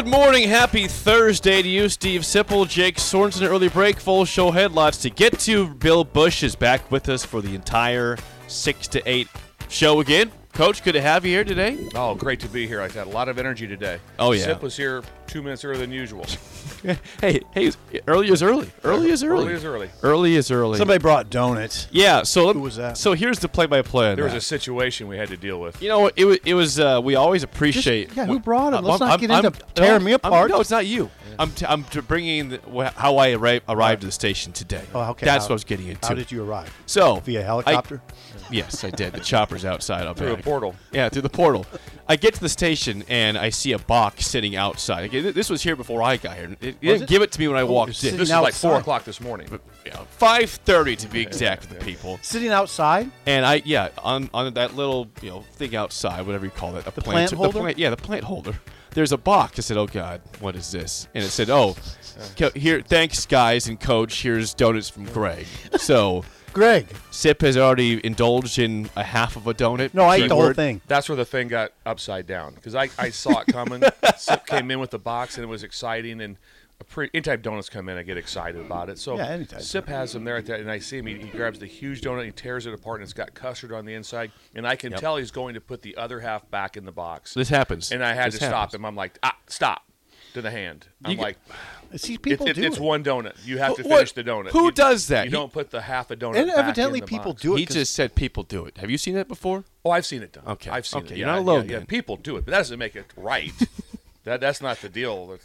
Good 0.00 0.08
morning, 0.08 0.48
happy 0.48 0.88
Thursday 0.88 1.60
to 1.60 1.68
you, 1.68 1.90
Steve 1.90 2.22
Sipple, 2.22 2.66
Jake 2.66 2.96
Sorensen. 2.96 3.46
Early 3.46 3.68
break, 3.68 4.00
full 4.00 4.24
show 4.24 4.50
headlines 4.50 4.96
to 5.00 5.10
get 5.10 5.38
to. 5.40 5.74
Bill 5.74 6.04
Busch 6.04 6.42
is 6.42 6.56
back 6.56 6.90
with 6.90 7.10
us 7.10 7.22
for 7.22 7.42
the 7.42 7.54
entire 7.54 8.16
six 8.48 8.88
to 8.88 9.02
eight 9.06 9.28
show 9.68 10.00
again. 10.00 10.32
Coach, 10.52 10.82
good 10.82 10.92
to 10.92 11.00
have 11.00 11.24
you 11.24 11.30
here 11.32 11.44
today. 11.44 11.88
Oh, 11.94 12.14
great 12.14 12.40
to 12.40 12.48
be 12.48 12.66
here. 12.66 12.82
I've 12.82 12.94
had 12.94 13.06
a 13.06 13.10
lot 13.10 13.28
of 13.28 13.38
energy 13.38 13.66
today. 13.66 13.98
Oh, 14.18 14.32
yeah. 14.32 14.44
Sip 14.44 14.62
was 14.62 14.76
here 14.76 15.02
two 15.26 15.42
minutes 15.42 15.64
earlier 15.64 15.78
than 15.80 15.92
usual. 15.92 16.26
Hey, 17.20 17.42
hey, 17.52 17.70
early 18.08 18.30
is 18.30 18.42
early. 18.42 18.70
Early 18.84 19.10
is 19.10 19.22
early. 19.22 19.44
Early 19.44 19.52
is 19.52 19.64
early. 19.66 19.90
Early 20.02 20.34
is 20.36 20.50
early. 20.50 20.78
Somebody 20.78 20.98
brought 20.98 21.28
donuts. 21.28 21.86
yeah. 21.90 22.22
So 22.22 22.46
let- 22.46 22.56
Who 22.56 22.62
was 22.62 22.76
that? 22.76 22.96
So 22.96 23.12
here's 23.12 23.38
the 23.38 23.48
play-by-play. 23.48 24.14
There 24.14 24.24
was 24.24 24.32
a 24.32 24.40
situation 24.40 25.06
we 25.06 25.18
had 25.18 25.28
to 25.28 25.36
deal 25.36 25.60
with. 25.60 25.82
You 25.82 25.90
know, 25.90 26.10
it 26.16 26.24
was. 26.24 26.38
It 26.46 26.54
was. 26.54 26.80
Uh, 26.80 27.00
we 27.04 27.16
always 27.16 27.42
appreciate. 27.42 28.16
yeah, 28.16 28.24
who 28.24 28.38
brought 28.40 28.72
'em? 28.72 28.84
Let's 28.84 29.02
I'm- 29.02 29.10
not 29.10 29.20
get 29.20 29.30
I'm- 29.30 29.44
into 29.44 29.58
I'm- 29.62 29.70
tearing 29.74 29.98
no, 30.00 30.04
me 30.06 30.12
I'm- 30.12 30.20
apart. 30.24 30.50
no, 30.50 30.58
it's 30.60 30.70
not 30.70 30.86
you. 30.86 31.10
I'm. 31.38 31.50
T- 31.52 31.66
I'm 31.66 31.84
t- 31.84 32.00
bringing 32.00 32.50
the, 32.50 32.58
wh- 32.58 32.92
how 32.94 33.18
I 33.18 33.30
arri- 33.30 33.60
arrived 33.68 34.00
to 34.02 34.06
the 34.06 34.12
station 34.12 34.52
today. 34.52 34.82
Oh, 34.94 35.10
okay. 35.10 35.26
That's 35.26 35.44
How- 35.44 35.48
what 35.48 35.50
I 35.50 35.54
was 35.54 35.64
getting 35.64 35.88
into. 35.88 36.06
How 36.06 36.14
did 36.14 36.30
you 36.32 36.44
arrive? 36.44 36.74
So 36.86 37.16
Via 37.20 37.40
I- 37.40 37.44
helicopter? 37.44 38.02
yes, 38.50 38.84
I 38.84 38.90
did. 38.90 39.12
The 39.12 39.20
chopper's 39.20 39.64
outside. 39.64 40.06
I'll 40.06 40.14
Through 40.14 40.34
a 40.34 40.36
portal. 40.38 40.74
Yeah, 40.92 41.08
through 41.08 41.22
the 41.22 41.28
portal. 41.30 41.66
I 42.08 42.16
get 42.16 42.34
to 42.34 42.40
the 42.40 42.48
station 42.48 43.04
and 43.08 43.38
I 43.38 43.50
see 43.50 43.70
a 43.70 43.78
box 43.78 44.26
sitting 44.26 44.56
outside. 44.56 45.04
Again, 45.04 45.32
this 45.32 45.48
was 45.48 45.62
here 45.62 45.76
before 45.76 46.02
I 46.02 46.16
got 46.16 46.36
here. 46.36 46.56
It, 46.60 46.62
it 46.62 46.80
didn't 46.80 47.02
it? 47.02 47.08
give 47.08 47.22
it 47.22 47.30
to 47.32 47.38
me 47.38 47.46
when 47.46 47.56
I 47.56 47.62
oh, 47.62 47.66
walked 47.66 47.90
in. 47.90 47.94
sitting 47.94 48.18
This 48.18 48.30
is 48.30 48.34
like 48.34 48.54
four 48.54 48.76
o'clock 48.76 49.04
this 49.04 49.20
morning. 49.20 49.48
Five 50.10 50.50
thirty 50.50 50.96
to 50.96 51.08
be 51.08 51.22
exact 51.22 51.68
with 51.68 51.78
the 51.78 51.84
people. 51.84 52.18
Sitting 52.22 52.48
outside? 52.50 53.10
And 53.26 53.46
I, 53.46 53.62
yeah, 53.64 53.90
on 54.02 54.28
on 54.34 54.52
that 54.54 54.74
little 54.74 55.08
you 55.22 55.30
know 55.30 55.40
thing 55.52 55.76
outside, 55.76 56.26
whatever 56.26 56.44
you 56.44 56.50
call 56.50 56.76
it, 56.76 56.86
a 56.86 56.90
The 56.90 57.00
plant 57.00 57.30
holder? 57.30 57.52
The 57.52 57.60
plant, 57.60 57.78
yeah, 57.78 57.90
the 57.90 57.96
plant 57.96 58.24
holder. 58.24 58.54
There's 58.92 59.12
a 59.12 59.18
box. 59.18 59.58
I 59.58 59.62
said, 59.62 59.76
"Oh 59.76 59.86
God, 59.86 60.20
what 60.40 60.56
is 60.56 60.70
this?" 60.72 61.08
And 61.14 61.24
it 61.24 61.28
said, 61.28 61.50
"Oh, 61.50 61.76
here, 62.54 62.82
thanks 62.82 63.26
guys 63.26 63.68
and 63.68 63.78
coach. 63.78 64.22
Here's 64.22 64.54
donuts 64.54 64.88
from 64.88 65.04
Greg." 65.06 65.46
So 65.76 66.24
Greg. 66.52 66.86
Sip 67.10 67.42
has 67.42 67.56
already 67.56 68.04
indulged 68.04 68.58
in 68.58 68.90
a 68.96 69.04
half 69.04 69.36
of 69.36 69.46
a 69.46 69.54
donut. 69.54 69.94
No, 69.94 70.04
I 70.04 70.16
ate 70.16 70.28
the 70.28 70.34
whole 70.34 70.52
thing. 70.52 70.80
That's 70.86 71.08
where 71.08 71.16
the 71.16 71.24
thing 71.24 71.48
got 71.48 71.72
upside 71.86 72.26
down 72.26 72.54
because 72.54 72.74
I, 72.74 72.88
I 72.98 73.10
saw 73.10 73.40
it 73.40 73.46
coming. 73.48 73.82
Sip 74.16 74.46
came 74.46 74.70
in 74.70 74.80
with 74.80 74.90
the 74.90 74.98
box 74.98 75.36
and 75.36 75.44
it 75.44 75.48
was 75.48 75.62
exciting. 75.62 76.20
And 76.20 76.36
a 76.80 76.84
pre- 76.84 77.10
anytime 77.14 77.40
donuts 77.42 77.68
come 77.68 77.88
in, 77.88 77.96
I 77.98 78.02
get 78.02 78.16
excited 78.16 78.60
about 78.60 78.88
it. 78.88 78.98
So 78.98 79.16
Yeah, 79.16 79.26
anytime. 79.26 79.60
Sip 79.60 79.86
has 79.88 80.12
them 80.12 80.24
there 80.24 80.36
at 80.36 80.46
that, 80.46 80.60
and 80.60 80.70
I 80.70 80.78
see 80.78 80.98
him. 80.98 81.06
He, 81.06 81.14
he 81.18 81.28
grabs 81.28 81.58
the 81.58 81.66
huge 81.66 82.00
donut, 82.00 82.24
he 82.24 82.30
tears 82.32 82.66
it 82.66 82.74
apart, 82.74 83.00
and 83.00 83.04
it's 83.04 83.12
got 83.12 83.34
custard 83.34 83.72
on 83.72 83.84
the 83.84 83.94
inside. 83.94 84.32
And 84.54 84.66
I 84.66 84.76
can 84.76 84.92
tell 84.92 85.16
he's 85.16 85.30
going 85.30 85.54
to 85.54 85.60
put 85.60 85.82
the 85.82 85.96
other 85.96 86.20
half 86.20 86.50
back 86.50 86.76
in 86.76 86.84
the 86.84 86.92
box. 86.92 87.34
This 87.34 87.48
happens. 87.50 87.92
And 87.92 88.02
I 88.04 88.14
had 88.14 88.32
This 88.32 88.40
to 88.40 88.46
stop 88.46 88.74
him. 88.74 88.84
I'm 88.84 88.96
like, 88.96 89.18
ah, 89.22 89.36
stop. 89.46 89.82
To 90.34 90.40
the 90.40 90.50
hand. 90.52 90.86
I'm 91.04 91.10
You 91.10 91.16
get- 91.16 91.22
like, 91.24 91.38
See, 91.96 92.14
It, 92.14 92.22
people 92.22 92.46
it, 92.46 92.54
do 92.54 92.62
it's 92.62 92.76
it. 92.76 92.80
one 92.82 93.02
donut. 93.02 93.34
You 93.44 93.58
have 93.58 93.74
to 93.74 93.82
What- 93.82 93.96
finish 93.96 94.12
the 94.12 94.22
donut. 94.22 94.50
who 94.50 94.66
You- 94.66 94.70
does 94.70 95.08
that? 95.08 95.24
You 95.24 95.30
He- 95.30 95.36
don't 95.36 95.52
put 95.52 95.72
the 95.72 95.80
half 95.80 96.12
a 96.12 96.16
donut. 96.16 96.36
And 96.36 96.46
back 96.46 96.58
evidently 96.58 97.00
in 97.00 97.04
the 97.04 97.08
people 97.08 97.32
box. 97.32 97.42
do 97.42 97.56
it. 97.56 97.58
He 97.58 97.66
just 97.66 97.92
said 97.96 98.14
people 98.14 98.44
do 98.44 98.64
it. 98.64 98.76
Have 98.78 98.90
you 98.92 98.96
seen 98.96 99.14
that 99.14 99.26
before? 99.26 99.64
Oh, 99.84 99.90
I've 99.90 100.06
seen 100.06 100.22
it 100.22 100.30
done. 100.32 100.44
Okay. 100.46 100.70
I've 100.70 100.86
seen 100.86 101.02
Okay, 101.02 101.14
it. 101.14 101.18
you're 101.18 101.26
Yeah, 101.26 101.32
not 101.34 101.40
alone 101.40 101.68
Yeah, 101.68 101.78
yeah, 101.78 101.84
people 101.84 102.14
do 102.16 102.36
it, 102.36 102.44
but 102.44 102.52
that 102.52 102.58
doesn't 102.58 102.78
make 102.78 102.94
it 102.94 103.06
right. 103.16 103.50
that 104.22 104.40
that's 104.40 104.60
not 104.62 104.80
the 104.82 104.88
deal. 104.88 105.36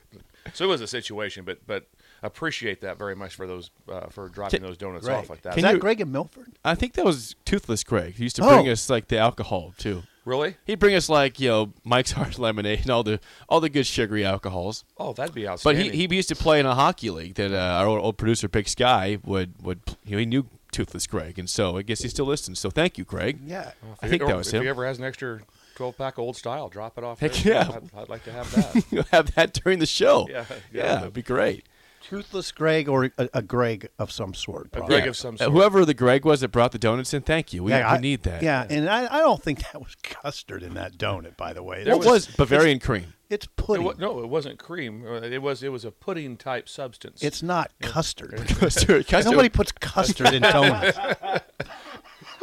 So 0.54 0.66
it 0.66 0.68
was 0.68 0.82
a 0.82 0.88
situation, 0.88 1.44
but 1.46 1.60
but 1.66 1.88
appreciate 2.24 2.82
that 2.82 2.98
very 2.98 3.16
much 3.16 3.36
for 3.36 3.46
those 3.48 3.72
uh, 3.90 4.08
for 4.10 4.30
dropping 4.30 4.60
Can- 4.60 4.68
those 4.68 4.78
donuts 4.78 5.06
Greg. 5.06 5.18
off 5.18 5.30
like 5.30 5.42
that. 5.44 5.50
Is 5.50 5.56
Can 5.56 5.64
that 5.64 5.74
you- 5.76 5.80
Greg 5.80 6.02
in 6.02 6.12
Milford? 6.12 6.54
I 6.64 6.76
think 6.76 6.94
that 6.94 7.06
was 7.06 7.36
Toothless 7.46 7.84
Greg. 7.84 8.16
He 8.16 8.24
used 8.24 8.36
to 8.38 8.44
Oh. 8.44 8.50
bring 8.50 8.70
us 8.70 8.90
like 8.90 9.08
the 9.08 9.18
alcohol 9.18 9.74
too. 9.78 10.04
really? 10.24 10.56
He'd 10.66 10.80
bring 10.80 10.96
us 10.96 11.08
like 11.10 11.40
you 11.40 11.50
know 11.50 11.74
Mike's 11.84 12.12
Hard 12.20 12.38
Lemonade 12.40 12.82
and 12.82 12.90
all 12.90 13.04
the 13.04 13.20
all 13.50 13.60
the 13.60 13.70
good 13.70 13.86
sugary 13.88 14.24
alcohols. 14.26 14.84
Oh, 14.98 15.14
that'd 15.14 15.36
be 15.36 15.44
But 15.44 15.52
outstanding. 15.52 15.92
he, 15.92 16.08
he 16.08 16.16
used 16.16 16.30
to 16.30 16.36
play 16.36 16.60
in 16.60 16.66
a 16.66 16.76
hockey 16.76 17.10
league 17.10 17.36
that 17.36 17.52
uh, 17.52 17.80
our 17.80 17.88
old, 17.88 18.02
old 18.02 18.18
producer 18.18 18.48
Big 18.48 18.68
Sky 18.68 19.18
would 19.24 19.54
would 19.62 19.80
you 20.06 20.12
know, 20.14 20.18
he 20.20 20.26
knew 20.26 20.46
Toothless 20.72 21.08
Greg 21.08 21.40
and 21.40 21.50
so 21.50 21.78
I 21.78 21.82
guess 21.84 22.02
he 22.02 22.10
still 22.10 22.26
listens. 22.26 22.60
So 22.60 22.70
thank 22.70 22.98
you, 22.98 23.04
Greg. 23.06 23.40
Yeah. 23.46 23.72
I 24.02 24.08
think 24.08 24.22
Or 24.24 24.28
that 24.28 24.38
was 24.38 24.48
if 24.48 24.54
him. 24.56 24.64
he 24.64 24.70
ever 24.70 24.86
has 24.86 24.98
an 25.00 25.06
extra 25.06 25.42
twelve 25.76 25.98
pack 25.98 26.18
old 26.18 26.36
style, 26.38 26.70
drop 26.70 26.98
it 26.98 27.04
off. 27.04 27.20
Heck 27.20 27.34
there. 27.34 27.54
yeah. 27.54 27.70
I'd, 27.72 27.90
I'd 28.02 28.10
like 28.10 28.24
to 28.26 28.32
have 28.32 28.52
that. 28.74 28.86
You'll 28.92 29.04
have 29.12 29.36
that 29.36 29.54
during 29.54 29.80
the 29.80 29.86
show. 29.86 30.28
Yeah, 30.30 30.46
yeah, 30.50 30.58
yeah. 30.72 31.02
it'd 31.02 31.14
be 31.14 31.22
great. 31.22 31.66
Toothless 32.02 32.52
Greg 32.52 32.88
or 32.88 33.06
a, 33.18 33.30
a 33.34 33.42
Greg 33.42 33.90
of 33.98 34.12
some 34.12 34.36
sort. 34.36 34.70
A. 34.74 34.82
Greg 34.82 35.06
Yeah. 35.06 35.10
of 35.10 35.18
some 35.18 35.38
sort. 35.38 35.52
whoever 35.52 35.86
the 35.86 35.96
Greg 35.96 36.24
was 36.24 36.42
that 36.42 36.50
brought 36.50 36.72
the 36.72 36.78
donuts 36.78 37.16
in, 37.16 37.24
thank 37.24 37.52
you. 37.52 37.64
We, 37.64 37.72
Yeah, 37.72 37.92
we 37.94 37.98
I- 37.98 38.00
need 38.00 38.22
that. 38.24 38.44
Yeah, 38.44 38.68
and 38.70 38.88
I, 38.88 39.06
I 39.12 39.20
don't 39.22 39.42
think 39.42 39.60
that 39.72 39.80
was 39.82 39.96
custard 40.04 40.62
in 40.62 40.76
that 40.76 41.00
donut, 41.00 41.36
by 41.36 41.52
the 41.54 41.64
way. 41.64 41.80
What 41.80 41.88
It's- 41.88 42.06
was 42.06 42.28
Bavarian 42.28 42.78
cream? 42.80 43.14
It's 43.28 43.46
It 43.48 43.56
pudding. 43.56 43.92
no, 43.98 44.20
it 44.20 44.28
wasn't 44.30 44.60
cream. 44.60 45.04
Uh, 45.04 45.14
It 45.22 45.42
was 45.42 45.64
it 45.64 45.70
was 45.72 45.84
a 45.84 45.90
pudding 45.90 46.38
type 46.38 46.70
substance. 46.70 47.24
It's 47.24 47.42
not 47.42 47.72
custard. 47.82 48.38
Custard. 48.50 49.08
Custard. 49.08 49.32
Nobody 49.32 49.50
puts 49.50 49.72
custard 49.72 50.32
in 50.32 50.42
donuts. 50.44 50.96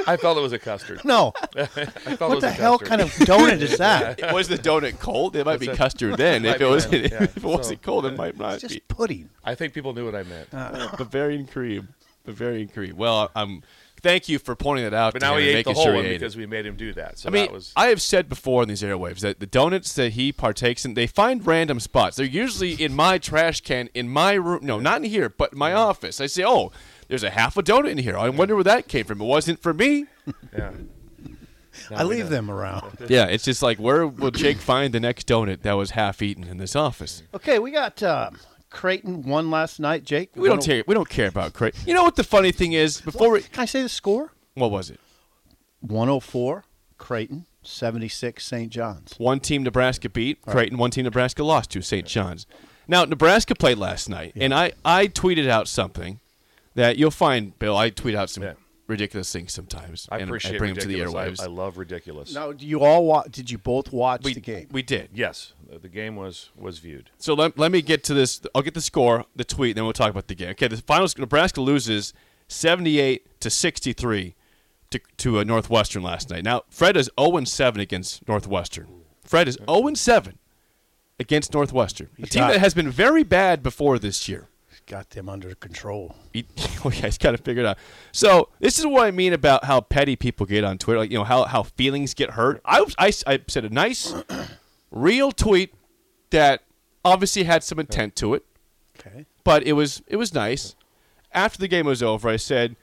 I 0.06 0.16
felt 0.16 0.36
it 0.38 0.40
was 0.40 0.52
a 0.52 0.58
custard. 0.58 1.04
No. 1.04 1.32
I 1.56 1.64
felt 1.66 1.86
it 2.06 2.20
What 2.20 2.30
was 2.30 2.40
the 2.40 2.48
a 2.48 2.50
hell 2.50 2.78
custard. 2.78 2.88
kind 2.88 3.00
of 3.00 3.10
donut 3.12 3.60
is 3.60 3.78
that? 3.78 4.32
was 4.32 4.48
the 4.48 4.58
donut 4.58 4.98
cold? 4.98 5.36
It 5.36 5.44
might 5.46 5.60
be 5.60 5.66
That's 5.66 5.78
custard 5.78 6.16
then. 6.18 6.44
If 6.44 6.60
it 6.60 6.66
was, 6.66 6.86
then, 6.88 7.02
yeah. 7.02 7.22
if 7.24 7.36
it 7.36 7.42
wasn't 7.42 7.80
So- 7.80 7.84
cold, 7.84 8.06
it 8.06 8.16
might 8.16 8.38
not 8.38 8.54
It's 8.54 8.62
be. 8.64 8.68
just 8.68 8.88
pudding. 8.88 9.30
I 9.44 9.54
think 9.54 9.72
people 9.74 9.92
knew 9.94 10.04
what 10.04 10.14
I 10.14 10.22
meant. 10.22 10.48
Uh. 10.52 10.94
Bavarian 10.96 11.46
cream. 11.46 11.88
Bavarian 12.24 12.68
cream. 12.68 12.96
Well, 12.96 13.30
I'm. 13.34 13.62
Thank 14.00 14.28
you 14.28 14.40
for 14.40 14.56
pointing 14.56 14.84
that 14.84 14.94
out. 14.94 15.12
but 15.12 15.20
to 15.20 15.26
now 15.26 15.36
him 15.36 15.42
he 15.44 15.48
ate 15.50 15.64
the 15.64 15.74
whole 15.74 15.84
sure 15.84 15.94
one 15.94 16.02
he 16.02 16.10
ate 16.10 16.14
it. 16.16 16.18
because 16.18 16.36
we 16.36 16.44
made 16.44 16.66
him 16.66 16.74
do 16.74 16.92
that. 16.94 17.20
So 17.20 17.28
I 17.28 17.32
mean, 17.32 17.44
that 17.44 17.52
was 17.52 17.72
I 17.76 17.86
have 17.86 18.02
said 18.02 18.28
before 18.28 18.64
in 18.64 18.68
these 18.68 18.82
airwaves 18.82 19.20
that 19.20 19.38
the 19.38 19.46
donuts 19.46 19.92
that 19.94 20.14
he 20.14 20.32
partakes 20.32 20.84
in, 20.84 20.94
they 20.94 21.06
find 21.06 21.46
random 21.46 21.78
spots. 21.78 22.16
They're 22.16 22.26
usually 22.26 22.72
in 22.72 22.94
my 22.94 23.18
trash 23.18 23.60
can, 23.60 23.90
in 23.94 24.08
my 24.08 24.32
room. 24.32 24.66
No, 24.66 24.80
not 24.80 24.96
in 24.96 25.04
here, 25.04 25.28
but 25.28 25.52
in 25.52 25.58
my 25.60 25.72
office. 25.72 26.20
I 26.20 26.26
say, 26.26 26.42
oh, 26.44 26.72
there's 27.12 27.22
a 27.22 27.28
half 27.28 27.58
a 27.58 27.62
donut 27.62 27.90
in 27.90 27.98
here. 27.98 28.16
I 28.16 28.30
wonder 28.30 28.54
where 28.54 28.64
that 28.64 28.88
came 28.88 29.04
from. 29.04 29.20
It 29.20 29.24
wasn't 29.26 29.60
for 29.60 29.74
me. 29.74 30.06
yeah. 30.56 30.70
I 31.90 32.04
leave 32.04 32.30
them 32.30 32.50
around. 32.50 32.96
yeah, 33.06 33.26
it's 33.26 33.44
just 33.44 33.62
like, 33.62 33.76
where 33.78 34.06
will 34.06 34.30
Jake 34.30 34.56
find 34.56 34.94
the 34.94 35.00
next 35.00 35.28
donut 35.28 35.60
that 35.60 35.74
was 35.74 35.90
half 35.90 36.22
eaten 36.22 36.44
in 36.44 36.56
this 36.56 36.74
office? 36.74 37.22
Okay, 37.34 37.58
we 37.58 37.70
got 37.70 38.02
um, 38.02 38.38
Creighton 38.70 39.24
won 39.24 39.50
last 39.50 39.78
night. 39.78 40.04
Jake, 40.04 40.30
We 40.34 40.48
don't 40.48 40.56
One- 40.60 40.66
care. 40.66 40.84
We 40.86 40.94
don't 40.94 41.08
care 41.10 41.28
about 41.28 41.52
Creighton. 41.52 41.82
You 41.86 41.92
know 41.92 42.02
what 42.02 42.16
the 42.16 42.24
funny 42.24 42.50
thing 42.50 42.72
is? 42.72 43.02
Before 43.02 43.28
we, 43.30 43.42
Can 43.42 43.60
I 43.60 43.66
say 43.66 43.82
the 43.82 43.90
score? 43.90 44.32
what 44.54 44.70
was 44.70 44.88
it? 44.88 44.98
104, 45.80 46.64
Creighton, 46.96 47.44
76, 47.62 48.42
St. 48.42 48.70
John's. 48.72 49.12
One 49.18 49.38
team 49.38 49.64
Nebraska 49.64 50.08
beat 50.08 50.40
Creighton. 50.46 50.78
One 50.78 50.90
team 50.90 51.04
Nebraska 51.04 51.44
lost 51.44 51.70
to 51.72 51.82
St. 51.82 52.06
John's. 52.06 52.46
Now 52.88 53.04
Nebraska 53.04 53.54
played 53.54 53.76
last 53.76 54.08
night, 54.08 54.32
and 54.34 54.54
I 54.54 54.72
I 54.82 55.08
tweeted 55.08 55.48
out 55.48 55.68
something 55.68 56.20
that 56.74 56.96
you'll 56.96 57.10
find, 57.10 57.58
Bill. 57.58 57.76
I 57.76 57.90
tweet 57.90 58.14
out 58.14 58.30
some 58.30 58.42
Yeah. 58.44 58.54
ridiculous 58.86 59.32
things 59.32 59.52
sometimes. 59.52 60.08
I 60.10 60.16
and 60.18 60.28
appreciate 60.28 60.54
I 60.56 60.58
bring 60.58 60.74
them 60.74 60.82
to 60.82 60.88
the 60.88 61.00
airwaves. 61.00 61.40
I, 61.40 61.44
I 61.44 61.46
love 61.48 61.78
ridiculous. 61.78 62.34
Now, 62.34 62.52
do 62.52 62.66
you 62.66 62.80
all 62.80 63.06
wa- 63.06 63.24
did 63.30 63.50
you 63.50 63.58
both 63.58 63.92
watch 63.92 64.22
we 64.24 64.34
the 64.34 64.40
game? 64.40 64.68
We 64.70 64.82
did. 64.82 65.10
Yes, 65.14 65.52
the 65.70 65.88
game 65.88 66.16
was 66.16 66.50
was 66.56 66.78
viewed. 66.78 67.10
So 67.18 67.34
let, 67.34 67.58
let 67.58 67.72
me 67.72 67.80
get 67.82 68.04
to 68.04 68.14
this. 68.14 68.40
I'll 68.54 68.62
get 68.62 68.74
the 68.74 68.80
score, 68.80 69.24
the 69.36 69.44
tweet, 69.44 69.76
then 69.76 69.84
we'll 69.84 69.92
talk 69.92 70.10
about 70.10 70.26
the 70.28 70.34
game. 70.34 70.50
Okay, 70.50 70.68
the 70.68 70.76
final 70.78 71.08
Nebraska 71.18 71.60
loses 71.60 72.12
seventy-eight 72.48 73.40
to 73.40 73.50
sixty-three 73.50 74.34
to 74.90 75.00
to 75.18 75.38
uh, 75.38 75.44
Northwestern 75.44 76.02
last 76.02 76.28
night. 76.30 76.44
Now 76.44 76.62
Fred 76.68 76.96
is 76.96 77.10
zero 77.18 77.36
and 77.36 77.48
seven 77.48 77.80
against 77.80 78.26
Northwestern. 78.28 78.88
Fred 79.24 79.48
is 79.48 79.54
zero 79.54 79.86
and 79.86 79.96
seven 79.98 80.38
against 81.18 81.54
Northwestern, 81.54 82.08
a 82.18 82.26
team 82.26 82.42
got- 82.42 82.52
that 82.52 82.60
has 82.60 82.74
been 82.74 82.90
very 82.90 83.22
bad 83.22 83.62
before 83.62 83.98
this 83.98 84.28
year. 84.28 84.48
Got 84.86 85.10
them 85.10 85.28
under 85.28 85.54
control. 85.54 86.14
He, 86.32 86.46
oh 86.84 86.90
yeah, 86.90 87.02
he's 87.02 87.18
got 87.18 87.32
to 87.32 87.38
figure 87.38 87.62
it 87.62 87.66
out. 87.66 87.78
So 88.12 88.48
this 88.60 88.78
is 88.78 88.86
what 88.86 89.06
I 89.06 89.10
mean 89.10 89.32
about 89.32 89.64
how 89.64 89.80
petty 89.80 90.16
people 90.16 90.46
get 90.46 90.64
on 90.64 90.78
Twitter. 90.78 90.98
Like 90.98 91.10
you 91.10 91.18
know 91.18 91.24
how 91.24 91.44
how 91.44 91.62
feelings 91.62 92.14
get 92.14 92.30
hurt. 92.30 92.60
I 92.64 92.84
I, 92.98 93.12
I 93.26 93.40
said 93.48 93.64
a 93.64 93.70
nice, 93.70 94.14
real 94.90 95.32
tweet 95.32 95.74
that 96.30 96.62
obviously 97.04 97.44
had 97.44 97.62
some 97.62 97.78
intent 97.78 98.16
to 98.16 98.34
it, 98.34 98.44
Okay. 98.98 99.26
but 99.44 99.62
it 99.64 99.72
was 99.72 100.02
it 100.06 100.16
was 100.16 100.32
nice. 100.34 100.74
After 101.34 101.58
the 101.58 101.68
game 101.68 101.86
was 101.86 102.02
over, 102.02 102.28
I 102.28 102.36
said, 102.36 102.76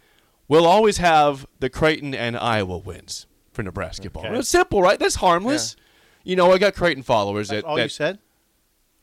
"We'll 0.48 0.66
always 0.66 0.98
have 0.98 1.46
the 1.60 1.70
Creighton 1.70 2.16
and 2.16 2.36
Iowa 2.36 2.78
wins 2.80 3.28
for 3.52 3.62
Nebraska 3.64 4.10
ball." 4.10 4.26
Okay. 4.26 4.38
It's 4.40 4.50
simple, 4.50 4.82
right? 4.82 4.98
That's 5.00 5.16
harmless. 5.16 5.76
You 6.24 6.36
know, 6.36 6.52
I 6.52 6.58
got 6.58 6.76
Creighton 6.76 7.04
followers 7.04 7.48
That's 7.50 7.64
that, 7.64 7.68
all 7.68 7.76
that 7.78 7.84
you 7.84 7.90
said. 7.90 8.20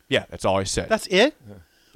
yeah, 0.08 0.26
that's 0.31 0.44
all 0.44 0.56
I 0.58 0.64
said. 0.64 0.88
That's 0.88 1.06
it. 1.06 1.34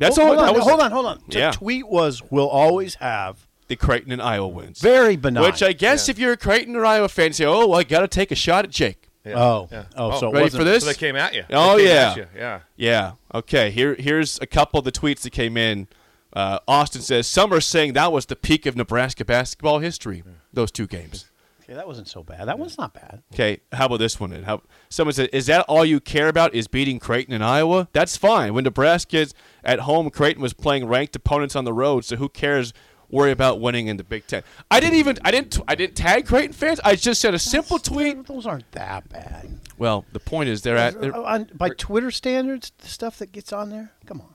That's 0.00 0.16
Hold- 0.16 0.30
all. 0.30 0.34
Hold 0.34 0.46
that 0.46 0.50
on, 0.50 0.54
was 0.56 0.64
hold 0.68 0.80
on, 0.80 0.90
hold 0.90 1.06
on. 1.06 1.20
The 1.28 1.38
Yeah. 1.38 1.50
tweet 1.52 1.86
was, 1.88 2.20
"We'll 2.30 2.48
always 2.48 2.96
have." 2.96 3.46
The 3.68 3.76
Creighton 3.76 4.10
and 4.10 4.20
Iowa 4.20 4.48
wins. 4.48 4.80
Very 4.80 5.14
benign. 5.14 5.44
Which 5.44 5.62
I 5.62 5.72
guess 5.72 6.08
if 6.08 6.18
you're 6.18 6.32
a 6.32 6.36
Creighton 6.36 6.74
or 6.74 6.84
Iowa 6.84 7.08
fan, 7.08 7.32
say, 7.32 7.44
"Oh, 7.44 7.70
I 7.72 7.84
got 7.84 8.00
to 8.00 8.08
take 8.08 8.32
a 8.32 8.34
shot 8.34 8.64
at 8.64 8.72
Jake." 8.72 9.06
Yeah. 9.24 9.34
Oh, 9.40 9.68
Yeah. 9.70 9.84
oh, 9.96 10.18
so 10.18 10.28
it 10.30 10.32
Ready 10.32 10.44
wasn't- 10.46 10.60
for 10.60 10.64
this? 10.64 10.82
So 10.82 10.88
they 10.90 10.94
came 10.98 11.14
at 11.14 11.34
you. 11.34 11.44
Oh, 11.52 11.76
They 11.76 11.84
came 11.84 11.94
yeah. 11.94 12.10
at 12.10 12.16
you. 12.16 12.26
Yeah. 12.36 12.60
Yeah. 12.76 13.12
Okay. 13.32 13.70
Here, 13.70 13.94
here's 13.96 14.40
a 14.42 14.46
couple 14.46 14.78
of 14.78 14.84
the 14.84 14.90
tweets 14.90 15.20
that 15.20 15.30
came 15.30 15.56
in. 15.56 15.86
Uh, 16.32 16.58
Austin 16.66 17.02
says 17.02 17.26
some 17.28 17.52
are 17.52 17.60
saying 17.60 17.92
that 17.92 18.10
was 18.12 18.26
the 18.26 18.34
peak 18.36 18.64
of 18.66 18.76
Nebraska 18.76 19.24
basketball 19.24 19.78
history. 19.80 20.24
Those 20.52 20.70
two 20.72 20.86
games. 20.88 21.26
Okay, 21.70 21.76
that 21.76 21.86
wasn't 21.86 22.08
so 22.08 22.24
bad. 22.24 22.48
That 22.48 22.58
one's 22.58 22.76
not 22.76 22.94
bad. 22.94 23.22
Okay. 23.32 23.60
How 23.70 23.86
about 23.86 23.98
this 23.98 24.18
one? 24.18 24.32
How 24.42 24.62
someone 24.88 25.12
said, 25.14 25.28
"Is 25.32 25.46
that 25.46 25.64
all 25.68 25.84
you 25.84 26.00
care 26.00 26.26
about? 26.26 26.52
Is 26.52 26.66
beating 26.66 26.98
Creighton 26.98 27.32
in 27.32 27.42
Iowa? 27.42 27.88
That's 27.92 28.16
fine. 28.16 28.54
When 28.54 28.64
Nebraska's 28.64 29.34
at 29.62 29.80
home, 29.80 30.10
Creighton 30.10 30.42
was 30.42 30.52
playing 30.52 30.86
ranked 30.88 31.14
opponents 31.14 31.54
on 31.54 31.64
the 31.64 31.72
road. 31.72 32.04
So 32.04 32.16
who 32.16 32.28
cares? 32.28 32.72
Worry 33.08 33.30
about 33.32 33.60
winning 33.60 33.86
in 33.88 33.96
the 33.98 34.04
Big 34.04 34.26
Ten. 34.26 34.42
I 34.70 34.80
didn't 34.80 34.96
even. 34.96 35.18
I 35.24 35.30
didn't. 35.30 35.58
I 35.68 35.76
didn't 35.76 35.94
tag 35.96 36.26
Creighton 36.26 36.52
fans. 36.52 36.80
I 36.84 36.96
just 36.96 37.20
said 37.20 37.34
a 37.34 37.38
simple 37.38 37.78
tweet. 37.78 38.26
Those 38.26 38.46
aren't 38.46 38.70
that 38.72 39.08
bad. 39.08 39.60
Well, 39.78 40.04
the 40.12 40.20
point 40.20 40.48
is 40.48 40.62
they're 40.62 40.76
at. 40.76 41.00
They're, 41.00 41.14
on, 41.14 41.50
by 41.54 41.68
Twitter 41.70 42.10
standards, 42.10 42.72
the 42.78 42.88
stuff 42.88 43.16
that 43.18 43.30
gets 43.30 43.52
on 43.52 43.70
there. 43.70 43.92
Come 44.06 44.20
on, 44.20 44.34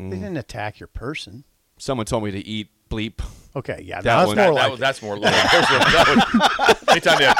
Mm. 0.00 0.10
they 0.10 0.16
didn't 0.16 0.36
attack 0.36 0.80
your 0.80 0.86
person. 0.86 1.44
someone 1.78 2.04
told 2.06 2.24
me 2.24 2.30
to 2.30 2.46
eat 2.46 2.68
bleep. 2.90 3.20
Okay, 3.54 3.82
yeah, 3.84 4.00
That 4.00 4.04
that's 4.04 4.26
one- 4.28 4.36
more 4.36 4.46
That, 4.46 4.52
like 4.54 4.62
that 4.62 4.70
was, 4.70 4.80
that's 4.80 5.02
more. 5.02 5.18
that 5.20 6.76
was, 6.78 6.88
anytime 6.88 7.20
you, 7.20 7.32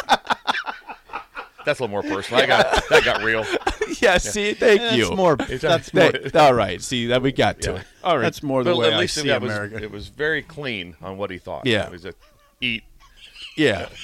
that's 1.65 1.81
a 1.81 1.83
little 1.85 1.89
more 1.89 2.03
personal. 2.03 2.43
I 2.43 2.47
got 2.47 2.89
that 2.91 3.05
got 3.05 3.23
real. 3.23 3.47
yeah. 4.01 4.19
See, 4.19 4.53
thank 4.55 4.81
that's 4.81 4.97
you. 4.97 5.11
more. 5.15 5.37
Anytime- 5.41 5.59
That's 5.61 5.95
more. 5.95 6.13
They- 6.13 6.39
all 6.39 6.53
right. 6.55 6.83
See 6.83 7.07
that 7.07 7.23
we 7.23 7.33
got 7.33 7.61
to 7.63 7.71
Yeah. 7.73 7.77
it. 7.79 7.87
All 8.05 8.17
right. 8.17 8.23
That's 8.25 8.43
more 8.43 8.63
the 8.65 8.73
But 8.73 8.79
way 8.79 8.89
at 8.89 8.95
I 8.95 8.99
least 8.99 9.15
see 9.15 9.29
that 9.29 9.41
was, 9.41 9.53
America. 9.53 9.83
it 9.83 9.91
was 9.91 10.09
very 10.09 10.43
clean 10.43 10.97
on 11.01 11.17
what 11.17 11.31
he 11.31 11.39
thought. 11.39 11.65
Yeah. 11.67 11.87
It 11.87 11.93
was 11.93 12.05
a 12.05 12.15
eat. 12.61 12.83
yeah. 13.57 13.89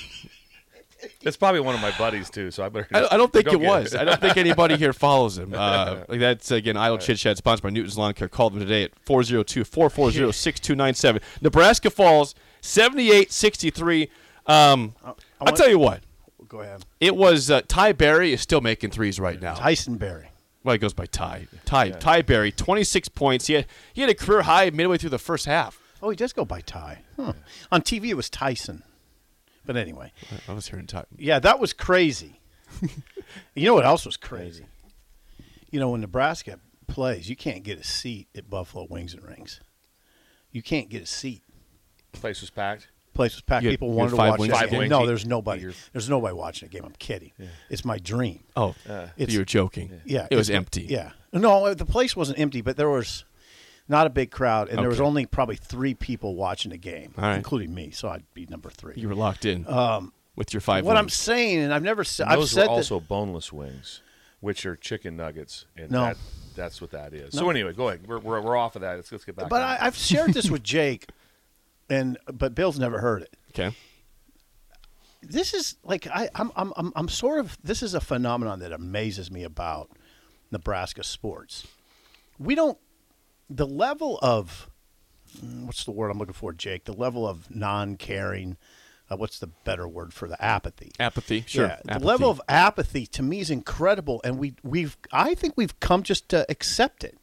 It's 1.23 1.37
probably 1.37 1.61
one 1.61 1.75
of 1.75 1.81
my 1.81 1.97
buddies 1.97 2.31
too. 2.31 2.51
So 2.51 2.65
I 2.65 2.69
better. 2.69 2.89
I, 2.93 3.07
I 3.13 3.17
don't 3.17 3.33
think 3.33 3.47
go 3.47 3.53
it 3.53 3.61
get 3.61 3.69
was. 3.69 3.95
I 3.95 4.05
don't 4.05 4.21
think 4.21 4.37
anybody 4.37 4.77
here 4.77 4.93
follows 4.93 5.39
him. 5.39 5.55
Uh, 5.59 6.05
like 6.09 6.21
that's 6.21 6.51
again 6.51 6.77
Idle 6.77 6.99
Chit 6.99 7.19
Chat 7.19 7.37
sponsored 7.37 7.63
by 7.63 7.71
Newton's 7.71 7.99
Lawn 7.99 8.15
Care. 8.15 8.29
Call 8.29 8.51
them 8.51 8.61
today 8.61 8.85
at 8.85 9.05
402-440-6297. 9.05 11.21
Nebraska 11.41 11.91
Falls 11.91 12.35
78-63. 12.63 14.09
Um, 14.47 14.95
I'll 15.41 15.53
tell 15.53 15.69
you 15.69 15.79
what. 15.79 16.01
Go 16.49 16.61
ahead. 16.61 16.85
It 17.01 17.17
was 17.17 17.51
uh, 17.51 17.61
Ty 17.69 17.93
Berry 17.93 18.33
is 18.33 18.41
still 18.41 18.61
making 18.61 18.91
threes 18.91 19.21
right 19.21 19.41
now. 19.41 19.55
Tyson 19.55 19.97
Berry. 19.97 20.29
Well, 20.65 20.73
he 20.73 20.79
goes 20.79 20.95
by 20.95 21.07
Ty. 21.07 21.47
Ty 21.65 21.91
Ty 21.91 22.23
Berry, 22.23 22.53
26 22.53 23.09
points. 23.11 23.47
He 23.47 23.55
had, 23.55 23.67
he 23.93 24.01
had 24.01 24.11
a 24.11 24.15
career 24.15 24.43
high 24.43 24.71
midway 24.71 24.99
through 24.99 25.11
the 25.11 25.19
first 25.19 25.47
half. 25.47 25.81
Oh, 26.03 26.11
he 26.11 26.17
does 26.17 26.33
go 26.33 26.45
by 26.45 26.61
Ty. 26.61 27.03
Huh. 27.17 27.33
On 27.73 27.83
TV, 27.83 28.09
it 28.09 28.15
was 28.15 28.31
Tyson. 28.31 28.83
But 29.69 29.77
anyway, 29.77 30.13
I 30.49 30.55
was 30.55 30.67
hearing 30.67 30.87
Ty. 30.87 31.05
yeah, 31.19 31.39
that 31.41 31.61
was 31.61 31.75
crazy. 31.75 32.41
you 33.55 33.67
know 33.67 33.75
what 33.75 33.85
else 33.85 34.07
was 34.07 34.17
crazy? 34.17 34.65
You 35.71 35.79
know, 35.79 35.91
when 35.91 36.01
Nebraska 36.01 36.59
plays, 36.87 37.29
you 37.29 37.37
can't 37.37 37.63
get 37.63 37.79
a 37.79 37.85
seat 37.85 38.29
at 38.35 38.49
Buffalo 38.49 38.87
Wings 38.89 39.13
and 39.13 39.23
Rings. 39.23 39.61
You 40.53 40.63
can't 40.63 40.89
get 40.89 41.03
a 41.03 41.07
seat. 41.07 41.43
Place 42.13 42.41
was 42.41 42.49
packed. 42.49 42.89
Place 43.13 43.35
was 43.35 43.43
packed. 43.43 43.65
You 43.65 43.69
had- 43.69 43.75
People 43.75 43.89
you 43.91 43.95
wanted 43.97 44.11
had 44.13 44.17
to 44.17 44.17
five 44.17 44.31
watch 44.31 44.39
wings 44.41 44.53
that 44.55 44.61
Five 44.61 44.71
game. 44.71 44.79
wings 44.79 44.91
No, 44.91 45.03
eat- 45.03 45.07
there's 45.07 45.27
nobody. 45.27 45.67
There's 45.93 46.09
nobody 46.09 46.33
watching 46.35 46.71
the 46.71 46.73
game. 46.73 46.87
I'm 46.87 46.95
kidding. 46.99 47.33
It's 47.69 47.85
my 47.85 47.99
dream. 47.99 48.45
Oh, 48.57 48.75
uh, 48.89 49.09
It's- 49.19 49.33
you 49.33 49.41
were 49.41 49.45
joking. 49.45 50.01
Yeah, 50.07 50.29
It 50.31 50.37
was 50.37 50.49
empty. 50.49 50.87
Yeah, 50.89 51.11
no, 51.35 51.75
the 51.75 51.85
place 51.85 52.17
wasn't 52.17 52.39
empty, 52.39 52.63
but 52.63 52.79
there 52.79 52.89
was 52.89 53.25
not 53.89 54.07
a 54.07 54.11
big 54.11 54.31
crowd, 54.31 54.69
and 54.69 54.79
there 54.79 54.89
was 54.89 55.01
only 55.01 55.25
probably 55.27 55.57
three 55.57 55.95
people 55.95 56.35
watching 56.37 56.71
the 56.71 56.77
game, 56.79 57.15
All 57.17 57.25
right. 57.25 57.37
including 57.37 57.75
me. 57.75 57.91
So 57.91 58.09
I'd 58.09 58.25
be 58.35 58.47
number 58.47 58.69
three. 58.71 58.95
You 58.97 59.09
were 59.09 59.15
locked 59.15 59.45
in 59.45 59.67
um, 59.69 60.13
with 60.37 60.53
your 60.53 60.61
five 60.61 60.85
what 60.85 60.97
I'm 60.97 61.09
saying, 61.09 61.59
and 61.61 61.73
I've 61.73 61.83
never 61.83 62.05
said, 62.05 62.25
And 62.25 62.33
I've 62.35 62.39
those 62.41 62.51
said 62.51 62.63
were 62.63 62.67
that- 62.67 62.73
also 62.73 63.01
boneless 63.01 63.53
wings, 63.53 64.03
which 64.41 64.67
are 64.67 64.77
chicken 64.77 65.17
nuggets, 65.17 65.65
and 65.77 65.91
No. 65.91 66.03
that, 66.03 66.17
that's 66.55 66.81
what 66.81 66.91
that 66.91 67.15
is. 67.15 67.35
So 67.35 67.49
anyway, 67.51 67.73
go 67.73 67.89
ahead. 67.89 68.07
We're, 68.07 68.19
we're, 68.19 68.41
we're 68.41 68.57
off 68.57 68.77
of 68.77 68.83
that. 68.83 68.97
Let's, 68.97 69.11
let's 69.13 69.25
get 69.25 69.37
back. 69.37 69.49
but. 69.49 69.63
I, 69.63 69.79
I've 69.81 69.97
shared 69.97 70.35
this 70.35 70.51
with 70.51 70.63
Jake, 70.63 71.07
and 71.91 72.19
but 72.33 72.55
Bill's 72.55 72.79
never 72.79 73.01
heard 73.01 73.23
it. 73.23 73.35
Okay. 73.51 73.75
This 75.23 75.53
is 75.53 75.75
like 75.83 76.07
I, 76.07 76.29
I'm, 76.35 76.53
I'm, 76.55 76.73
I'm, 76.77 76.93
I'm 76.95 77.09
sort 77.09 77.41
of. 77.41 77.59
This 77.63 77.83
is 77.83 77.95
a 77.95 78.01
phenomenon 78.01 78.61
that 78.61 78.73
amazes 78.73 79.31
me 79.31 79.43
about 79.43 79.91
Nebraska 80.53 81.03
sports. 81.03 81.67
We 82.39 82.55
don't. 82.55 82.79
The 83.51 83.67
level 83.67 84.19
of 84.23 84.69
mm, 85.43 85.65
what's 85.65 85.85
the 85.85 85.91
word 85.91 86.11
I'm 86.11 86.19
looking 86.19 86.35
for, 86.35 86.53
Jake? 86.53 86.85
The 86.85 86.93
level 86.93 87.27
of 87.27 87.55
non-caring. 87.55 88.57
Uh, 89.11 89.17
what's 89.17 89.39
the 89.39 89.47
better 89.47 89.89
word 89.89 90.13
for 90.13 90.29
the 90.29 90.43
apathy? 90.45 90.93
Apathy. 91.01 91.43
Sure. 91.47 91.69
Yeah, 91.69 91.99
the 91.99 92.05
level 92.05 92.31
of 92.31 92.43
apathy 92.47 93.07
to 93.07 93.23
me 93.23 93.41
is 93.41 93.51
incredible, 93.51 94.21
and 94.23 94.39
we 94.39 94.55
we've 94.63 94.99
I 95.11 95.35
think 95.35 95.55
we've 95.57 95.79
come 95.81 96.03
just 96.03 96.29
to 96.29 96.45
accept 96.51 97.05
it. 97.05 97.17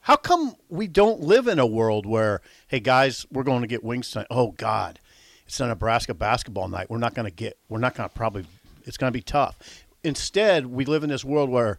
How 0.00 0.16
come 0.16 0.54
we 0.68 0.86
don't 0.86 1.20
live 1.20 1.48
in 1.48 1.58
a 1.58 1.66
world 1.66 2.06
where, 2.06 2.40
hey 2.68 2.78
guys, 2.80 3.26
we're 3.30 3.42
going 3.42 3.62
to 3.62 3.66
get 3.66 3.82
wings 3.82 4.10
tonight? 4.10 4.28
Oh 4.30 4.52
God, 4.52 5.00
it's 5.46 5.60
a 5.60 5.66
Nebraska 5.66 6.14
basketball 6.14 6.68
night. 6.68 6.88
We're 6.88 6.98
not 6.98 7.14
going 7.14 7.28
to 7.28 7.34
get. 7.34 7.58
We're 7.68 7.80
not 7.80 7.94
going 7.94 8.08
to 8.08 8.14
probably. 8.14 8.46
It's 8.84 8.96
going 8.96 9.12
to 9.12 9.16
be 9.16 9.22
tough. 9.22 9.58
Instead, 10.04 10.66
we 10.66 10.84
live 10.84 11.02
in 11.02 11.10
this 11.10 11.24
world 11.24 11.50
where 11.50 11.78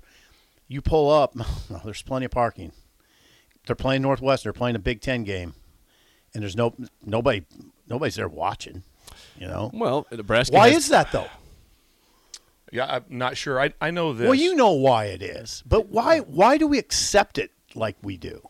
you 0.68 0.81
pull 0.81 1.09
up. 1.09 1.36
No, 1.69 1.81
there's 1.83 2.01
plenty 2.01 2.25
of 2.25 2.31
parking. 2.31 2.71
They're 3.68 3.75
playing 3.75 4.02
Northwest. 4.02 4.44
They're 4.44 4.54
playing 4.54 4.75
a 4.75 4.80
Big 4.80 5.02
Ten 5.02 5.24
game, 5.24 5.54
and 6.34 6.42
there's 6.42 6.56
no 6.56 6.74
nobody. 7.06 7.44
Nobody's 7.88 8.16
there 8.16 8.28
watching. 8.28 8.83
You 9.38 9.47
know. 9.47 9.71
Well, 9.74 10.07
Nebraska. 10.12 10.56
Why 10.56 10.69
has- 10.69 10.86
is 10.86 10.90
that 10.90 11.12
though? 11.12 11.28
yeah, 12.71 12.86
I'm 12.86 13.06
not 13.09 13.38
sure. 13.38 13.59
I, 13.62 13.74
I 13.80 13.92
know 13.92 14.14
this. 14.14 14.26
Well, 14.26 14.36
you 14.36 14.56
know 14.56 14.71
why 14.71 15.06
it 15.06 15.21
is, 15.21 15.64
but 15.66 15.88
why 15.90 16.19
why 16.19 16.57
do 16.57 16.68
we 16.68 16.78
accept 16.78 17.38
it 17.38 17.52
like 17.76 17.95
we 18.02 18.18
do? 18.18 18.50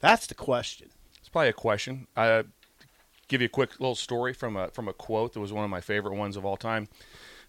That's 0.00 0.26
the 0.26 0.34
question. 0.34 0.88
It's 1.18 1.28
probably 1.28 1.48
a 1.48 1.54
question. 1.54 2.06
I 2.16 2.44
give 3.28 3.40
you 3.40 3.46
a 3.46 3.50
quick 3.50 3.78
little 3.80 3.94
story 3.94 4.32
from 4.32 4.56
a 4.56 4.68
from 4.68 4.88
a 4.88 4.92
quote 4.92 5.32
that 5.34 5.40
was 5.40 5.52
one 5.52 5.64
of 5.64 5.70
my 5.70 5.80
favorite 5.80 6.14
ones 6.14 6.36
of 6.36 6.44
all 6.44 6.56
time, 6.56 6.88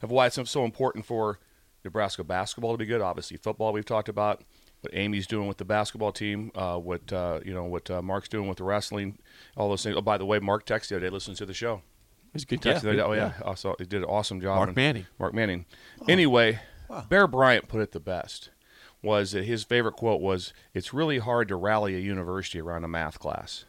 of 0.01 0.11
why 0.11 0.27
it's 0.27 0.39
so 0.49 0.65
important 0.65 1.05
for 1.05 1.39
Nebraska 1.83 2.23
basketball 2.23 2.73
to 2.73 2.77
be 2.77 2.85
good. 2.85 3.01
Obviously, 3.01 3.37
football 3.37 3.73
we've 3.73 3.85
talked 3.85 4.09
about. 4.09 4.43
What 4.81 4.95
Amy's 4.95 5.27
doing 5.27 5.47
with 5.47 5.57
the 5.57 5.65
basketball 5.65 6.11
team, 6.11 6.51
uh, 6.55 6.77
what 6.77 7.13
uh, 7.13 7.39
you 7.45 7.53
know, 7.53 7.65
what 7.65 7.89
uh, 7.91 8.01
Mark's 8.01 8.27
doing 8.27 8.47
with 8.47 8.57
the 8.57 8.63
wrestling, 8.63 9.19
all 9.55 9.69
those 9.69 9.83
things. 9.83 9.95
Oh, 9.95 10.01
by 10.01 10.17
the 10.17 10.25
way, 10.25 10.39
Mark 10.39 10.65
texted 10.65 10.89
the 10.89 10.95
other 10.97 11.05
day. 11.05 11.09
Listen 11.11 11.35
to 11.35 11.45
the 11.45 11.53
show. 11.53 11.83
He's 12.33 12.43
a 12.43 12.45
good. 12.47 12.61
Texted 12.61 12.81
the 12.81 12.89
other 12.89 12.97
Yeah. 12.97 13.03
oh 13.05 13.13
yeah, 13.13 13.33
Also, 13.43 13.75
he 13.77 13.85
did 13.85 13.99
an 14.01 14.05
awesome 14.09 14.41
job. 14.41 14.55
Mark 14.55 14.69
And- 14.69 14.75
Manning. 14.75 15.05
Mark 15.19 15.33
Manning. 15.35 15.65
Anyway, 16.09 16.59
Bear 17.09 17.27
Bryant 17.27 17.67
put 17.67 17.81
it 17.81 17.91
the 17.91 17.99
best. 17.99 18.49
Was 19.03 19.31
that 19.33 19.45
his 19.45 19.63
favorite 19.63 19.93
quote 19.93 20.21
was, 20.21 20.53
"It's 20.73 20.93
really 20.93 21.17
hard 21.19 21.47
to 21.49 21.55
rally 21.55 21.95
a 21.95 21.99
university 21.99 22.59
around 22.59 22.83
a 22.83 22.87
math 22.87 23.17
class." 23.19 23.65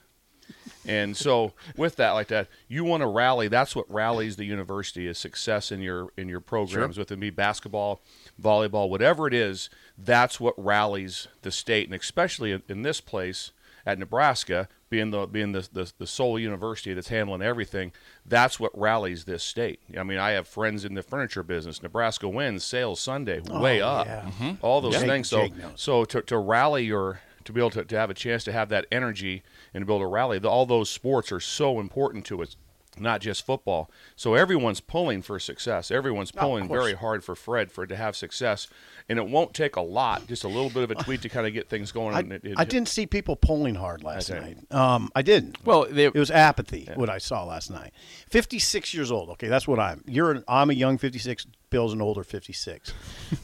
And 0.87 1.17
so, 1.17 1.53
with 1.77 1.97
that, 1.97 2.11
like 2.13 2.29
that, 2.29 2.49
you 2.69 2.85
want 2.85 3.03
to 3.03 3.07
rally. 3.07 3.49
That's 3.49 3.77
what 3.77 3.93
rallies 3.93 4.37
the 4.37 4.45
university 4.45 5.07
is 5.07 5.17
success 5.19 5.71
in 5.71 5.81
your 5.81 6.09
in 6.17 6.29
your 6.29 6.41
programs, 6.41 6.99
whether 6.99 7.15
it 7.15 7.21
be 7.21 7.31
basketball, 7.31 8.01
volleyball, 8.41 8.89
whatever 8.89 9.29
it 9.29 9.35
is. 9.35 9.71
That's 9.97 10.41
what 10.41 10.55
rallies 10.57 11.29
the 11.43 11.53
state, 11.53 11.87
and 11.87 11.95
especially 11.95 12.53
in, 12.53 12.63
in 12.69 12.83
this 12.83 13.01
place 13.01 13.53
at 13.87 13.99
Nebraska, 13.99 14.69
being 14.91 15.11
the 15.11 15.27
being 15.27 15.53
the, 15.53 15.69
the 15.73 15.93
the 15.99 16.07
sole 16.07 16.39
university 16.39 16.95
that's 16.95 17.09
handling 17.09 17.43
everything. 17.43 17.93
That's 18.27 18.59
what 18.59 18.77
rallies 18.79 19.25
this 19.25 19.43
state. 19.43 19.81
I 19.97 20.03
mean, 20.03 20.19
I 20.19 20.33
have 20.33 20.49
friends 20.49 20.85
in 20.85 20.95
the 20.95 21.03
furniture 21.03 21.43
business. 21.43 21.83
Nebraska 21.83 22.29
wins 22.29 22.65
sales 22.65 23.01
Sunday, 23.01 23.41
oh, 23.51 23.61
way 23.61 23.81
up, 23.81 24.07
yeah. 24.07 24.57
all 24.63 24.81
those 24.81 24.99
things. 24.99 25.29
So 25.29 25.49
Jake 25.49 25.55
so 25.77 26.05
to, 26.05 26.23
to 26.23 26.39
rally 26.39 26.85
your 26.85 27.21
to 27.45 27.53
be 27.53 27.61
able 27.61 27.71
to, 27.71 27.85
to 27.85 27.97
have 27.97 28.11
a 28.11 28.15
chance 28.15 28.45
to 28.45 28.53
have 28.53 28.69
that 28.69 28.87
energy 28.93 29.43
and 29.75 29.83
to 29.83 29.87
be 29.87 29.93
able 29.93 30.01
to 30.01 30.07
rally, 30.07 30.39
the, 30.39 30.49
all 30.49 30.67
those 30.67 30.91
sports 30.91 31.31
are 31.33 31.41
so 31.41 31.81
important 31.81 32.25
to 32.27 32.43
us. 32.43 32.57
not 32.99 33.23
just 33.23 33.47
football. 33.47 33.91
So 34.17 34.35
everyone's 34.35 34.81
pulling 34.81 35.23
for 35.23 35.39
success. 35.39 35.91
Everyone's 35.91 36.31
Oh, 36.37 36.41
pulling 36.41 36.69
course. 36.69 36.79
very 36.83 36.93
hard 36.95 37.25
for 37.25 37.35
Fred 37.35 37.73
for 37.73 37.87
to 37.87 37.97
have 37.97 38.15
success, 38.15 38.69
and 39.09 39.19
it 39.19 39.27
won't 39.27 39.55
take 39.55 39.77
a 39.77 39.81
lot, 39.81 40.27
just 40.27 40.45
a 40.45 40.49
little 40.49 40.69
bit 40.69 40.83
of 40.83 40.91
a 40.91 40.97
tweet 40.97 41.23
to 41.23 41.31
kind 41.31 41.47
of 41.47 41.55
get 41.55 41.71
things 41.71 41.91
going. 41.91 42.15
I, 42.15 42.19
and 42.21 42.33
it- 42.35 42.45
it- 42.45 42.55
I 42.59 42.65
didn't 42.67 42.89
see 42.89 43.07
people 43.07 43.35
pulling 43.35 43.77
hard 43.77 44.05
last 44.05 44.31
Okay. 44.31 44.41
night. 44.41 44.59
Um, 44.79 45.11
I 45.17 45.23
didn't. 45.23 45.57
Well, 45.65 45.87
they, 45.89 46.05
It 46.05 46.15
was 46.15 46.31
apathy. 46.31 46.87
What 46.95 47.09
I 47.09 47.17
saw 47.17 47.45
last 47.45 47.71
night. 47.71 47.95
Fifty-six 48.29 48.93
years 48.93 49.11
old. 49.11 49.31
Okay, 49.31 49.49
that's 49.49 49.67
what 49.67 49.81
I'm. 49.81 50.05
You're. 50.07 50.33
An, 50.33 50.45
I'm 50.47 50.69
a 50.69 50.75
young 50.75 50.99
fifty-six. 50.99 51.47
Bill's 51.71 51.95
an 51.95 52.03
older 52.03 52.25
fifty-six. 52.25 52.93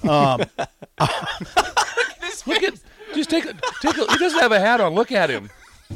Um, 0.06 0.42
Look 2.46 2.62
at 2.62 2.74
just 3.14 3.30
take 3.30 3.44
a 3.46 3.54
take 3.82 3.96
a. 3.96 4.12
He 4.12 4.18
doesn't 4.18 4.38
have 4.40 4.52
a 4.52 4.60
hat 4.60 4.80
on. 4.80 4.94
Look 4.94 5.10
at 5.12 5.28
him. 5.30 5.50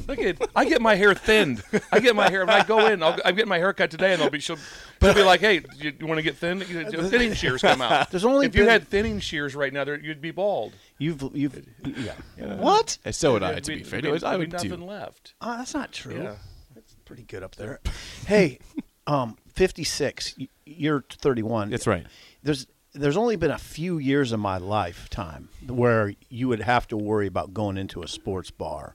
Look 0.08 0.18
at. 0.18 0.38
I 0.56 0.64
get 0.64 0.80
my 0.80 0.94
hair 0.94 1.14
thinned. 1.14 1.62
I 1.92 2.00
get 2.00 2.16
my 2.16 2.30
hair. 2.30 2.40
When 2.46 2.54
I 2.54 2.64
go 2.64 2.87
in, 2.87 3.02
I'll, 3.02 3.16
I'm 3.25 3.34
getting 3.34 3.49
my 3.49 3.58
hair 3.58 3.72
cut 3.72 3.90
today, 3.90 4.12
and 4.12 4.22
they'll 4.22 4.30
be 4.30 4.40
she'll, 4.40 4.56
she'll 5.02 5.14
be 5.14 5.22
like, 5.22 5.40
"Hey, 5.40 5.61
you, 5.78 5.92
you 5.99 6.06
want 6.06 6.18
to 6.18 6.22
get 6.22 6.37
thin? 6.37 6.61
You- 6.68 6.80
you- 6.90 7.08
Thinning 7.08 7.34
shears 7.34 7.61
come 7.62 7.82
out. 7.82 8.11
There's 8.11 8.25
only 8.25 8.46
if 8.46 8.54
you 8.56 8.62
been- 8.62 8.70
had 8.70 8.88
thinning 8.88 9.20
shears 9.20 9.54
right 9.54 9.72
now, 9.72 9.84
there, 9.84 9.99
you'd 9.99 10.20
be 10.22 10.30
bald. 10.30 10.72
you've. 10.99 11.22
You've. 11.34 11.64
Yeah. 11.84 12.14
What? 12.56 12.96
and 13.04 13.14
so 13.14 13.32
would 13.34 13.42
I, 13.42 13.52
There'd 13.52 13.64
to 13.64 13.70
be 13.72 13.78
be- 13.78 13.84
fair. 13.84 14.00
there'd 14.00 14.25
I 14.25 14.32
be 14.32 14.38
would 14.38 14.52
nothing 14.52 14.70
too. 14.70 14.76
left. 14.84 15.34
Uh, 15.40 15.58
that's 15.58 15.75
not 15.75 15.92
true. 15.92 16.22
Yeah. 16.22 16.34
That's 16.75 16.94
pretty 17.04 17.25
good 17.25 17.42
up 17.42 17.56
there. 17.56 17.80
hey, 18.26 18.58
um, 19.06 19.37
fifty-six. 19.54 20.34
y- 20.38 20.49
You're 20.64 21.04
thirty-one. 21.11 21.70
That's 21.70 21.87
right. 21.87 22.06
There's. 22.42 22.66
There's 22.94 23.16
only 23.16 23.37
been 23.37 23.50
a 23.50 23.56
few 23.56 23.96
years 23.96 24.32
in 24.34 24.40
my 24.40 24.58
lifetime 24.58 25.49
where 25.66 26.12
you 26.28 26.49
would 26.49 26.61
have 26.61 26.87
to 26.88 26.96
worry 26.99 27.26
about 27.26 27.54
going 27.54 27.78
into 27.78 28.02
a 28.02 28.06
sports 28.06 28.50
bar 28.50 28.94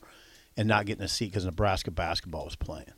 and 0.57 0.67
not 0.67 0.85
getting 0.85 1.03
a 1.03 1.07
seat 1.07 1.27
because 1.27 1.45
Nebraska 1.45 1.91
basketball 1.91 2.45
was 2.45 2.55
playing. 2.55 2.91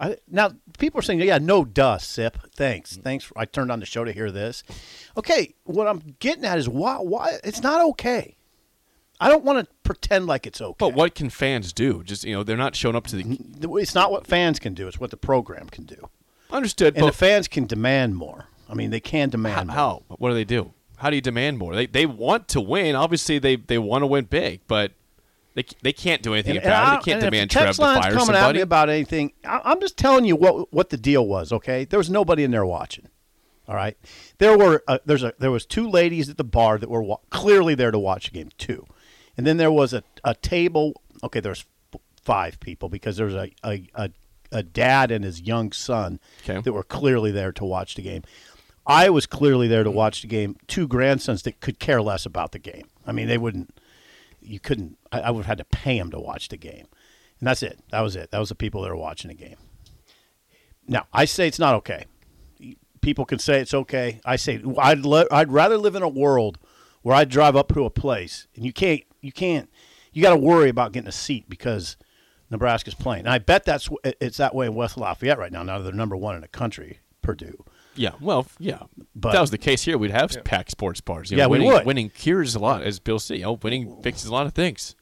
I, 0.00 0.16
now 0.30 0.52
people 0.78 1.00
are 1.00 1.02
saying, 1.02 1.20
"Yeah, 1.20 1.38
no 1.38 1.64
dust, 1.64 2.10
sip." 2.10 2.38
Thanks, 2.54 2.96
mm. 2.96 3.02
thanks. 3.02 3.30
I 3.36 3.44
turned 3.44 3.72
on 3.72 3.80
the 3.80 3.86
show 3.86 4.04
to 4.04 4.12
hear 4.12 4.30
this. 4.30 4.62
Okay, 5.16 5.54
what 5.64 5.88
I'm 5.88 6.14
getting 6.20 6.44
at 6.44 6.58
is 6.58 6.68
why? 6.68 6.96
Why 6.96 7.38
it's 7.42 7.62
not 7.62 7.80
okay. 7.90 8.36
I 9.20 9.28
don't 9.28 9.44
want 9.44 9.66
to 9.66 9.74
pretend 9.82 10.26
like 10.26 10.46
it's 10.46 10.60
okay. 10.60 10.76
But 10.78 10.94
what 10.94 11.16
can 11.16 11.30
fans 11.30 11.72
do? 11.72 12.04
Just 12.04 12.24
you 12.24 12.34
know, 12.34 12.44
they're 12.44 12.56
not 12.56 12.76
showing 12.76 12.94
up 12.94 13.08
to 13.08 13.16
the. 13.16 13.38
It's 13.78 13.94
not 13.94 14.12
what 14.12 14.26
fans 14.26 14.60
can 14.60 14.74
do; 14.74 14.86
it's 14.86 15.00
what 15.00 15.10
the 15.10 15.16
program 15.16 15.68
can 15.68 15.84
do. 15.84 16.08
Understood. 16.50 16.94
And 16.94 17.02
but 17.02 17.08
the 17.08 17.16
fans 17.16 17.48
can 17.48 17.66
demand 17.66 18.14
more. 18.14 18.46
I 18.68 18.74
mean, 18.74 18.90
they 18.90 19.00
can 19.00 19.30
demand 19.30 19.68
more. 19.68 19.76
how? 19.76 20.02
What 20.08 20.28
do 20.28 20.34
they 20.34 20.44
do? 20.44 20.72
How 20.98 21.10
do 21.10 21.16
you 21.16 21.22
demand 21.22 21.58
more? 21.58 21.74
They 21.74 21.86
they 21.86 22.06
want 22.06 22.46
to 22.48 22.60
win. 22.60 22.94
Obviously, 22.94 23.40
they 23.40 23.56
they 23.56 23.78
want 23.78 24.02
to 24.02 24.06
win 24.06 24.26
big, 24.26 24.60
but 24.68 24.92
they 25.58 25.64
they 25.82 25.92
can't 25.92 26.22
do 26.22 26.34
anything 26.34 26.56
And- 26.56 26.64
and 26.64 26.72
about 26.72 26.84
I- 26.88 26.94
it. 26.94 26.98
They 27.04 27.10
can't 27.12 27.22
and 27.24 27.32
demand 27.32 27.50
Trev 27.50 27.76
to 27.76 27.82
fire 27.82 27.94
coming 28.02 28.18
at 28.18 28.24
somebody. 28.24 28.58
me 28.58 28.62
about 28.62 28.88
anything. 28.90 29.32
I, 29.44 29.60
I'm 29.64 29.80
just 29.80 29.96
telling 29.96 30.24
you 30.24 30.36
what 30.36 30.72
what 30.72 30.90
the 30.90 30.96
deal 30.96 31.26
was. 31.26 31.52
Okay, 31.52 31.84
there 31.84 31.98
was 31.98 32.08
nobody 32.10 32.44
in 32.44 32.50
there 32.50 32.64
watching. 32.66 33.08
All 33.66 33.74
right, 33.74 33.96
there 34.38 34.56
were 34.56 34.82
uh, 34.88 34.98
there's 35.04 35.22
a 35.22 35.34
there 35.38 35.50
was 35.50 35.66
two 35.66 35.88
ladies 35.90 36.28
at 36.30 36.36
the 36.38 36.44
bar 36.44 36.78
that 36.78 36.88
were 36.88 37.02
wa- 37.02 37.18
clearly 37.30 37.74
there 37.74 37.90
to 37.90 37.98
watch 37.98 38.26
the 38.26 38.38
game. 38.38 38.50
too, 38.56 38.86
and 39.36 39.46
then 39.46 39.56
there 39.58 39.70
was 39.72 39.92
a, 39.92 40.02
a 40.24 40.34
table. 40.34 41.02
Okay, 41.22 41.40
there's 41.40 41.66
f- 41.92 42.00
five 42.22 42.58
people 42.60 42.88
because 42.88 43.16
there's 43.18 43.34
a 43.34 43.50
a, 43.64 43.86
a 43.94 44.10
a 44.52 44.62
dad 44.62 45.10
and 45.10 45.22
his 45.24 45.42
young 45.42 45.72
son 45.72 46.18
Okay. 46.42 46.60
that 46.62 46.72
were 46.72 46.82
clearly 46.82 47.30
there 47.30 47.52
to 47.52 47.64
watch 47.64 47.94
the 47.94 48.00
game. 48.02 48.22
I 48.86 49.10
was 49.10 49.26
clearly 49.26 49.68
there 49.68 49.84
to 49.84 49.90
watch 49.90 50.22
the 50.22 50.28
game. 50.28 50.56
Two 50.66 50.88
grandsons 50.88 51.42
that 51.42 51.60
could 51.60 51.78
care 51.78 52.00
less 52.00 52.24
about 52.24 52.52
the 52.52 52.58
game. 52.58 52.86
I 53.06 53.12
mean, 53.12 53.28
they 53.28 53.36
wouldn't. 53.36 53.77
You 54.40 54.60
couldn't. 54.60 54.98
I, 55.12 55.20
I 55.20 55.30
would 55.30 55.44
have 55.44 55.58
had 55.58 55.58
to 55.58 55.64
pay 55.64 55.98
them 55.98 56.10
to 56.10 56.20
watch 56.20 56.48
the 56.48 56.56
game, 56.56 56.86
and 57.40 57.46
that's 57.46 57.62
it. 57.62 57.80
That 57.90 58.00
was 58.00 58.16
it. 58.16 58.30
That 58.30 58.38
was 58.38 58.48
the 58.48 58.54
people 58.54 58.82
that 58.82 58.90
were 58.90 58.96
watching 58.96 59.28
the 59.28 59.34
game. 59.34 59.56
Now 60.86 61.06
I 61.12 61.24
say 61.24 61.46
it's 61.46 61.58
not 61.58 61.74
okay. 61.76 62.06
People 63.00 63.24
can 63.24 63.38
say 63.38 63.60
it's 63.60 63.74
okay. 63.74 64.20
I 64.24 64.36
say 64.36 64.62
I'd 64.78 65.00
le- 65.00 65.26
I'd 65.30 65.52
rather 65.52 65.76
live 65.76 65.94
in 65.94 66.02
a 66.02 66.08
world 66.08 66.58
where 67.02 67.14
I 67.14 67.24
drive 67.24 67.56
up 67.56 67.72
to 67.74 67.84
a 67.84 67.90
place 67.90 68.48
and 68.56 68.64
you 68.64 68.72
can't 68.72 69.02
you 69.20 69.32
can't 69.32 69.70
you 70.12 70.22
got 70.22 70.30
to 70.30 70.36
worry 70.36 70.68
about 70.68 70.92
getting 70.92 71.08
a 71.08 71.12
seat 71.12 71.48
because 71.48 71.96
Nebraska's 72.50 72.94
playing. 72.94 73.20
And 73.20 73.30
I 73.30 73.38
bet 73.38 73.64
that's 73.64 73.88
it's 74.02 74.38
that 74.38 74.54
way 74.54 74.66
in 74.66 74.74
West 74.74 74.96
Lafayette 74.96 75.38
right 75.38 75.52
now. 75.52 75.62
Now 75.62 75.78
they're 75.78 75.92
number 75.92 76.16
one 76.16 76.34
in 76.34 76.40
the 76.40 76.48
country, 76.48 77.00
Purdue. 77.22 77.64
Yeah, 77.98 78.12
well, 78.20 78.46
yeah. 78.58 78.78
But- 79.14 79.28
if 79.30 79.32
that 79.34 79.40
was 79.40 79.50
the 79.50 79.58
case 79.58 79.82
here, 79.82 79.98
we'd 79.98 80.10
have 80.12 80.32
packed 80.44 80.70
sports 80.70 81.00
bars. 81.00 81.30
You 81.30 81.36
know, 81.36 81.42
Yeah, 81.42 81.46
we 81.48 81.58
winning, 81.58 81.72
would. 81.72 81.86
Winning 81.86 82.10
cures 82.10 82.54
a 82.54 82.58
lot, 82.58 82.82
as 82.82 82.98
Bill 82.98 83.18
said. 83.18 83.38
You 83.38 83.42
know, 83.44 83.52
winning 83.62 84.00
fixes 84.02 84.26
a 84.28 84.32
lot 84.32 84.46
of 84.46 84.54
things. 84.54 84.94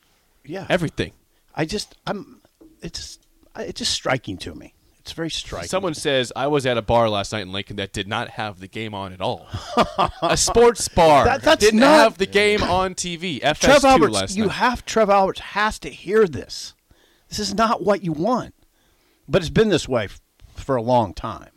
Yeah, 0.44 0.66
Everything. 0.68 1.12
I 1.54 1.64
just 1.64 1.96
I'm 2.06 2.40
it's 2.82 3.18
it's 3.56 3.78
just 3.78 3.92
striking 3.92 4.36
to 4.38 4.54
me. 4.54 4.74
It's 5.00 5.12
very 5.12 5.30
striking. 5.30 5.68
Someone 5.68 5.94
says 5.94 6.32
I 6.34 6.48
was 6.48 6.66
at 6.66 6.76
a 6.76 6.82
bar 6.82 7.08
last 7.08 7.32
night 7.32 7.42
in 7.42 7.52
Lincoln 7.52 7.76
that 7.76 7.92
did 7.92 8.08
not 8.08 8.30
have 8.30 8.58
the 8.60 8.66
game 8.68 8.92
on 8.92 9.12
at 9.12 9.20
all. 9.20 9.46
a 10.22 10.36
sports 10.36 10.88
bar 10.88 11.24
That- 11.24 11.42
that's 11.42 11.64
didn't 11.64 11.80
not- 11.80 12.00
have 12.00 12.18
the 12.18 12.26
game 12.26 12.62
on 12.62 12.94
TV. 12.94 13.40
FS2 13.40 13.60
Trev 13.60 13.84
Alberts, 13.84 14.36
you 14.36 14.46
night. 14.46 14.52
have 14.56 14.84
Trev 14.84 15.08
Alberts 15.10 15.40
has 15.40 15.78
to 15.80 15.90
hear 15.90 16.26
this. 16.26 16.74
This 17.28 17.38
is 17.38 17.54
not 17.54 17.82
what 17.84 18.02
you 18.04 18.12
want, 18.12 18.54
but 19.28 19.42
it's 19.42 19.50
been 19.50 19.68
this 19.68 19.88
way 19.88 20.04
f- 20.04 20.20
for 20.56 20.76
a 20.76 20.82
long 20.82 21.14
time. 21.14 21.50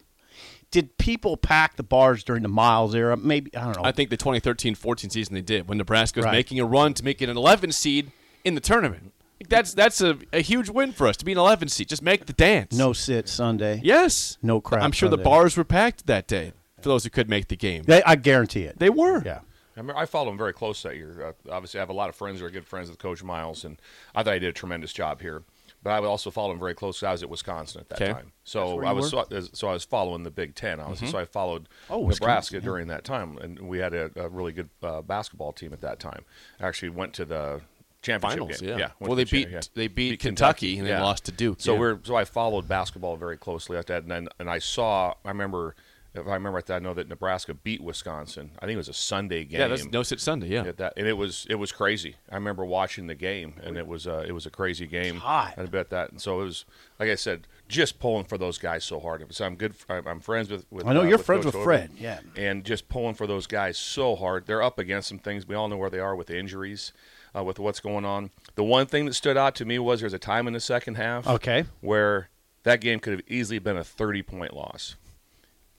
Did 0.72 0.98
people 0.98 1.36
pack 1.38 1.78
the 1.78 1.84
bars 1.84 2.24
during 2.24 2.44
the 2.44 2.50
Miles 2.50 2.94
era? 2.94 3.18
Maybe 3.18 3.56
I 3.56 3.64
don't 3.66 3.76
know. 3.78 3.84
I 3.84 3.92
think 3.92 4.10
the 4.12 4.18
2013-14 4.18 5.12
season 5.12 5.34
they 5.34 5.42
did 5.42 5.68
when 5.68 5.78
Nebraska 5.78 6.20
was 6.20 6.26
Right. 6.26 6.34
making 6.34 6.60
a 6.60 6.66
run 6.66 6.94
to 6.96 7.04
make 7.04 7.22
it 7.22 7.30
an 7.30 7.38
11 7.38 7.72
seed 7.72 8.12
in 8.44 8.56
the 8.56 8.62
tournament. 8.62 9.14
That's 9.48 9.74
that's 9.74 10.02
a, 10.02 10.18
a 10.34 10.42
huge 10.42 10.70
win 10.70 10.92
for 10.92 11.08
us 11.08 11.16
to 11.18 11.26
be 11.26 11.32
an 11.32 11.38
11 11.38 11.70
seed. 11.70 11.88
Just 11.90 12.02
make 12.04 12.26
the 12.26 12.34
dance. 12.34 12.78
no 12.78 12.94
sit 12.94 13.30
Sunday. 13.30 13.80
Yes. 13.84 14.38
No 14.44 14.60
crap 14.62 14.84
I'm 14.84 14.92
sure 14.92 15.10
the 15.10 15.18
bars 15.18 15.56
were 15.58 15.64
packed 15.64 16.06
that 16.08 16.28
day 16.28 16.52
for 16.82 16.90
those 16.90 17.04
who 17.04 17.10
could 17.10 17.30
make 17.30 17.48
the 17.48 17.56
game. 17.56 17.84
They, 17.84 18.04
I 18.04 18.16
guarantee 18.16 18.64
it. 18.64 18.78
They 18.80 18.90
were. 18.90 19.24
yeah. 19.26 19.40
I, 19.76 19.80
remember, 19.80 19.98
I 20.02 20.06
followed 20.06 20.32
him 20.32 20.38
very 20.38 20.52
close 20.54 20.84
that 20.84 20.98
year. 20.98 21.26
Uh, 21.50 21.52
obviously, 21.54 21.80
I 21.80 21.82
have 21.82 21.90
a 21.90 21.94
lot 21.94 22.10
of 22.10 22.16
friends 22.16 22.42
who 22.42 22.46
are 22.46 22.50
good 22.50 22.66
friends 22.68 22.90
with 22.90 23.00
Coach 23.00 23.24
Miles, 23.24 23.64
and 23.64 23.82
I 24.14 24.24
thought 24.24 24.34
he 24.34 24.40
did 24.40 24.50
a 24.50 24.54
tremendous 24.54 24.92
job 24.92 25.22
here. 25.22 25.44
But 25.82 25.92
I 25.92 26.00
would 26.02 26.08
also 26.08 26.30
follow 26.30 26.52
him 26.52 26.60
very 26.60 26.74
closely. 26.74 27.08
I 27.08 27.12
was 27.14 27.24
at 27.24 27.30
Wisconsin 27.30 27.80
at 27.82 27.90
that 27.90 28.02
Okay. 28.02 28.12
time, 28.12 28.34
so 28.44 28.84
I 28.84 28.92
was 28.92 29.10
so, 29.12 29.26
so 29.54 29.70
I 29.70 29.74
was 29.74 29.86
following 29.86 30.24
the 30.24 30.32
Big 30.32 30.54
Ten. 30.56 30.80
Obviously, 30.80 31.08
so 31.08 31.18
I 31.18 31.24
followed 31.26 31.70
Oh, 31.90 32.06
Nebraska 32.08 32.56
yeah. 32.56 32.62
during 32.62 32.88
that 32.88 33.06
time, 33.06 33.38
and 33.38 33.60
we 33.62 33.78
had 33.80 33.94
a, 33.94 34.12
a 34.18 34.28
really 34.28 34.52
good 34.52 34.70
uh, 34.84 35.02
basketball 35.02 35.54
team 35.54 35.72
at 35.72 35.80
that 35.82 36.00
time. 36.00 36.26
I 36.60 36.68
Actually, 36.68 36.90
went 36.90 37.14
to 37.14 37.24
the 37.26 37.62
championship 38.02 38.40
Finals, 38.40 38.60
game. 38.62 38.70
yeah. 38.78 38.92
went 39.00 39.10
Well, 39.10 39.16
they 39.16 39.24
the 39.24 39.32
beat- 39.32 39.50
yeah. 39.52 39.62
they 39.74 39.88
beat 39.88 40.20
Kentucky 40.20 40.78
and 40.78 40.86
they 40.88 40.98
lost 41.00 41.26
to 41.26 41.32
Duke, 41.32 41.62
So 41.62 41.74
yeah. 41.74 41.80
we're 41.80 42.00
so 42.04 42.16
I 42.16 42.26
followed 42.26 42.68
basketball 42.68 43.16
very 43.16 43.38
closely 43.38 43.78
at 43.78 43.88
that, 43.88 44.04
and 44.04 44.12
then, 44.12 44.28
and 44.40 44.50
I 44.50 44.60
saw. 44.60 45.14
I 45.24 45.30
remember. 45.30 45.76
If 46.20 46.28
I 46.28 46.34
remember 46.34 46.58
right, 46.58 46.66
that 46.68 46.76
I 46.76 46.80
know 46.80 46.94
that 46.94 47.08
Nebraska 47.10 47.54
beat 47.54 47.82
Wisconsin. 47.82 48.52
I 48.60 48.66
think 48.66 48.74
it 48.76 48.78
was 48.78 48.90
a 48.90 48.94
Sunday 48.94 49.44
game 49.46 49.60
Yeah, 49.62 49.68
that's 49.68 49.86
no 49.86 50.04
sit 50.04 50.20
Sunday. 50.20 50.48
Yeah. 50.48 50.72
that, 50.78 50.94
and 50.98 51.08
it 51.08 51.14
was 51.18 51.46
it 51.50 51.56
was 51.56 51.72
crazy. 51.72 52.16
I 52.32 52.36
remember 52.36 52.66
watching 52.66 53.08
the 53.08 53.16
game, 53.16 53.56
and 53.64 53.78
it 53.78 53.88
was 53.88 54.08
uh, 54.08 54.24
it 54.28 54.32
was 54.32 54.46
a 54.46 54.50
crazy 54.50 54.86
game. 54.88 55.18
hot. 55.18 55.56
I 55.58 55.66
bet 55.66 55.90
that, 55.90 56.12
and 56.12 56.22
so 56.22 56.42
it 56.42 56.44
was 56.46 56.66
like 57.00 57.10
I 57.10 57.16
said, 57.16 57.48
just 57.68 58.00
pulling 58.00 58.26
for 58.26 58.38
those 58.38 58.58
guys 58.58 58.84
so 58.84 59.00
hard. 59.00 59.26
So 59.34 59.46
I'm 59.46 59.56
good. 59.56 59.74
I'm 59.90 60.08
I'm 60.08 60.20
friends 60.20 60.50
with. 60.50 60.66
with 60.72 60.86
I 60.86 60.94
know 60.94 61.02
uh, 61.02 61.04
you're 61.04 61.18
with 61.18 61.26
friends 61.26 61.46
Coach 61.46 61.54
with 61.56 61.62
Odom, 61.62 61.64
Fred, 61.66 61.92
yeah. 61.98 62.20
and 62.36 62.64
just 62.64 62.90
pulling 62.90 63.16
for 63.16 63.28
those 63.28 63.48
guys 63.48 63.78
so 63.78 64.16
hard. 64.16 64.46
They're 64.46 64.62
up 64.64 64.80
against 64.80 65.08
some 65.10 65.20
things. 65.20 65.48
We 65.48 65.56
all 65.56 65.68
know 65.70 65.78
where 65.78 65.90
they 65.90 66.00
are 66.00 66.16
with 66.16 66.30
injuries, 66.30 66.94
uh, 67.36 67.44
with 67.44 67.60
what's 67.60 67.80
going 67.80 68.06
on. 68.06 68.32
The 68.56 68.64
one 68.64 68.86
thing 68.86 69.06
that 69.06 69.14
stood 69.14 69.38
out 69.38 69.56
to 69.56 69.66
me 69.66 69.80
was 69.80 70.00
there's 70.02 70.14
a 70.14 70.20
time 70.20 70.48
in 70.48 70.54
the 70.54 70.60
second 70.60 70.96
half, 70.96 71.28
Okay. 71.28 71.66
where 71.82 72.30
that 72.64 72.82
game 72.82 73.00
could 73.00 73.14
have 73.14 73.22
easily 73.28 73.60
been 73.60 73.78
a 73.78 73.84
30 73.84 74.22
point 74.24 74.54
loss, 74.54 74.96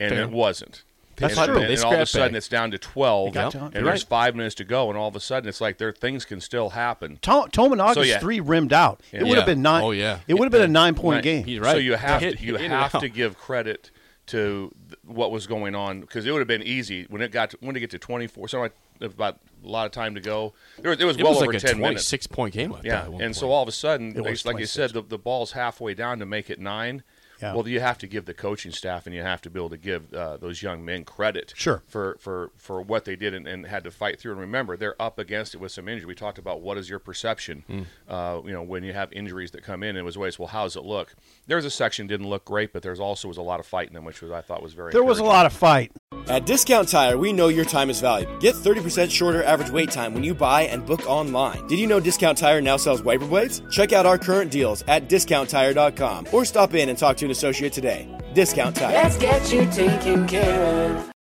and 0.00 0.11
Fair. 0.11 0.23
it 0.23 0.30
wasn't. 0.30 0.83
That's 1.16 1.37
and, 1.37 1.47
true. 1.47 1.59
And, 1.59 1.71
and 1.73 1.85
all 1.85 1.92
of 1.95 2.00
a 2.00 2.07
sudden, 2.07 2.33
back. 2.33 2.38
it's 2.38 2.49
down 2.49 2.71
to 2.71 2.78
12, 2.78 3.28
It 3.28 3.35
got 3.35 3.54
and 3.54 3.73
there's 3.73 3.83
you're 3.83 3.92
right. 3.92 4.02
five 4.04 4.35
minutes 4.35 4.54
to 4.57 4.64
go, 4.64 4.88
and 4.88 4.97
all 4.99 5.09
of 5.09 5.14
a 5.16 5.21
sudden, 5.21 5.49
it's 5.49 5.61
like 5.61 5.76
there 5.76 5.92
things 5.92 6.25
can 6.25 6.40
still 6.40 6.71
happen. 6.71 7.19
Tom, 7.21 7.50
Tominagas 7.50 7.95
So, 7.95 8.00
yeah. 8.02 8.19
three 8.19 8.40
rimmed 8.40 8.73
out. 8.73 9.02
It 9.12 9.25
would 9.25 9.37
have 9.37 9.47
been 9.47 9.61
nine. 9.61 9.85
Oh, 9.85 9.90
yeah. 9.90 10.21
It 10.26 10.35
would 10.35 10.45
have 10.47 10.52
been 10.52 10.62
a 10.62 10.64
Yeah. 10.64 10.71
nine 10.73 10.95
point 10.95 11.16
Right. 11.16 11.25
game. 11.25 11.45
He's 11.45 11.61
right. 11.61 11.73
So 11.73 11.76
you 11.78 11.95
have 11.97 12.23
Hit- 12.23 12.38
to 12.38 12.45
you 12.45 12.57
have 12.57 12.99
to 12.99 13.09
give 13.11 13.37
credit 13.38 13.90
to 14.28 14.73
th- 14.88 14.99
what 15.04 15.30
was 15.33 15.47
going 15.47 15.75
on 15.75 16.00
because 16.00 16.25
it 16.25 16.30
would 16.30 16.38
have 16.38 16.49
been 16.49 16.62
easy 16.62 17.04
when 17.11 17.21
it 17.21 17.33
got 17.33 17.50
to, 17.50 17.59
when 17.61 17.75
it 17.76 17.80
get 17.80 17.90
to 17.90 17.99
24. 17.99 18.49
So 18.49 18.61
like 18.61 18.73
about 19.02 19.38
a 19.64 19.69
lot 19.69 19.85
of 19.87 19.92
time 19.92 20.14
to 20.14 20.21
go. 20.21 20.54
There 20.78 20.90
was, 20.90 21.00
it 21.00 21.04
was 21.04 21.16
It 21.16 21.23
well 21.25 21.33
was 21.33 21.42
over 21.42 21.52
like 21.52 21.62
a 21.62 21.66
10 21.66 21.78
minutes. 21.80 22.09
26 22.09 22.26
point 22.28 22.54
game. 22.54 22.71
Like 22.71 22.85
Yeah, 22.85 22.92
that 22.97 23.04
at 23.07 23.12
one 23.12 23.23
and 23.23 23.37
so 23.37 23.50
all 23.50 23.62
of 23.62 23.69
a 23.69 23.73
sudden, 23.73 24.16
It 24.16 24.45
like 24.47 24.59
you 24.59 24.66
said, 24.66 24.92
the, 24.92 25.02
the 25.02 25.19
ball's 25.19 25.52
halfway 25.52 25.92
down 25.95 26.19
to 26.21 26.26
make 26.26 26.49
it 26.49 26.59
nine. 26.61 27.02
Yeah. 27.40 27.54
Well, 27.54 27.66
you 27.68 27.80
have 27.80 27.99
to 27.99 28.06
give 28.06 28.25
the 28.26 28.35
coaching 28.35 28.73
staff 28.73 29.06
and 29.06 29.14
you 29.14 29.23
have 29.23 29.40
to 29.42 29.50
be 29.50 29.59
able 29.59 29.70
to 29.70 29.76
give 29.76 30.12
uh, 30.12 30.37
those 30.37 30.62
young 30.62 30.85
men 30.85 31.04
credit 31.04 31.52
Sure. 31.56 31.82
for, 31.87 32.16
for, 32.20 32.50
for 32.56 32.82
what 32.82 33.04
they 33.04 33.16
did 33.16 33.35
and, 33.35 33.47
and 33.47 33.66
had 33.66 33.85
to 33.85 33.90
fight 33.90 34.18
through. 34.20 34.32
And 34.32 34.40
remember, 34.40 34.76
they're 34.76 35.00
up 35.00 35.18
against 35.18 35.54
it 35.54 35.59
with 35.61 35.73
some 35.73 35.88
injury. 35.88 36.06
We 36.06 36.14
talked 36.14 36.38
about 36.38 36.61
what 36.61 36.76
is 36.78 36.88
your 36.90 36.99
perception, 36.99 37.64
Hmm. 37.66 37.82
uh, 38.09 38.40
you 38.44 38.52
know, 38.52 38.62
when 38.62 38.82
you 38.85 38.92
have 38.92 39.12
injuries 39.12 39.50
that 39.52 39.62
come 39.62 39.82
in. 39.82 39.97
It 39.97 40.02
was 40.04 40.16
always, 40.16 40.38
well, 40.38 40.49
how 40.49 40.64
does 40.64 40.76
it 40.76 40.85
look? 40.85 41.14
There's 41.47 41.64
a 41.64 41.70
section 41.70 42.06
didn't 42.06 42.28
look 42.28 42.44
great, 42.44 42.73
but 42.73 42.82
there's 42.82 43.00
also 43.00 43.28
was 43.28 43.37
a 43.37 43.42
lot 43.42 43.61
of 43.61 43.66
fight 43.66 43.88
in 43.88 43.94
them, 43.94 44.04
which 44.04 44.20
was 44.23 44.30
I 44.30 44.40
thought 44.40 44.62
was 44.62 44.73
very. 44.75 44.92
There 44.92 45.02
was 45.04 45.18
a 45.18 45.25
lot 45.25 45.47
of 45.47 45.52
fight. 45.52 45.92
At 46.28 46.47
Discount 46.47 46.88
Tire, 46.88 47.16
we 47.18 47.32
know 47.32 47.49
your 47.49 47.64
time 47.64 47.90
is 47.90 48.00
valuable. 48.00 48.38
Get 48.38 48.54
30% 48.54 49.11
shorter 49.11 49.42
average 49.42 49.70
wait 49.70 49.90
time 49.90 50.14
when 50.14 50.23
you 50.23 50.35
buy 50.35 50.62
and 50.62 50.85
book 50.87 51.09
online. 51.09 51.66
Did 51.66 51.78
you 51.78 51.87
know 51.87 51.99
Discount 52.00 52.38
Tire 52.38 52.61
now 52.61 52.76
sells 52.76 53.02
wiper 53.02 53.26
blades? 53.26 53.62
Check 53.70 53.92
out 53.92 54.06
our 54.06 54.18
current 54.18 54.50
deals 54.50 54.85
at 54.87 55.09
discounttire.com 55.09 56.26
or 56.32 56.44
stop 56.44 56.75
in 56.75 56.88
and 56.88 56.99
talk 56.99 57.16
to 57.18 57.26
an 57.30 57.32
associate 57.32 57.72
today. 57.72 58.08
Discount 58.34 58.76
time. 58.76 58.92
Let's 58.92 59.16
get 59.16 59.52
you 59.52 59.64
taken 59.70 60.26
care 60.26 60.96
of. 60.96 61.12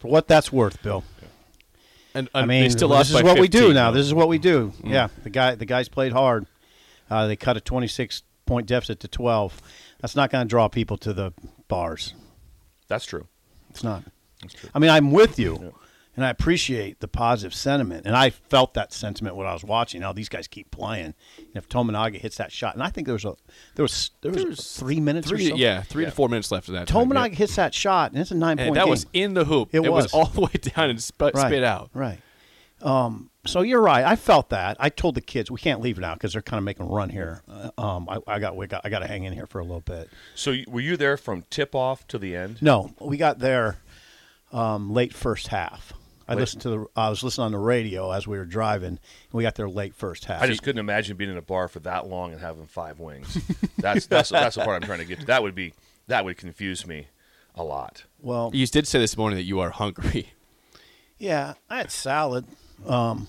For 0.00 0.08
what 0.08 0.26
that's 0.26 0.50
worth, 0.50 0.82
Bill. 0.82 1.04
And, 2.12 2.28
I 2.34 2.44
mean, 2.44 2.62
they 2.62 2.68
still 2.70 2.88
this 2.88 3.10
is 3.10 3.14
by 3.14 3.22
what 3.22 3.38
we 3.38 3.46
do 3.46 3.58
15, 3.58 3.74
now. 3.74 3.92
This 3.92 4.04
is 4.04 4.12
what 4.12 4.28
we 4.28 4.38
do. 4.38 4.72
Mm. 4.82 4.90
Yeah, 4.90 5.08
the 5.22 5.30
guy, 5.30 5.54
the 5.54 5.64
guys 5.64 5.88
played 5.88 6.12
hard. 6.12 6.46
Uh, 7.08 7.28
they 7.28 7.36
cut 7.36 7.56
a 7.56 7.60
26 7.60 8.24
point 8.46 8.66
deficit 8.66 8.98
to 9.00 9.08
12. 9.08 9.62
That's 10.00 10.16
not 10.16 10.30
going 10.30 10.44
to 10.44 10.48
draw 10.48 10.66
people 10.66 10.96
to 10.98 11.12
the 11.12 11.32
bars. 11.68 12.14
That's 12.88 13.04
true. 13.04 13.28
It's 13.68 13.84
not. 13.84 14.02
That's 14.42 14.54
true. 14.54 14.70
I 14.74 14.80
mean, 14.80 14.90
I'm 14.90 15.12
with 15.12 15.38
you, 15.38 15.72
and 16.16 16.24
I 16.26 16.30
appreciate 16.30 17.00
the 17.00 17.08
positive 17.08 17.54
sentiment, 17.54 18.04
and 18.06 18.16
I 18.16 18.30
felt 18.30 18.74
that 18.74 18.92
sentiment 18.92 19.36
when 19.36 19.46
I 19.46 19.52
was 19.52 19.64
watching. 19.64 20.00
Now 20.00 20.12
these 20.12 20.28
guys 20.28 20.48
keep 20.48 20.70
playing, 20.70 21.14
and 21.38 21.54
if 21.54 21.68
Tominaga 21.68 22.16
hits 22.16 22.36
that 22.38 22.52
shot, 22.52 22.74
and 22.74 22.82
I 22.82 22.90
think 22.90 23.06
there 23.06 23.14
was 23.14 23.24
a 23.24 23.34
there 23.76 23.82
was 23.84 24.10
there 24.20 24.32
was, 24.32 24.42
There's 24.44 24.72
three 24.76 25.00
minutes 25.00 25.28
Three, 25.28 25.46
or 25.46 25.50
so. 25.50 25.56
yeah, 25.56 25.82
three 25.82 26.04
to 26.04 26.10
four 26.10 26.28
minutes 26.28 26.50
left 26.50 26.68
of 26.68 26.74
that. 26.74 26.88
time, 26.88 27.08
Tominaga 27.08 27.30
yeah. 27.30 27.34
hits 27.36 27.56
that 27.56 27.72
shot, 27.74 28.12
and 28.12 28.20
it's 28.20 28.30
a 28.30 28.34
nine 28.34 28.58
And 28.58 28.68
point 28.68 28.74
that 28.74 28.84
game. 28.84 28.90
was 28.90 29.06
in 29.12 29.34
the 29.34 29.44
hoop. 29.44 29.70
It 29.72 29.80
was. 29.80 30.04
was. 30.04 30.12
all 30.12 30.26
the 30.26 30.40
way 30.42 30.52
down 30.60 30.90
and 30.90 31.00
sp- 31.02 31.32
right, 31.34 31.36
spit 31.36 31.64
out. 31.64 31.90
Right. 31.94 32.18
Um, 32.82 33.28
so 33.46 33.60
you're 33.60 33.80
right. 33.82 34.04
I 34.04 34.16
felt 34.16 34.48
that. 34.50 34.76
I 34.80 34.88
told 34.88 35.14
the 35.14 35.20
kids 35.20 35.50
we 35.50 35.58
can't 35.60 35.80
leave 35.82 35.98
now 35.98 36.14
because 36.14 36.32
they're 36.32 36.40
kind 36.42 36.56
of 36.58 36.64
making 36.64 36.86
a 36.86 36.88
run 36.88 37.10
here. 37.10 37.42
Uh, 37.48 37.70
Um, 37.78 38.08
I, 38.08 38.18
I 38.26 38.38
got 38.38 38.56
we 38.56 38.66
got 38.66 38.82
I 38.84 38.88
got 38.88 39.00
to 39.00 39.06
hang 39.06 39.24
in 39.24 39.32
here 39.34 39.46
for 39.46 39.58
a 39.60 39.64
little 39.64 39.80
bit. 39.82 40.08
So 40.34 40.54
were 40.66 40.80
you 40.80 40.96
there 40.96 41.16
from 41.16 41.44
tip 41.50 41.74
off 41.74 42.06
to 42.08 42.18
the 42.18 42.34
end? 42.34 42.62
No, 42.62 42.94
we 42.98 43.16
got 43.18 43.38
there 43.38 43.78
um, 44.52 44.92
late 44.92 45.12
first 45.14 45.48
half. 45.48 45.92
I 46.30 46.34
Late- 46.34 46.40
listened 46.42 46.62
to 46.62 46.68
the. 46.70 46.86
I 46.96 47.10
was 47.10 47.22
listening 47.24 47.46
on 47.46 47.52
the 47.52 47.58
radio 47.58 48.12
as 48.12 48.26
we 48.26 48.38
were 48.38 48.44
driving, 48.44 48.86
and 48.88 48.98
we 49.32 49.42
got 49.42 49.56
there 49.56 49.68
late 49.68 49.94
first 49.96 50.26
half. 50.26 50.40
I 50.40 50.46
just 50.46 50.62
couldn't 50.62 50.78
imagine 50.78 51.16
being 51.16 51.30
in 51.30 51.36
a 51.36 51.42
bar 51.42 51.66
for 51.66 51.80
that 51.80 52.06
long 52.06 52.30
and 52.32 52.40
having 52.40 52.66
five 52.66 53.00
wings. 53.00 53.36
That's 53.78 54.06
that's 54.06 54.30
that's 54.30 54.54
the 54.56 54.62
part 54.64 54.80
I'm 54.80 54.86
trying 54.86 55.00
to 55.00 55.04
get 55.04 55.20
to. 55.20 55.26
That 55.26 55.42
would 55.42 55.54
be 55.56 55.74
that 56.06 56.24
would 56.24 56.36
confuse 56.36 56.86
me 56.86 57.08
a 57.56 57.64
lot. 57.64 58.04
well, 58.22 58.50
You 58.54 58.64
did 58.68 58.86
say 58.86 59.00
this 59.00 59.16
morning 59.16 59.36
that 59.36 59.42
you 59.42 59.58
are 59.60 59.70
hungry. 59.70 60.30
yeah, 61.18 61.54
I 61.68 61.78
had 61.78 61.90
salad, 61.90 62.44
um, 62.86 63.26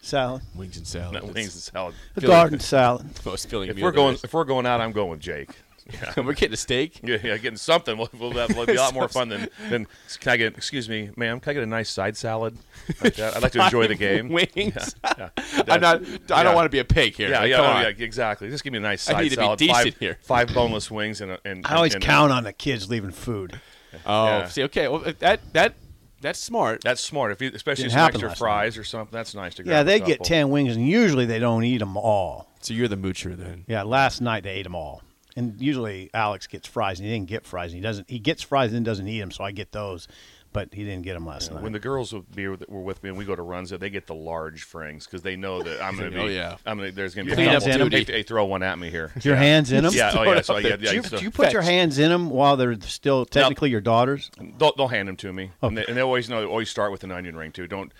salad, 0.00 0.42
Wings 0.56 0.76
and 0.76 0.86
salad. 0.86 1.12
Not 1.14 1.22
wings 1.32 1.54
and 1.54 1.62
salad. 1.62 1.94
the 2.14 2.20
Feel 2.22 2.30
garden 2.30 2.58
salad. 2.60 3.06
most 3.24 3.48
filling 3.48 3.70
If 3.70 3.76
meal 3.76 3.84
we're 3.84 3.90
there 3.92 3.96
going 3.96 4.14
is. 4.16 4.24
if 4.24 4.34
we're 4.34 4.44
going 4.44 4.66
out, 4.66 4.80
I'm 4.80 4.92
going 4.92 5.10
with 5.10 5.20
Jake. 5.20 5.50
we're 6.16 6.32
getting 6.32 6.54
a 6.54 6.56
steak. 6.56 7.00
Yeah, 7.04 7.18
yeah, 7.22 7.36
getting 7.36 7.56
something 7.58 7.98
will, 7.98 8.08
will, 8.18 8.30
that 8.32 8.54
will 8.56 8.64
be 8.66 8.74
a 8.74 8.80
lot 8.80 8.94
more 8.94 9.08
fun 9.08 9.28
than, 9.28 9.48
than 9.68 9.86
can 10.20 10.32
I 10.32 10.36
get 10.38 10.56
excuse 10.56 10.88
me, 10.88 11.10
ma'am, 11.16 11.40
can 11.40 11.50
I 11.50 11.54
get 11.54 11.62
a 11.62 11.66
nice 11.66 11.90
side 11.90 12.16
salad? 12.16 12.56
Like 13.02 13.14
that? 13.16 13.36
I'd 13.36 13.42
like 13.42 13.52
to 13.52 13.62
enjoy 13.64 13.86
the 13.88 13.94
game. 13.94 14.28
Wings. 14.30 14.94
Yeah. 15.18 15.28
I'm 15.68 15.80
not. 15.80 16.02
I 16.04 16.06
Yeah. 16.28 16.42
don't 16.42 16.54
want 16.54 16.66
to 16.66 16.70
be 16.70 16.78
a 16.78 16.84
pig 16.84 17.14
here. 17.14 17.28
Yeah, 17.30 17.40
Like, 17.40 17.50
yeah, 17.50 17.56
come 17.56 17.66
no, 17.66 17.72
on. 17.72 17.82
yeah, 17.82 17.88
exactly. 18.04 18.48
Just 18.48 18.64
give 18.64 18.72
me 18.72 18.78
a 18.78 18.82
nice 18.82 19.08
I 19.08 19.12
side 19.12 19.22
need 19.24 19.28
to 19.30 19.36
be 19.36 19.42
salad, 19.42 19.58
decent 19.58 19.76
five, 19.84 19.96
here. 19.98 20.18
five 20.22 20.54
boneless 20.54 20.90
wings, 20.90 21.20
and, 21.20 21.32
a, 21.32 21.38
and 21.44 21.66
I 21.66 21.74
always 21.76 21.94
and, 21.94 22.02
and 22.02 22.08
count 22.10 22.32
on 22.32 22.44
the 22.44 22.52
kids 22.52 22.88
leaving 22.88 23.10
food. 23.10 23.60
Oh, 24.06 24.26
Yeah. 24.26 24.48
see, 24.48 24.62
okay. 24.64 24.88
Well, 24.88 25.04
that 25.18 25.40
that 25.52 25.74
that's 26.20 26.38
smart. 26.40 26.80
That's 26.82 27.02
smart. 27.02 27.32
If 27.32 27.42
you, 27.42 27.50
especially 27.54 27.84
Didn't 27.84 27.92
some 27.92 28.00
happen 28.00 28.14
extra 28.16 28.28
last 28.30 28.38
fries 28.38 28.78
or 28.78 28.84
something, 28.84 29.14
that's 29.14 29.34
nice 29.34 29.54
to 29.56 29.62
grab. 29.62 29.70
Yeah, 29.72 29.82
they 29.82 30.00
get 30.00 30.24
ten 30.24 30.48
wings, 30.48 30.74
and 30.74 30.88
usually 30.88 31.26
they 31.26 31.38
don't 31.38 31.64
eat 31.64 31.78
them 31.78 31.96
all. 31.98 32.48
so 32.62 32.72
you're 32.72 32.88
the 32.88 32.96
moocher 32.96 33.36
then. 33.36 33.64
Yeah, 33.68 33.82
last 33.82 34.22
night 34.22 34.42
they 34.44 34.50
ate 34.52 34.62
them 34.62 34.74
all, 34.74 35.02
and 35.36 35.60
usually 35.60 36.10
Alex 36.14 36.46
gets 36.46 36.68
fries, 36.68 37.00
and 37.00 37.08
he 37.08 37.14
didn't 37.14 37.28
get 37.28 37.46
fries. 37.46 37.72
And 37.72 37.76
he 37.76 37.82
doesn't. 37.82 38.08
He 38.08 38.18
gets 38.18 38.42
fries 38.42 38.70
and 38.70 38.76
then 38.76 38.82
doesn't 38.84 39.08
eat 39.08 39.20
them, 39.20 39.30
so 39.30 39.44
I 39.44 39.50
get 39.50 39.72
those, 39.72 40.06
but 40.52 40.72
he 40.72 40.84
didn't 40.84 41.02
get 41.02 41.14
them 41.14 41.26
last 41.26 41.52
night. 41.52 41.62
When 41.62 41.72
the 41.72 41.80
girls 41.80 42.12
would 42.12 42.34
be 42.34 42.46
were 42.46 42.56
with 42.58 43.02
me 43.02 43.08
and 43.08 43.18
we 43.18 43.24
go 43.24 43.34
to 43.34 43.42
Runza, 43.42 43.78
they 43.78 43.90
get 43.90 44.06
the 44.06 44.14
large 44.14 44.64
frings 44.64 45.04
because 45.04 45.22
they 45.22 45.36
know 45.36 45.62
that 45.62 45.82
I'm 45.82 45.96
going 45.96 46.12
to 46.12 46.18
oh, 46.18 46.26
be. 46.26 46.32
Oh, 46.32 46.36
yeah. 46.36 46.56
I'm 46.64 46.78
gonna, 46.78 46.92
there's 46.92 47.14
going 47.14 47.26
to 47.26 47.32
be 47.32 47.34
Clean 47.34 47.48
a 47.48 47.56
up 47.56 47.64
couple. 47.64 47.88
duty. 47.88 48.04
Hey, 48.04 48.18
hey, 48.18 48.22
throw 48.22 48.44
one 48.44 48.62
at 48.62 48.78
me 48.78 48.88
here. 48.88 49.10
your 49.22 49.36
hands 49.36 49.72
in 49.72 49.82
them? 49.82 49.92
Yeah. 49.94 50.12
Oh 50.14 50.22
yeah. 50.22 50.40
So 50.40 50.56
up 50.56 50.62
yeah. 50.62 50.70
yeah 50.70 50.90
Do 50.90 50.96
you, 50.96 51.02
so 51.02 51.18
do 51.18 51.24
you 51.24 51.30
put 51.30 51.52
your 51.52 51.62
hands 51.62 51.98
in 51.98 52.10
them 52.10 52.30
while 52.30 52.56
they're 52.56 52.80
still 52.80 53.26
technically 53.26 53.70
your 53.70 53.80
daughters? 53.80 54.30
they'll, 54.58 54.72
they'll 54.76 54.88
hand 54.88 55.08
them 55.08 55.16
to 55.16 55.32
me, 55.32 55.50
and, 55.60 55.76
they, 55.76 55.84
and 55.86 55.96
they 55.96 56.00
always 56.00 56.28
know. 56.28 56.40
They 56.40 56.46
always 56.46 56.70
start 56.70 56.92
with 56.92 57.04
an 57.04 57.10
onion 57.10 57.36
ring 57.36 57.52
too. 57.52 57.66
Don't. 57.66 57.92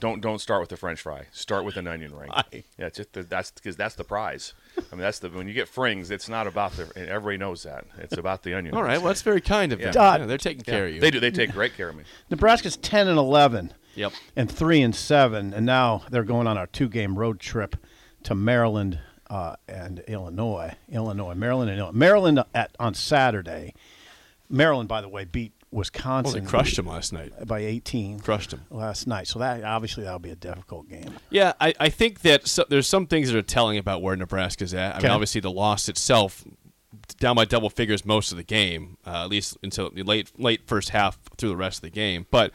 Don't 0.00 0.20
don't 0.20 0.40
start 0.40 0.60
with 0.60 0.70
the 0.70 0.76
French 0.76 1.00
fry. 1.00 1.26
Start 1.32 1.64
with 1.64 1.76
an 1.76 1.86
onion 1.86 2.14
ring. 2.14 2.30
Why? 2.30 2.44
Yeah, 2.78 2.86
it's 2.86 2.96
just 2.98 3.12
the, 3.12 3.22
that's 3.22 3.50
because 3.50 3.76
that's 3.76 3.94
the 3.94 4.04
prize. 4.04 4.54
I 4.76 4.82
mean, 4.94 5.00
that's 5.02 5.18
the 5.18 5.28
when 5.30 5.46
you 5.48 5.54
get 5.54 5.68
frings, 5.68 6.10
it's 6.10 6.28
not 6.28 6.46
about 6.46 6.72
the. 6.72 6.90
And 6.96 7.08
everybody 7.08 7.36
knows 7.36 7.62
that 7.64 7.84
it's 7.98 8.16
about 8.16 8.42
the 8.42 8.54
onion. 8.54 8.74
All 8.74 8.82
right. 8.82 8.98
Well, 8.98 9.08
that's 9.08 9.22
very 9.22 9.40
kind 9.40 9.72
of 9.72 9.78
them. 9.80 9.92
Yeah, 9.94 10.18
they're 10.26 10.38
taking 10.38 10.64
Yeah, 10.66 10.72
care 10.74 10.86
of 10.86 10.94
you. 10.94 11.00
They 11.00 11.10
do. 11.10 11.20
They 11.20 11.30
take 11.30 11.52
great 11.52 11.76
care 11.76 11.88
of 11.88 11.96
me. 11.96 12.04
Nebraska's 12.30 12.76
ten 12.76 13.08
and 13.08 13.18
eleven. 13.18 13.72
Yep. 13.94 14.12
And 14.36 14.50
three 14.50 14.80
and 14.82 14.94
seven, 14.94 15.52
and 15.52 15.66
now 15.66 16.02
they're 16.10 16.22
going 16.22 16.46
on 16.46 16.56
a 16.56 16.68
two-game 16.68 17.18
road 17.18 17.40
trip 17.40 17.74
to 18.22 18.34
Maryland 18.34 19.00
uh, 19.28 19.56
and 19.68 20.00
Illinois. 20.06 20.74
Illinois, 20.88 21.34
Maryland, 21.34 21.70
and 21.70 21.78
Illinois. 21.80 21.98
Maryland 21.98 22.44
at 22.54 22.70
on 22.78 22.94
Saturday. 22.94 23.74
Maryland, 24.48 24.88
by 24.88 25.00
the 25.00 25.08
way, 25.08 25.24
beat 25.24 25.52
Well, 25.70 25.80
Wisconsin. 25.80 26.44
they 26.44 26.50
crushed 26.50 26.76
them 26.76 26.86
last 26.86 27.12
night. 27.12 27.32
by 27.46 27.60
18 27.60 28.20
Crushed 28.20 28.50
them. 28.50 28.62
last 28.70 29.06
night. 29.06 29.26
So 29.28 29.38
that 29.40 29.62
obviously 29.64 30.04
that'll 30.04 30.18
be 30.18 30.30
a 30.30 30.36
difficult 30.36 30.88
game. 30.88 31.12
Yeah, 31.30 31.52
I, 31.60 31.74
I 31.78 31.88
think 31.90 32.20
that 32.22 32.46
so, 32.48 32.64
there's 32.68 32.86
some 32.86 33.06
things 33.06 33.30
that 33.30 33.38
are 33.38 33.42
telling 33.42 33.76
about 33.78 34.00
where 34.02 34.16
Nebraska's 34.16 34.72
at. 34.74 34.94
I 34.94 34.98
Okay. 34.98 35.06
mean, 35.08 35.12
obviously 35.12 35.40
the 35.42 35.50
loss 35.50 35.88
itself, 35.88 36.44
down 37.20 37.36
by 37.36 37.44
double 37.44 37.68
figures 37.70 38.04
most 38.04 38.30
of 38.32 38.38
the 38.38 38.44
game, 38.44 38.96
uh, 39.06 39.24
at 39.24 39.28
least 39.28 39.58
until 39.62 39.90
the 39.90 40.02
late 40.02 40.32
late 40.38 40.66
first 40.66 40.90
half 40.90 41.18
through 41.36 41.50
the 41.50 41.56
rest 41.56 41.78
of 41.78 41.82
the 41.82 41.90
game. 41.90 42.26
But 42.30 42.50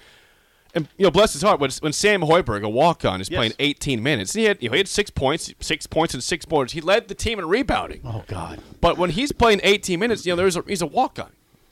and 0.75 0.87
you 0.97 1.03
know, 1.03 1.11
bless 1.11 1.33
his 1.33 1.43
heart, 1.43 1.59
when, 1.59 1.69
when 1.81 1.93
Sam 1.93 2.21
Hoiberg, 2.21 2.63
a 2.63 2.69
walk 2.69 3.05
on, 3.05 3.21
is 3.21 3.29
Yes. 3.29 3.37
playing 3.37 3.53
18 3.59 4.01
minutes, 4.01 4.33
he 4.33 4.45
had 4.45 4.57
you 4.59 4.69
know, 4.69 4.73
he 4.73 4.79
had 4.79 4.87
six 4.87 5.11
points, 5.11 5.53
six 5.59 5.85
points 5.85 6.15
and 6.15 6.23
six 6.23 6.45
boards. 6.45 6.73
He 6.73 6.81
led 6.81 7.09
the 7.09 7.13
team 7.15 7.37
in 7.37 7.47
rebounding. 7.47 8.01
Oh 8.03 8.23
God. 8.27 8.59
But 8.81 8.97
when 8.97 9.11
he's 9.11 9.31
playing 9.31 9.59
18 9.63 9.99
minutes, 9.99 10.25
you 10.25 10.31
know, 10.31 10.37
there's 10.37 10.57
a, 10.57 10.63
he's 10.67 10.81
a 10.81 10.87
walk 10.87 11.19
on, 11.19 11.29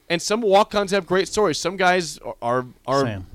and 0.10 0.22
some 0.22 0.42
walk 0.42 0.74
ons 0.76 0.92
have 0.92 1.06
great 1.06 1.28
stories. 1.28 1.58
Some 1.58 1.78
guys 1.78 2.18
are 2.20 2.36
are, 2.42 2.66
are 2.88 3.02
Sam. 3.06 3.28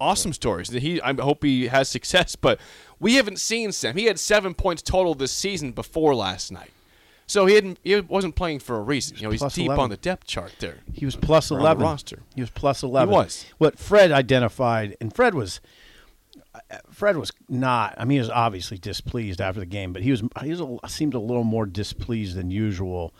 awesome 0.00 0.32
stories. 0.32 0.68
He, 0.70 1.00
I 1.02 1.14
hope 1.14 1.42
he 1.44 1.68
has 1.68 1.88
success, 1.96 2.36
but 2.36 2.58
we 2.98 3.14
haven't 3.14 3.38
seen 3.40 3.72
Sam. 3.72 3.96
He 3.96 4.04
had 4.06 4.18
seven 4.18 4.54
points 4.54 4.82
total 4.82 5.14
this 5.14 5.32
season 5.32 5.72
before 5.72 6.14
last 6.14 6.50
night, 6.52 6.70
so 7.26 7.46
he 7.46 7.54
hadn't. 7.54 7.78
He 7.84 7.98
wasn't 8.00 8.34
playing 8.36 8.58
for 8.60 8.76
a 8.76 8.82
reason. 8.82 9.16
You 9.16 9.24
know, 9.24 9.30
he's 9.30 9.40
Plus 9.40 9.54
deep 9.54 9.66
11. 9.66 9.82
on 9.84 9.90
the 9.90 9.96
depth 9.96 10.26
chart 10.26 10.54
there. 10.58 10.78
He 10.92 11.04
was 11.04 11.16
plus 11.16 11.50
on 11.50 11.58
the 11.58 11.64
11. 11.64 11.82
roster. 11.82 12.22
He 12.34 12.40
was 12.40 12.50
plus 12.50 12.82
11. 12.82 13.12
was. 13.14 13.46
What 13.58 13.78
Fred 13.78 14.10
identified, 14.12 14.96
and 15.00 15.14
Fred 15.14 15.34
was 15.34 15.60
Fred 16.90 17.16
was 17.16 17.32
not. 17.48 17.94
I 17.96 18.04
mean, 18.04 18.16
he 18.16 18.20
was 18.20 18.30
obviously 18.30 18.76
displeased 18.78 19.40
after 19.40 19.60
the 19.60 19.66
game, 19.66 19.92
but 19.92 20.02
he 20.02 20.10
was 20.10 20.22
he 20.42 20.50
was 20.50 20.60
a, 20.60 20.88
seemed 20.88 21.14
a 21.14 21.20
little 21.20 21.44
more 21.44 21.66
displeased 21.66 22.36
than 22.36 22.50
usual 22.50 23.14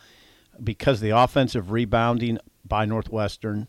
because 0.62 1.01
the 1.01 1.11
offensive 1.11 1.71
rebounding 1.71 2.38
by 2.71 2.87
Northwestern 2.87 3.69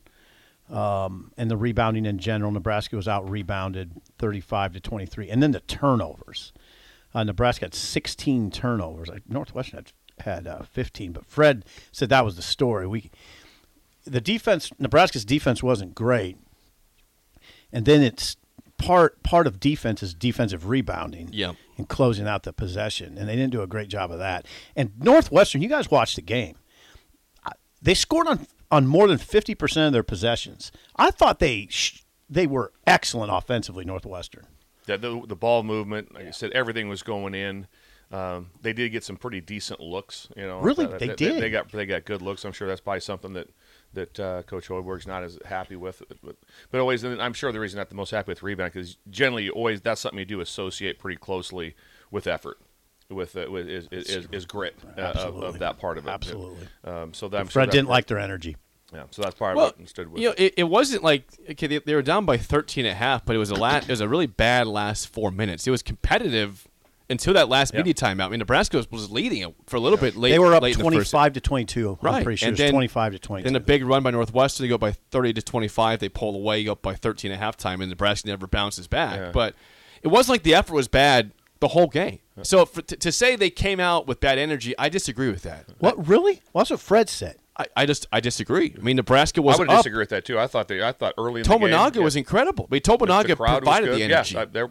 um, 0.69 1.33
and 1.37 1.51
the 1.51 1.57
rebounding 1.57 2.05
in 2.05 2.17
general. 2.17 2.51
Nebraska 2.51 2.95
was 2.95 3.09
out 3.09 3.29
rebounded 3.29 3.91
35 4.19 4.71
to 4.73 4.79
23, 4.79 5.29
and 5.29 5.43
then 5.43 5.51
the 5.51 5.59
turnovers. 5.59 6.53
Uh, 7.13 7.25
Nebraska 7.25 7.65
had 7.65 7.73
16 7.75 8.51
turnovers. 8.51 9.09
Northwestern 9.27 9.79
had 9.79 9.91
had 10.25 10.47
uh, 10.47 10.61
15, 10.63 11.11
but 11.11 11.25
Fred 11.25 11.65
said 11.91 12.07
that 12.09 12.23
was 12.23 12.37
the 12.37 12.41
story. 12.41 12.87
We 12.87 13.11
the 14.05 14.21
defense 14.21 14.71
Nebraska's 14.79 15.25
defense 15.25 15.61
wasn't 15.61 15.93
great. 15.95 16.37
And 17.73 17.85
then 17.85 18.01
it's 18.01 18.37
part 18.77 19.21
part 19.23 19.47
of 19.47 19.59
defense 19.59 20.01
is 20.03 20.13
defensive 20.13 20.67
rebounding 20.69 21.29
Yeah. 21.33 21.53
and 21.77 21.87
closing 21.89 22.27
out 22.27 22.43
the 22.43 22.53
possession. 22.53 23.17
And 23.17 23.27
they 23.27 23.35
didn't 23.35 23.51
do 23.51 23.61
a 23.61 23.67
great 23.67 23.89
job 23.89 24.11
of 24.11 24.19
that. 24.19 24.45
And 24.75 24.91
Northwestern, 24.99 25.61
you 25.61 25.67
guys 25.69 25.91
watched 25.91 26.15
the 26.15 26.21
game. 26.21 26.55
They 27.81 27.93
scored 27.95 28.27
on 28.27 28.45
on 28.71 28.87
more 28.87 29.07
than 29.07 29.17
50% 29.17 29.87
of 29.87 29.93
their 29.93 30.03
possessions. 30.03 30.71
I 30.95 31.11
thought 31.11 31.39
they 31.39 31.67
sh- 31.69 32.03
they 32.29 32.47
were 32.47 32.71
excellent 32.87 33.31
offensively 33.31 33.83
Northwestern. 33.85 34.47
The, 34.85 34.97
the, 34.97 35.21
the 35.27 35.35
ball 35.35 35.63
movement, 35.63 36.13
like 36.15 36.27
I 36.27 36.31
said, 36.31 36.51
everything 36.51 36.87
was 36.89 37.03
going 37.03 37.35
in. 37.35 37.67
Um, 38.11 38.49
they 38.61 38.73
did 38.73 38.89
get 38.91 39.03
some 39.05 39.15
pretty 39.15 39.39
decent 39.39 39.79
looks, 39.79 40.27
you 40.35 40.45
know. 40.45 40.59
Really? 40.59 40.85
They 40.85 41.07
They, 41.07 41.15
did? 41.15 41.51
got 41.51 41.71
they 41.71 41.85
got 41.85 42.03
good 42.03 42.21
looks. 42.21 42.43
I'm 42.43 42.51
sure 42.51 42.67
that's 42.67 42.81
probably 42.81 42.99
something 42.99 43.33
that 43.33 43.47
that 43.93 44.19
uh, 44.19 44.43
Coach 44.43 44.67
Hoiberg's 44.67 45.07
not 45.07 45.23
as 45.23 45.37
happy 45.45 45.77
with. 45.77 46.01
But, 46.21 46.35
but 46.71 46.81
always, 46.81 47.05
and 47.05 47.21
I'm 47.21 47.31
sure 47.31 47.53
the 47.53 47.59
reason 47.61 47.77
not 47.77 47.87
the 47.89 47.95
most 47.95 48.11
happy 48.11 48.29
with 48.31 48.43
rebound 48.43 48.73
because 48.73 48.97
generally, 49.09 49.43
you 49.45 49.51
always 49.51 49.79
that's 49.79 50.01
something 50.01 50.19
you 50.19 50.25
do 50.25 50.41
associate 50.41 50.99
pretty 50.99 51.17
closely 51.17 51.73
with 52.09 52.27
effort, 52.27 52.57
with, 53.11 53.35
uh, 53.35 53.45
with 53.49 53.67
is, 53.67 53.87
is, 53.91 54.05
is, 54.09 54.27
is 54.31 54.45
grit 54.45 54.75
uh, 54.97 55.01
of, 55.01 55.43
of 55.43 55.59
that 55.59 55.77
part 55.79 55.97
of 55.97 56.07
it. 56.07 56.09
Absolutely. 56.09 56.67
Um, 56.83 57.13
so 57.13 57.27
that, 57.29 57.37
I'm 57.39 57.45
sure 57.47 57.51
Fred 57.51 57.67
that 57.69 57.71
didn't 57.73 57.87
part- 57.87 57.97
like 57.97 58.07
their 58.07 58.19
energy. 58.19 58.57
Yeah, 58.93 59.03
so 59.11 59.21
that's 59.21 59.35
part 59.35 59.55
Well, 59.55 59.67
of 59.67 59.73
it. 59.75 59.79
Instead 59.79 60.09
with 60.11 60.21
you 60.21 60.29
know, 60.29 60.35
it, 60.37 60.53
it 60.57 60.63
wasn't 60.65 61.01
like 61.03 61.23
okay, 61.51 61.67
they, 61.67 61.77
they 61.79 61.95
were 61.95 62.01
down 62.01 62.25
by 62.25 62.35
13 62.37 62.85
and 62.85 62.91
a 62.91 62.95
half, 62.95 63.23
but 63.23 63.35
it 63.35 63.39
was 63.39 63.49
a 63.49 63.55
la- 63.55 63.77
it 63.77 63.87
was 63.87 64.01
a 64.01 64.07
really 64.09 64.25
bad 64.27 64.67
last 64.67 65.07
four 65.07 65.31
minutes. 65.31 65.65
It 65.65 65.71
was 65.71 65.81
competitive 65.81 66.67
until 67.09 67.33
that 67.35 67.47
last 67.47 67.73
Yeah. 67.73 67.79
media 67.79 67.93
timeout. 67.93 68.25
I 68.25 68.29
mean, 68.29 68.39
Nebraska 68.39 68.75
was, 68.77 68.91
was 68.91 69.09
leading 69.09 69.43
it 69.43 69.53
for 69.67 69.77
a 69.77 69.79
little 69.79 69.97
bit 69.97 70.17
late. 70.17 70.31
They 70.31 70.39
were 70.39 70.53
up 70.53 70.63
late 70.63 70.77
in 70.77 70.79
the 70.79 70.91
first- 70.91 71.11
25 71.11 71.33
to 71.33 71.41
22. 71.41 71.89
I'm 71.89 71.97
Right, 72.01 72.23
pretty 72.23 72.35
sure 72.37 72.47
and 72.49 72.59
it 72.59 72.61
was 72.63 72.67
then 72.67 72.73
25 72.73 73.13
to 73.13 73.19
22. 73.19 73.43
Then 73.49 73.55
a 73.55 73.59
big 73.61 73.85
run 73.85 74.03
by 74.03 74.11
Northwestern. 74.11 74.65
They 74.65 74.69
go 74.69 74.77
by 74.77 74.91
30 74.91 75.33
to 75.33 75.41
25. 75.41 75.99
They 75.99 76.09
pull 76.09 76.35
away, 76.35 76.63
go 76.65 76.73
up 76.73 76.81
by 76.81 76.95
13 76.95 77.31
at 77.31 77.39
halftime, 77.39 77.79
and 77.81 77.89
Nebraska 77.89 78.27
never 78.27 78.45
bounces 78.47 78.87
back. 78.87 79.15
Yeah. 79.17 79.31
But 79.31 79.55
it 80.03 80.09
wasn't 80.09 80.33
like 80.35 80.43
the 80.43 80.53
effort 80.55 80.73
was 80.73 80.87
bad 80.89 81.31
the 81.61 81.69
whole 81.69 81.87
game. 81.87 82.19
So 82.43 82.65
for, 82.65 82.81
to, 82.81 82.97
to 82.97 83.11
say 83.11 83.35
they 83.35 83.49
came 83.49 83.79
out 83.79 84.07
with 84.07 84.19
bad 84.19 84.37
energy, 84.37 84.73
I 84.77 84.89
disagree 84.89 85.29
with 85.29 85.43
that. 85.43 85.65
What 85.79 86.07
really? 86.07 86.41
Well, 86.51 86.61
that's 86.61 86.71
what 86.71 86.79
Fred 86.81 87.07
said. 87.07 87.37
I, 87.57 87.65
I 87.77 87.85
just 87.85 88.07
I 88.11 88.19
disagree. 88.19 88.73
I 88.77 88.81
mean, 88.81 88.95
Nebraska 88.95 89.41
was 89.41 89.55
I 89.57 89.59
would 89.59 89.69
up. 89.69 89.77
disagree 89.77 89.99
with 89.99 90.09
that 90.09 90.25
too. 90.25 90.39
I 90.39 90.47
thought 90.47 90.67
they, 90.67 90.83
I 90.83 90.91
thought 90.91 91.13
early 91.17 91.41
in 91.41 91.47
the 91.47 91.49
game, 91.49 91.59
Tominaga 91.69 91.95
yeah, 91.97 92.01
was 92.01 92.15
incredible. 92.15 92.67
I 92.69 92.75
mean, 92.75 92.81
the 92.83 92.91
Tominaga 92.91 93.35
crowd 93.37 93.51
was 93.51 93.57
provided 93.59 93.85
good. 93.87 93.99
the 93.99 94.03
energy. 94.03 94.35
Yes, 94.35 94.47
they're, 94.51 94.69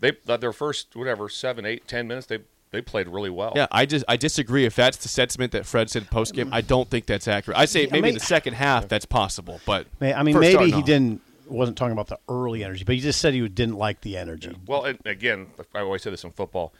they 0.00 0.12
uh, 0.28 0.36
their 0.36 0.52
first 0.52 0.94
whatever 0.94 1.28
seven, 1.28 1.64
eight, 1.64 1.88
ten 1.88 2.06
minutes. 2.06 2.26
They 2.26 2.40
they 2.70 2.82
played 2.82 3.08
really 3.08 3.30
well. 3.30 3.54
Yeah, 3.56 3.66
I 3.70 3.86
just 3.86 4.04
I 4.08 4.16
disagree 4.18 4.66
if 4.66 4.76
that's 4.76 4.98
the 4.98 5.08
sentiment 5.08 5.52
that 5.52 5.64
Fred 5.64 5.88
said 5.88 6.10
post 6.10 6.34
game. 6.34 6.48
Um, 6.48 6.52
I 6.54 6.60
don't 6.60 6.90
think 6.90 7.06
that's 7.06 7.26
accurate. 7.26 7.56
I 7.56 7.64
say 7.64 7.84
Yeah, 7.84 7.92
maybe 7.92 8.02
may- 8.02 8.08
in 8.10 8.14
the 8.14 8.20
second 8.20 8.54
half 8.54 8.88
that's 8.88 9.06
possible, 9.06 9.60
but 9.64 9.86
May- 10.00 10.12
I 10.12 10.22
mean, 10.22 10.38
maybe 10.38 10.66
he 10.66 10.70
no. 10.72 10.82
didn't 10.82 11.22
wasn't 11.50 11.76
talking 11.76 11.92
about 11.92 12.08
the 12.08 12.18
early 12.28 12.64
energy, 12.64 12.84
but 12.84 12.94
he 12.94 13.00
just 13.00 13.20
said 13.20 13.34
he 13.34 13.48
didn't 13.48 13.76
like 13.76 14.00
the 14.02 14.16
energy. 14.16 14.56
Well, 14.66 14.84
and 14.84 14.98
again, 15.04 15.48
I 15.74 15.80
always 15.80 16.02
say 16.02 16.10
this 16.10 16.24
in 16.24 16.32
football: 16.32 16.72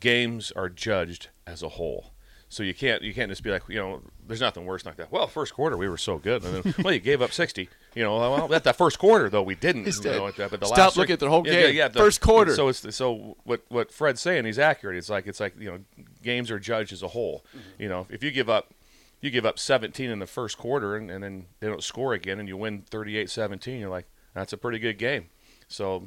games 0.00 0.52
are 0.52 0.68
judged 0.68 1.28
as 1.46 1.62
a 1.62 1.68
whole. 1.70 2.12
So 2.52 2.64
you 2.64 2.74
can't 2.74 3.00
you 3.02 3.14
can't 3.14 3.30
just 3.30 3.44
be 3.44 3.50
like 3.50 3.62
you 3.68 3.76
know 3.76 4.02
there's 4.26 4.40
nothing 4.40 4.66
worse 4.66 4.84
like 4.84 4.96
that. 4.96 5.12
Well, 5.12 5.28
first 5.28 5.54
quarter 5.54 5.76
we 5.76 5.88
were 5.88 5.96
so 5.96 6.18
good, 6.18 6.42
and 6.42 6.64
then 6.64 6.74
well 6.84 6.92
you 6.92 6.98
gave 6.98 7.22
up 7.22 7.30
sixty. 7.32 7.68
You 7.94 8.02
know, 8.02 8.18
well 8.18 8.52
at 8.52 8.64
that 8.64 8.74
first 8.74 8.98
quarter 8.98 9.30
though 9.30 9.42
we 9.42 9.54
didn't. 9.54 9.86
You 9.86 9.92
know, 9.92 10.00
dead. 10.02 10.22
at 10.22 10.36
that- 10.36 10.50
but 10.50 10.60
the 10.60 10.66
Stop 10.66 10.78
last 10.78 10.96
looking 10.96 11.12
at 11.12 11.20
the 11.20 11.28
whole 11.28 11.46
yeah, 11.46 11.52
yeah, 11.52 11.62
game. 11.66 11.76
Yeah, 11.76 11.88
the- 11.88 12.00
First 12.00 12.20
quarter. 12.20 12.52
So 12.56 12.66
it's 12.66 12.96
so 12.96 13.36
what 13.44 13.62
what 13.68 13.92
Fred's 13.92 14.20
saying 14.20 14.46
he's 14.46 14.58
accurate. 14.58 14.96
It's 14.96 15.08
like 15.08 15.28
it's 15.28 15.38
like 15.38 15.54
you 15.60 15.70
know 15.70 15.78
games 16.24 16.50
are 16.50 16.58
judged 16.58 16.92
as 16.92 17.04
a 17.04 17.08
whole. 17.08 17.44
Mm-hmm. 17.50 17.82
You 17.82 17.88
know 17.88 18.06
if 18.10 18.24
you 18.24 18.32
give 18.32 18.50
up 18.50 18.74
you 19.20 19.30
give 19.30 19.44
up 19.46 19.58
17 19.58 20.08
in 20.10 20.18
the 20.18 20.26
first 20.26 20.56
quarter 20.58 20.96
and, 20.96 21.10
and 21.10 21.22
then 21.22 21.46
they 21.60 21.66
don't 21.66 21.82
score 21.82 22.12
again 22.14 22.38
and 22.40 22.48
you 22.48 22.56
win 22.56 22.82
38-17 22.90 23.80
you're 23.80 23.88
like 23.90 24.06
that's 24.34 24.52
a 24.52 24.56
pretty 24.56 24.78
good 24.78 24.98
game 24.98 25.26
so 25.68 26.06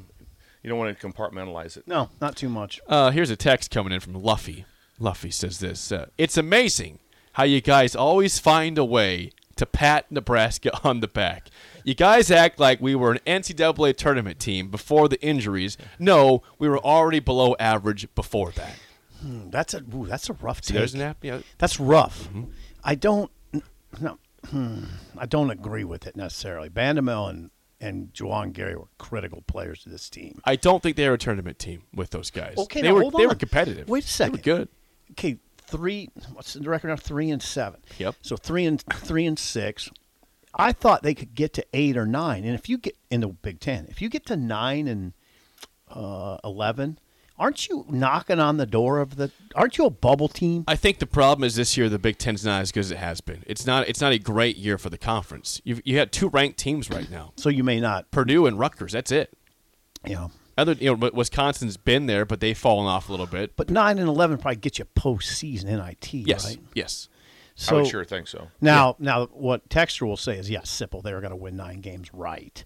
you 0.62 0.70
don't 0.70 0.78
want 0.78 0.98
to 0.98 1.06
compartmentalize 1.08 1.76
it 1.76 1.86
No, 1.86 2.08
not 2.20 2.36
too 2.36 2.48
much. 2.48 2.80
Uh, 2.88 3.10
here's 3.10 3.30
a 3.30 3.36
text 3.36 3.70
coming 3.70 3.92
in 3.92 4.00
from 4.00 4.14
Luffy. 4.14 4.64
Luffy 4.98 5.30
says 5.30 5.58
this: 5.58 5.90
uh, 5.92 6.06
It's 6.16 6.38
amazing 6.38 7.00
how 7.32 7.44
you 7.44 7.60
guys 7.60 7.94
always 7.96 8.38
find 8.38 8.78
a 8.78 8.84
way 8.84 9.30
to 9.56 9.66
pat 9.66 10.10
Nebraska 10.10 10.70
on 10.84 11.00
the 11.00 11.08
back. 11.08 11.48
You 11.84 11.94
guys 11.94 12.30
act 12.30 12.58
like 12.58 12.80
we 12.80 12.94
were 12.94 13.12
an 13.12 13.18
NCAA 13.26 13.96
tournament 13.96 14.38
team 14.40 14.68
before 14.70 15.08
the 15.08 15.20
injuries. 15.20 15.76
No, 15.98 16.42
we 16.58 16.68
were 16.68 16.78
already 16.78 17.18
below 17.20 17.54
average 17.60 18.06
before 18.14 18.50
that. 18.52 18.76
Hmm, 19.20 19.50
That's 19.50 19.74
a 19.74 19.82
ooh, 19.94 20.06
that's 20.06 20.30
a 20.30 20.32
rough 20.34 20.64
See, 20.64 20.72
take. 20.72 20.78
there's 20.80 20.94
an 20.94 21.00
app. 21.02 21.18
Yeah, 21.22 21.40
That's 21.58 21.78
rough. 21.78 22.24
Mm-hmm. 22.28 22.44
I 22.84 22.94
don't 22.94 23.30
no, 24.00 24.18
hmm, 24.50 24.84
I 25.18 25.26
don't 25.26 25.50
agree 25.50 25.84
with 25.84 26.06
it 26.06 26.16
necessarily. 26.16 26.68
Bandoumel 26.68 27.30
and 27.30 27.50
and 27.80 28.12
Juwan 28.14 28.52
Gary 28.52 28.76
were 28.76 28.88
critical 28.98 29.42
players 29.42 29.82
to 29.82 29.88
this 29.88 30.08
team. 30.08 30.40
I 30.44 30.56
don't 30.56 30.82
think 30.82 30.96
they 30.96 31.08
were 31.08 31.14
a 31.14 31.18
tournament 31.18 31.58
team 31.58 31.82
with 31.92 32.10
those 32.10 32.30
guys. 32.30 32.54
Okay, 32.56 32.80
they 32.80 32.88
now 32.88 32.94
were 32.94 33.10
they 33.10 33.26
were 33.26 33.34
competitive. 33.34 33.88
Wait 33.88 34.04
a 34.04 34.08
second. 34.08 34.42
They 34.42 34.52
were 34.52 34.58
good. 34.58 34.68
Okay, 35.12 35.38
three. 35.58 36.10
What's 36.32 36.54
the 36.54 36.68
record 36.68 36.88
now? 36.88 36.96
Three 36.96 37.30
and 37.30 37.42
seven. 37.42 37.80
Yep. 37.98 38.16
So 38.22 38.36
three 38.36 38.64
and 38.64 38.80
three 38.92 39.26
and 39.26 39.38
six. 39.38 39.90
I 40.56 40.72
thought 40.72 41.02
they 41.02 41.14
could 41.14 41.34
get 41.34 41.52
to 41.54 41.66
eight 41.72 41.96
or 41.96 42.06
nine, 42.06 42.44
and 42.44 42.54
if 42.54 42.68
you 42.68 42.78
get 42.78 42.96
in 43.10 43.20
the 43.20 43.28
Big 43.28 43.58
Ten, 43.58 43.86
if 43.90 44.00
you 44.00 44.08
get 44.08 44.24
to 44.26 44.36
nine 44.36 44.86
and 44.86 45.12
uh, 45.88 46.38
eleven, 46.44 46.98
aren't 47.38 47.68
you 47.68 47.84
knocking 47.88 48.38
on 48.40 48.56
the 48.56 48.66
door 48.66 48.98
of 49.00 49.16
the? 49.16 49.30
Aren't 49.54 49.78
you 49.78 49.86
a 49.86 49.90
bubble 49.90 50.28
team? 50.28 50.64
I 50.68 50.76
think 50.76 50.98
the 50.98 51.06
problem 51.06 51.44
is 51.44 51.56
this 51.56 51.76
year 51.76 51.88
the 51.88 51.98
Big 51.98 52.18
Ten's 52.18 52.44
not 52.44 52.62
as 52.62 52.72
good 52.72 52.80
as 52.80 52.90
it 52.90 52.98
has 52.98 53.20
been. 53.20 53.42
It's 53.46 53.66
not. 53.66 53.88
It's 53.88 54.00
not 54.00 54.12
a 54.12 54.18
great 54.18 54.56
year 54.56 54.78
for 54.78 54.90
the 54.90 54.98
conference. 54.98 55.60
You've, 55.64 55.80
you 55.84 55.98
had 55.98 56.12
two 56.12 56.28
ranked 56.28 56.58
teams 56.58 56.90
right 56.90 57.10
now, 57.10 57.32
So 57.36 57.48
you 57.48 57.64
may 57.64 57.80
not. 57.80 58.10
Purdue 58.10 58.46
and 58.46 58.58
Rutgers. 58.58 58.92
That's 58.92 59.10
it. 59.12 59.32
You 60.06 60.14
know, 60.14 60.30
Other, 60.58 60.72
you 60.74 60.94
know, 60.96 61.10
Wisconsin's 61.14 61.76
been 61.78 62.06
there, 62.06 62.24
but 62.26 62.40
they've 62.40 62.56
fallen 62.58 62.86
off 62.86 63.08
a 63.08 63.12
little 63.12 63.26
bit. 63.26 63.56
but 63.56 63.70
nine 63.70 63.98
and 63.98 64.08
eleven 64.08 64.36
probably 64.38 64.56
get 64.56 64.78
you 64.78 64.84
postseason 64.84 65.64
NIT, 65.64 66.12
yes, 66.12 66.44
right? 66.46 66.58
yes. 66.74 67.08
So 67.56 67.76
i 67.76 67.80
would 67.80 67.88
sure 67.88 68.04
think 68.04 68.26
so 68.26 68.48
Now, 68.60 68.96
now, 68.98 69.26
what 69.26 69.70
Texture 69.70 70.06
will 70.06 70.16
say 70.16 70.36
is, 70.38 70.50
yes, 70.50 70.68
simple. 70.68 71.00
They 71.02 71.12
were 71.14 71.20
going 71.20 71.30
to 71.30 71.36
win 71.36 71.56
nine 71.56 71.80
games, 71.80 72.12
right? 72.12 72.64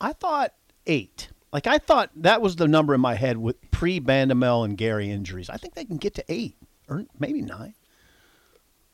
I 0.00 0.14
thought 0.14 0.54
eight. 0.86 1.28
Like 1.52 1.66
I 1.66 1.78
thought 1.78 2.10
that 2.16 2.40
was 2.40 2.56
the 2.56 2.68
number 2.68 2.94
in 2.94 3.00
my 3.00 3.14
head 3.14 3.36
with 3.36 3.56
pre 3.70 4.00
Bandoumel 4.00 4.64
and 4.64 4.76
Gary 4.76 5.10
injuries. 5.10 5.50
I 5.50 5.56
think 5.56 5.74
they 5.74 5.84
can 5.84 5.96
get 5.96 6.14
to 6.14 6.24
eight 6.28 6.56
or 6.88 7.04
maybe 7.18 7.42
nine. 7.42 7.74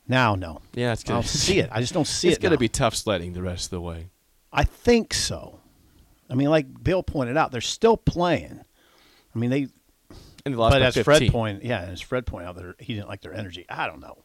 Now, 0.07 0.35
no. 0.35 0.61
Yeah, 0.73 0.93
it's 0.93 1.03
gonna 1.03 1.21
don't 1.21 1.27
see 1.27 1.59
it. 1.59 1.69
I 1.71 1.81
just 1.81 1.93
don't 1.93 2.07
see 2.07 2.27
it's 2.29 2.35
it. 2.35 2.37
It's 2.37 2.41
going 2.41 2.53
to 2.53 2.57
be 2.57 2.69
tough 2.69 2.95
sledding 2.95 3.33
the 3.33 3.41
rest 3.41 3.65
of 3.65 3.71
the 3.71 3.81
way. 3.81 4.09
I 4.53 4.63
think 4.63 5.13
so. 5.13 5.59
I 6.29 6.35
mean, 6.35 6.49
like 6.49 6.83
Bill 6.83 7.03
pointed 7.03 7.37
out, 7.37 7.51
they're 7.51 7.61
still 7.61 7.97
playing. 7.97 8.61
I 9.35 9.39
mean, 9.39 9.49
they. 9.49 9.67
And 10.45 10.53
they 10.53 10.57
lost 10.57 10.75
but 10.75 10.81
as 10.81 10.93
15. 10.93 11.03
Fred 11.03 11.31
pointed, 11.31 11.63
yeah, 11.63 11.81
as 11.81 11.99
Fred 11.99 12.25
pointed 12.25 12.47
out, 12.47 12.75
he 12.79 12.93
didn't 12.93 13.09
like 13.09 13.21
their 13.21 13.33
energy. 13.33 13.65
I 13.69 13.85
don't 13.87 13.99
know. 13.99 14.23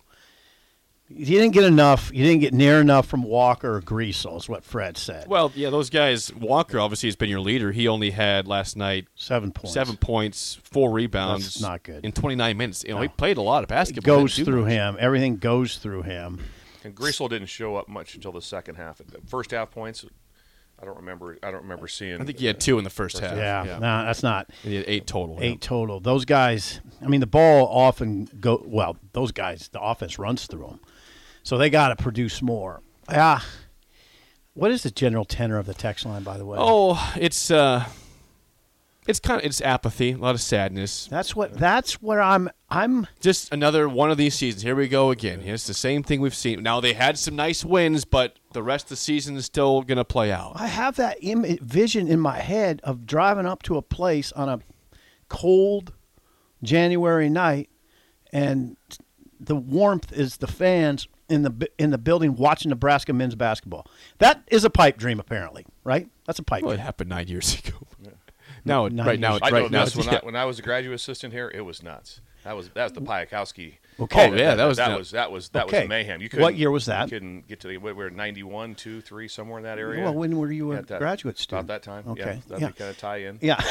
You 1.16 1.38
didn't 1.38 1.52
get 1.52 1.64
enough. 1.64 2.10
You 2.14 2.24
didn't 2.24 2.40
get 2.40 2.54
near 2.54 2.80
enough 2.80 3.06
from 3.06 3.22
Walker 3.22 3.76
or 3.76 3.80
Griesel, 3.82 4.36
is 4.38 4.48
what 4.48 4.64
Fred 4.64 4.96
said. 4.96 5.28
Well, 5.28 5.52
yeah, 5.54 5.70
those 5.70 5.90
guys. 5.90 6.32
Walker 6.34 6.80
obviously 6.80 7.08
has 7.08 7.16
been 7.16 7.28
your 7.30 7.40
leader. 7.40 7.72
He 7.72 7.86
only 7.88 8.10
had 8.10 8.46
last 8.48 8.76
night 8.76 9.06
seven 9.14 9.52
points. 9.52 9.74
seven 9.74 9.96
points, 9.96 10.58
four 10.64 10.90
rebounds. 10.90 11.44
That's 11.44 11.60
not 11.60 11.82
good. 11.82 12.04
in 12.04 12.12
29 12.12 12.56
minutes. 12.56 12.84
You 12.84 12.94
know, 12.94 13.00
he 13.02 13.08
played 13.08 13.36
a 13.36 13.42
lot 13.42 13.58
of 13.64 13.64
It 13.64 13.74
basketball. 13.74 14.20
goes 14.20 14.36
through 14.38 14.62
much. 14.62 14.72
him. 14.72 14.96
Everything 14.98 15.36
goes 15.36 15.76
through 15.78 16.02
him. 16.02 16.40
and 16.84 16.94
Griesel 16.94 17.28
didn't 17.28 17.48
show 17.48 17.76
up 17.76 17.88
much 17.88 18.14
until 18.14 18.32
the 18.32 18.42
second 18.42 18.74
half 18.76 18.98
the 18.98 19.20
first 19.28 19.52
half 19.52 19.70
points 19.70 20.04
i 20.80 20.84
don't 20.84 20.96
remember 20.96 21.38
i 21.44 21.50
don't 21.52 21.62
remember 21.62 21.86
seeing 21.86 22.20
I 22.20 22.24
think 22.24 22.40
he 22.40 22.46
had 22.46 22.58
two 22.58 22.76
in 22.78 22.82
the 22.82 22.90
first 22.90 23.20
half. 23.20 23.36
Yeah, 23.36 23.64
yeah. 23.64 23.72
no, 23.78 24.04
that's 24.04 24.24
not 24.24 24.50
And 24.64 24.72
he 24.72 24.76
had 24.78 24.84
eight 24.88 25.06
total. 25.06 25.36
yeah. 25.38 25.44
eight 25.50 25.60
total. 25.60 26.00
Those 26.00 26.24
guys. 26.24 26.80
I 27.00 27.06
mean, 27.06 27.20
the 27.20 27.26
ball 27.28 27.68
often 27.68 28.28
go. 28.40 28.60
Well, 28.66 28.96
those 29.12 29.30
guys, 29.30 29.68
the 29.72 29.80
offense 29.80 30.18
runs 30.18 30.46
through 30.46 30.66
them, 30.66 30.80
so 31.42 31.58
they 31.58 31.70
got 31.70 31.88
to 31.88 32.02
produce 32.02 32.42
more. 32.42 32.80
Yeah. 33.10 33.40
What 34.54 34.70
is 34.70 34.82
the 34.82 34.90
general 34.90 35.24
tenor 35.24 35.58
of 35.58 35.66
the 35.66 35.74
text 35.74 36.04
line, 36.04 36.22
by 36.22 36.36
the 36.36 36.44
way? 36.44 36.58
Oh, 36.60 37.12
it's 37.16 37.50
uh, 37.50 37.86
it's 39.06 39.18
kind 39.18 39.40
of 39.40 39.46
it's 39.46 39.60
apathy, 39.60 40.12
a 40.12 40.16
lot 40.16 40.34
of 40.34 40.40
sadness. 40.40 41.08
that's 41.10 41.34
what. 41.34 41.54
That's 41.54 42.02
where 42.02 42.20
I'm. 42.20 42.50
I'm. 42.70 43.06
Just 43.20 43.52
another 43.52 43.88
one 43.88 44.10
of 44.10 44.18
these 44.18 44.34
seasons. 44.34 44.62
Here 44.62 44.76
we 44.76 44.88
go 44.88 45.10
again. 45.10 45.40
It's 45.40 45.66
the 45.66 45.74
same 45.74 46.02
thing 46.02 46.20
we've 46.20 46.34
seen. 46.34 46.62
Now 46.62 46.80
they 46.80 46.92
had 46.92 47.18
some 47.18 47.34
nice 47.34 47.64
wins, 47.64 48.04
but 48.04 48.36
the 48.52 48.62
rest 48.62 48.86
of 48.86 48.90
the 48.90 48.96
season 48.96 49.36
is 49.36 49.46
still 49.46 49.82
going 49.82 49.98
to 49.98 50.04
play 50.04 50.30
out. 50.30 50.52
I 50.56 50.66
have 50.66 50.96
that 50.96 51.16
Im- 51.20 51.58
vision 51.62 52.06
in 52.06 52.20
my 52.20 52.38
head 52.38 52.80
of 52.84 53.06
driving 53.06 53.46
up 53.46 53.62
to 53.64 53.76
a 53.76 53.82
place 53.82 54.32
on 54.32 54.48
a 54.48 54.60
cold 55.28 55.94
January 56.62 57.28
night, 57.28 57.70
and 58.32 58.76
the 59.40 59.56
warmth 59.56 60.12
is 60.12 60.36
the 60.36 60.46
fans 60.46 61.08
in 61.32 61.42
the 61.42 61.68
in 61.78 61.90
the 61.90 61.98
building 61.98 62.36
watching 62.36 62.68
Nebraska 62.70 63.12
men's 63.12 63.34
basketball. 63.34 63.86
That 64.18 64.42
is 64.48 64.64
a 64.64 64.70
pipe 64.70 64.98
dream, 64.98 65.18
apparently, 65.18 65.64
right? 65.84 66.08
That's 66.26 66.38
a 66.38 66.42
pipe 66.42 66.62
Well, 66.62 66.72
it 66.72 66.80
happened 66.80 67.10
nine 67.10 67.28
years 67.28 67.58
ago. 67.66 67.76
Now, 68.64 68.86
Nine 68.86 69.04
right 69.06 69.18
now, 69.18 69.30
years 69.32 69.40
it's 69.42 69.50
I 69.50 69.54
right 69.54 69.62
know 69.64 69.78
now. 69.78 69.84
this 69.86 69.96
when, 69.96 70.06
yeah. 70.06 70.20
I, 70.22 70.24
when 70.24 70.36
I 70.36 70.44
was 70.44 70.58
a 70.60 70.62
graduate 70.62 70.94
assistant 70.94 71.32
here, 71.32 71.50
it 71.52 71.62
was 71.62 71.82
nuts. 71.82 72.20
That 72.44 72.56
was 72.56 72.68
that 72.70 72.84
was 72.84 72.92
the 72.92 73.00
Piatkowski. 73.02 73.74
Okay. 74.00 74.30
Oh, 74.30 74.34
yeah, 74.34 74.54
that 74.54 74.64
was 74.64 74.78
that 74.78 74.88
nut- 74.88 74.98
was 74.98 75.10
that 75.12 75.30
was 75.30 75.48
that 75.50 75.66
Okay. 75.66 75.80
was 75.80 75.88
mayhem. 75.88 76.20
You 76.20 76.28
What 76.32 76.38
couldn't, 76.48 76.56
year 76.56 76.70
was 76.70 76.86
that? 76.86 77.04
You 77.04 77.10
couldn't 77.16 77.46
get 77.46 77.60
to 77.60 77.68
the 77.68 77.76
we 77.76 77.92
were 77.92 78.10
91, 78.10 78.74
2, 78.74 79.00
3, 79.00 79.28
somewhere 79.28 79.58
in 79.58 79.64
that 79.64 79.78
area. 79.78 80.02
Well, 80.02 80.14
when 80.14 80.36
were 80.36 80.50
you 80.50 80.72
a 80.72 80.76
At 80.78 80.88
that- 80.88 80.98
graduate 80.98 81.38
student? 81.38 81.66
About 81.66 81.82
that 81.82 81.90
time. 81.90 82.04
Okay. 82.08 82.20
Yeah, 82.20 82.40
that'd 82.48 82.62
Yeah. 82.62 82.68
be 82.68 82.72
kind 82.72 82.90
of 82.90 82.98
tie 82.98 83.16
in. 83.18 83.38
Yeah. 83.42 83.62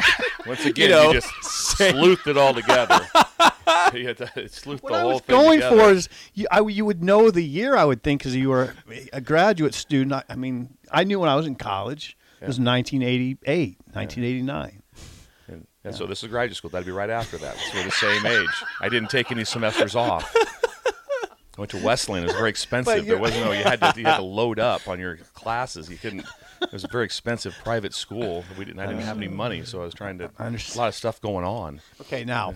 Once 0.46 0.64
again, 0.64 0.88
you, 0.90 0.94
know, 0.94 1.12
just 1.12 1.28
sleuthed 1.42 2.26
it 2.26 2.36
all 2.36 2.54
together. 2.54 3.00
you 3.94 4.06
had 4.06 4.18
to 4.18 4.26
sleuthe 4.48 4.82
What 4.82 4.92
the 4.92 4.98
I 4.98 5.00
whole 5.00 5.12
was 5.14 5.20
thing 5.22 5.36
going 5.36 5.58
together. 5.60 5.76
for 5.78 5.90
is 5.90 6.08
you, 6.34 6.46
I, 6.50 6.60
you 6.60 6.84
would 6.84 7.02
know 7.02 7.30
the 7.30 7.42
year, 7.44 7.76
I 7.76 7.84
would 7.84 8.02
think, 8.02 8.20
because 8.20 8.36
you 8.36 8.50
were 8.50 8.74
a 9.12 9.20
graduate 9.20 9.74
student. 9.74 10.12
I, 10.12 10.22
I 10.28 10.36
mean, 10.36 10.76
I 10.92 11.04
knew 11.04 11.18
when 11.20 11.28
I 11.30 11.34
was 11.36 11.46
in 11.46 11.56
college. 11.56 12.16
It 12.42 12.46
was 12.46 12.58
1988, 12.58 13.76
1989. 13.92 14.79
And, 15.82 15.92
and 15.92 15.94
so 15.96 16.06
this 16.06 16.22
is 16.22 16.28
graduate 16.28 16.56
school. 16.56 16.70
That'd 16.70 16.86
be 16.86 16.92
right 16.92 17.10
after 17.10 17.38
that. 17.38 17.56
So 17.56 17.78
we're 17.78 17.84
the 17.84 17.90
same 17.90 18.26
age. 18.26 18.64
I 18.80 18.88
didn't 18.88 19.10
take 19.10 19.30
any 19.32 19.44
semesters 19.44 19.96
off. 19.96 20.30
I 20.36 21.28
went 21.58 21.70
to 21.70 21.82
Wesleyan. 21.82 22.24
It 22.24 22.28
was 22.28 22.36
very 22.36 22.50
expensive. 22.50 22.98
But 22.98 23.06
There 23.06 23.18
wasn't 23.18 23.46
no. 23.46 23.52
You 23.52 23.62
had 23.62 23.80
to 23.80 23.92
you 23.96 24.04
had 24.04 24.16
to 24.16 24.22
load 24.22 24.58
up 24.58 24.88
on 24.88 25.00
your 25.00 25.16
classes. 25.34 25.88
You 25.88 25.96
couldn't. 25.96 26.26
It 26.60 26.72
was 26.72 26.84
a 26.84 26.88
very 26.88 27.04
expensive 27.06 27.56
private 27.64 27.94
school. 27.94 28.44
We 28.58 28.66
didn't. 28.66 28.80
I 28.80 28.86
didn't 28.86 29.02
have 29.02 29.16
any 29.16 29.28
money, 29.28 29.64
so 29.64 29.80
I 29.80 29.84
was 29.84 29.94
trying 29.94 30.18
to. 30.18 30.30
I 30.38 30.46
understand. 30.46 30.76
A 30.76 30.78
lot 30.80 30.88
of 30.88 30.94
stuff 30.94 31.20
going 31.20 31.46
on. 31.46 31.80
Okay, 32.02 32.24
now, 32.24 32.54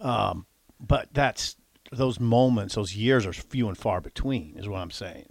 um, 0.00 0.46
but 0.80 1.08
that's 1.12 1.56
those 1.92 2.18
moments, 2.18 2.74
those 2.74 2.96
years 2.96 3.26
are 3.26 3.32
few 3.32 3.68
and 3.68 3.76
far 3.76 4.00
between, 4.00 4.56
is 4.56 4.68
what 4.68 4.78
I'm 4.78 4.90
saying. 4.90 5.26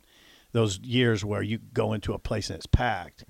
Those 0.51 0.79
years 0.79 1.25
where 1.25 1.41
you 1.41 1.57
go 1.57 1.93
into 1.93 2.13
a 2.13 2.19
place 2.19 2.49
and 2.49 2.57
it's 2.57 2.65
packed 2.65 3.25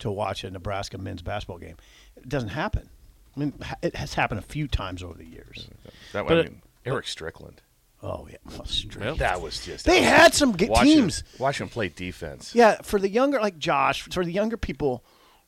to 0.00 0.10
watch 0.10 0.44
a 0.44 0.50
Nebraska 0.50 0.98
men's 0.98 1.22
basketball 1.22 1.58
game, 1.58 1.76
it 2.16 2.28
doesn't 2.28 2.50
happen. 2.50 2.90
I 3.36 3.40
mean, 3.40 3.52
it 3.82 3.94
has 3.96 4.14
happened 4.14 4.38
a 4.40 4.42
few 4.42 4.66
times 4.66 5.02
over 5.02 5.18
the 5.18 5.26
years. 5.26 5.68
That 6.12 6.26
But 6.26 6.36
I 6.36 6.40
it- 6.40 6.44
mean, 6.50 6.62
Erick 6.84 7.06
Strickland. 7.06 7.62
Oh 8.02 8.28
yeah, 8.30 8.36
well, 8.50 8.64
straight. 8.66 9.18
That 9.18 9.40
was 9.40 9.64
just. 9.64 9.84
They 9.86 10.00
was- 10.00 10.08
had 10.08 10.34
some 10.34 10.52
good 10.56 10.68
watching- 10.68 10.86
teams. 10.94 11.24
Watch 11.38 11.60
him 11.60 11.68
play 11.68 11.88
defense. 11.88 12.54
Yeah, 12.54 12.80
for 12.82 12.98
the 13.00 13.08
younger 13.08 13.40
like 13.40 13.58
Josh, 13.58 14.02
for 14.02 14.24
the 14.24 14.32
younger 14.32 14.56
people, 14.56 15.04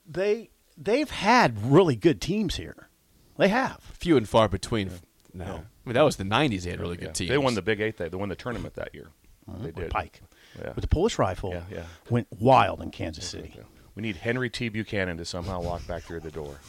they 0.06 0.50
they've 0.76 1.10
had 1.10 1.70
really 1.70 1.94
good 1.96 2.20
teams 2.20 2.56
here. 2.56 2.88
They 3.36 3.48
have. 3.48 3.80
Few 3.98 4.16
and 4.16 4.28
far 4.28 4.48
between 4.48 4.90
now. 5.32 5.64
I 5.84 5.88
mean, 5.88 5.94
that 5.94 6.02
was 6.02 6.16
the 6.16 6.24
'90s. 6.24 6.64
They 6.64 6.70
had 6.70 6.80
really 6.80 6.96
good 6.96 7.14
teams. 7.14 7.28
They 7.30 7.38
won 7.38 7.54
the 7.54 7.62
Big 7.62 7.80
Eight. 7.80 7.96
They, 7.98 8.08
they 8.08 8.16
won 8.16 8.28
the 8.30 8.34
tournament 8.36 8.74
that 8.74 8.94
year. 8.94 9.08
They 9.46 9.66
With 9.66 9.76
did. 9.76 9.90
Pike. 9.90 10.20
Yeah. 10.58 10.72
With 10.74 10.82
the 10.82 10.88
Polish 10.88 11.18
rifle, 11.18 11.52
Yeah, 11.52 11.62
yeah. 11.70 11.82
went 12.10 12.26
wild 12.38 12.82
in 12.82 12.90
Kansas 12.90 13.26
City. 13.28 13.54
We 13.98 14.02
need 14.02 14.14
Henry 14.18 14.48
T. 14.48 14.68
Buchanan 14.68 15.16
to 15.16 15.24
somehow 15.24 15.60
walk 15.60 15.84
back 15.88 16.04
through 16.04 16.20
the 16.20 16.30
door. 16.30 16.60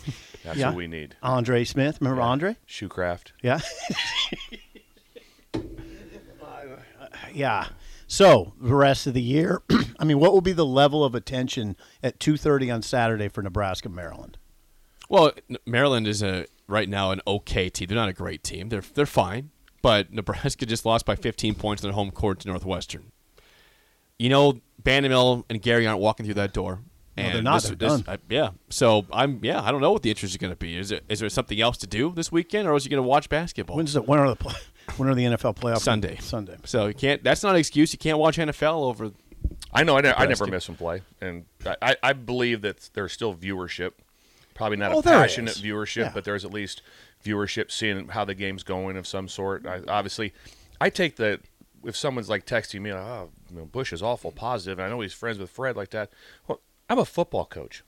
That's 0.44 0.58
Yeah. 0.58 0.70
what 0.70 0.76
we 0.78 0.88
need. 0.88 1.16
Andre 1.22 1.64
Smith, 1.64 2.00
remember 2.02 2.24
Andre? 2.24 2.58
Shoecraft. 2.68 3.34
Yeah. 3.44 3.60
yeah. 7.32 7.68
So 8.08 8.54
the 8.60 8.74
rest 8.74 9.06
of 9.06 9.14
the 9.14 9.22
year, 9.22 9.62
I 10.00 10.06
mean, 10.06 10.18
what 10.18 10.34
will 10.34 10.42
be 10.42 10.54
the 10.54 10.66
level 10.66 11.04
of 11.06 11.14
attention 11.14 11.76
at 12.02 12.20
two 12.20 12.36
thirty 12.36 12.72
on 12.72 12.82
Saturday 12.82 13.28
for 13.28 13.44
Nebraska, 13.44 13.90
Maryland? 13.90 14.40
Well, 15.08 15.32
Maryland 15.68 16.08
is 16.08 16.24
a 16.24 16.48
right 16.68 16.90
now 16.90 17.12
an 17.12 17.22
okay 17.28 17.70
team. 17.70 17.90
They're 17.90 17.96
not 17.96 18.10
a 18.10 18.14
great 18.14 18.42
team. 18.42 18.70
They're 18.70 18.82
they're 18.96 19.06
fine, 19.06 19.52
but 19.84 20.12
Nebraska 20.14 20.66
just 20.66 20.84
lost 20.84 21.06
by 21.06 21.16
15 21.16 21.54
points 21.54 21.84
in 21.84 21.90
their 21.90 21.94
home 21.94 22.10
court 22.10 22.40
to 22.40 22.48
Northwestern. 22.48 23.12
You 24.18 24.30
know, 24.30 24.62
Vanderbilt 24.84 25.46
and 25.48 25.62
Gary 25.62 25.86
aren't 25.86 26.02
walking 26.02 26.26
through 26.26 26.34
that 26.34 26.54
door. 26.54 26.80
No, 27.28 27.32
they're 27.34 27.42
not. 27.42 27.62
this- 27.62 27.70
They're 27.70 27.76
this- 27.90 28.02
done. 28.02 28.16
I- 28.16 28.34
yeah. 28.34 28.50
So 28.70 29.06
I'm 29.12 29.40
yeah. 29.44 29.62
I 29.62 29.72
don't 29.72 29.82
know 29.82 29.92
what 29.92 30.02
the 30.04 30.10
interest 30.10 30.34
is 30.34 30.38
going 30.38 30.52
to 30.54 30.58
be. 30.58 30.78
Is 30.78 30.92
it 30.92 31.04
is 31.10 31.20
there 31.20 31.30
something 31.30 31.60
else 31.60 31.78
to 31.78 31.88
do 31.88 32.12
this 32.16 32.32
weekend, 32.32 32.68
or 32.68 32.76
is 32.76 32.84
he 32.84 32.90
going 32.90 33.02
to 33.04 33.08
watch 33.08 33.30
basketball? 33.30 33.78
When's 33.78 33.94
the 33.94 34.02
when 34.02 34.20
are 34.20 34.30
the 34.30 34.36
play, 34.36 34.56
when 34.98 35.10
are 35.10 35.16
the 35.16 35.24
NFL 35.26 35.56
playoffs? 35.58 35.80
Sunday. 35.82 36.18
Sunday. 36.22 36.58
So 36.66 36.88
you 36.88 36.94
can't. 36.94 37.24
That's 37.24 37.44
not 37.44 37.52
an 37.56 37.60
excuse. 37.60 37.94
You 37.94 38.00
can't 38.00 38.18
watch 38.18 38.38
NFL 38.38 38.84
over. 38.84 39.12
I 39.74 39.84
know. 39.84 39.98
I, 39.98 40.02
ne- 40.02 40.14
I 40.14 40.26
never 40.26 40.48
miss 40.48 40.66
them 40.66 40.76
play, 40.76 41.02
and 41.22 41.46
I, 41.66 41.76
I, 41.82 41.96
I 42.04 42.14
believe 42.14 42.62
that 42.62 42.90
there's 42.94 43.14
still 43.14 43.34
viewership. 43.36 43.92
Probably 44.54 44.78
not 44.78 44.92
Oh, 44.92 45.00
a 45.00 45.02
there 45.02 45.18
passionate 45.18 45.54
viewership, 45.56 45.98
Yeah. 46.06 46.12
but 46.14 46.26
there's 46.26 46.44
at 46.44 46.52
least 46.52 46.82
viewership 47.24 47.72
seeing 47.72 48.10
how 48.10 48.26
the 48.26 48.34
game's 48.36 48.64
going 48.64 48.98
of 48.98 49.08
some 49.08 49.30
sort. 49.30 49.66
I, 49.66 49.82
obviously, 49.88 50.34
I 50.82 50.90
take 50.90 51.16
the 51.16 51.40
if 51.86 51.96
someone's 51.96 52.28
like 52.30 52.46
texting 52.46 52.82
me, 52.82 52.92
oh, 52.92 53.30
you 53.50 53.56
know, 53.58 53.66
Busch 53.66 53.94
is 53.94 54.02
awful 54.04 54.34
positive, 54.34 54.80
and 54.80 54.86
I 54.86 54.90
know 54.90 55.00
he's 55.00 55.14
friends 55.14 55.40
with 55.40 55.50
Fred 55.50 55.78
like 55.78 55.92
that. 55.92 56.12
Well, 56.48 56.60
I'm 56.90 57.00
a 57.00 57.06
football 57.06 57.46
coach. 57.46 57.84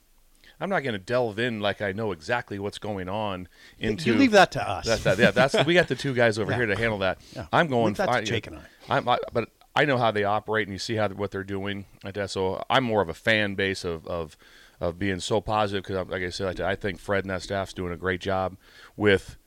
I'm 0.60 0.70
not 0.70 0.82
going 0.84 0.94
to 0.94 1.00
delve 1.00 1.40
in 1.40 1.60
like 1.60 1.82
I 1.82 1.92
know 1.92 2.12
exactly 2.12 2.60
what's 2.60 2.78
going 2.78 3.10
on 3.10 3.48
into. 3.80 4.12
You 4.12 4.18
leave 4.18 4.32
that 4.32 4.52
to 4.52 4.62
us. 4.70 4.86
That, 4.86 5.00
that, 5.04 5.18
yeah, 5.18 5.32
that's 5.32 5.66
we 5.66 5.74
got 5.74 5.88
the 5.88 5.96
two 5.96 6.14
guys 6.14 6.38
over 6.38 6.52
Yeah. 6.52 6.58
here 6.58 6.66
to 6.68 6.76
handle 6.76 7.00
that. 7.00 7.18
Yeah. 7.36 7.48
I'm 7.52 7.68
going. 7.68 7.88
Leave 7.88 7.98
that 7.98 8.06
to 8.06 8.12
I- 8.12 8.22
Jake 8.22 8.46
and 8.48 8.60
I'm, 8.88 9.10
I, 9.10 9.18
but 9.34 9.50
I 9.76 9.86
know 9.86 9.98
how 9.98 10.12
they 10.12 10.24
operate, 10.24 10.68
and 10.68 10.74
you 10.74 10.80
see 10.80 10.96
how 10.96 11.10
what 11.10 11.32
they're 11.32 11.44
doing. 11.44 11.86
So 12.28 12.64
I'm 12.70 12.84
more 12.84 13.02
of 13.02 13.10
a 13.10 13.14
fan 13.16 13.56
base 13.56 13.84
of 13.84 14.06
of, 14.06 14.38
of 14.80 15.00
being 15.00 15.20
so 15.20 15.42
positive 15.42 15.84
because, 15.84 16.08
like 16.10 16.22
I 16.22 16.30
said, 16.30 16.62
I 16.62 16.76
think 16.76 17.00
Fred 17.00 17.24
and 17.24 17.32
that 17.32 17.42
staff's 17.42 17.74
doing 17.74 17.92
a 17.92 17.98
great 17.98 18.22
job 18.22 18.56
with 18.96 19.38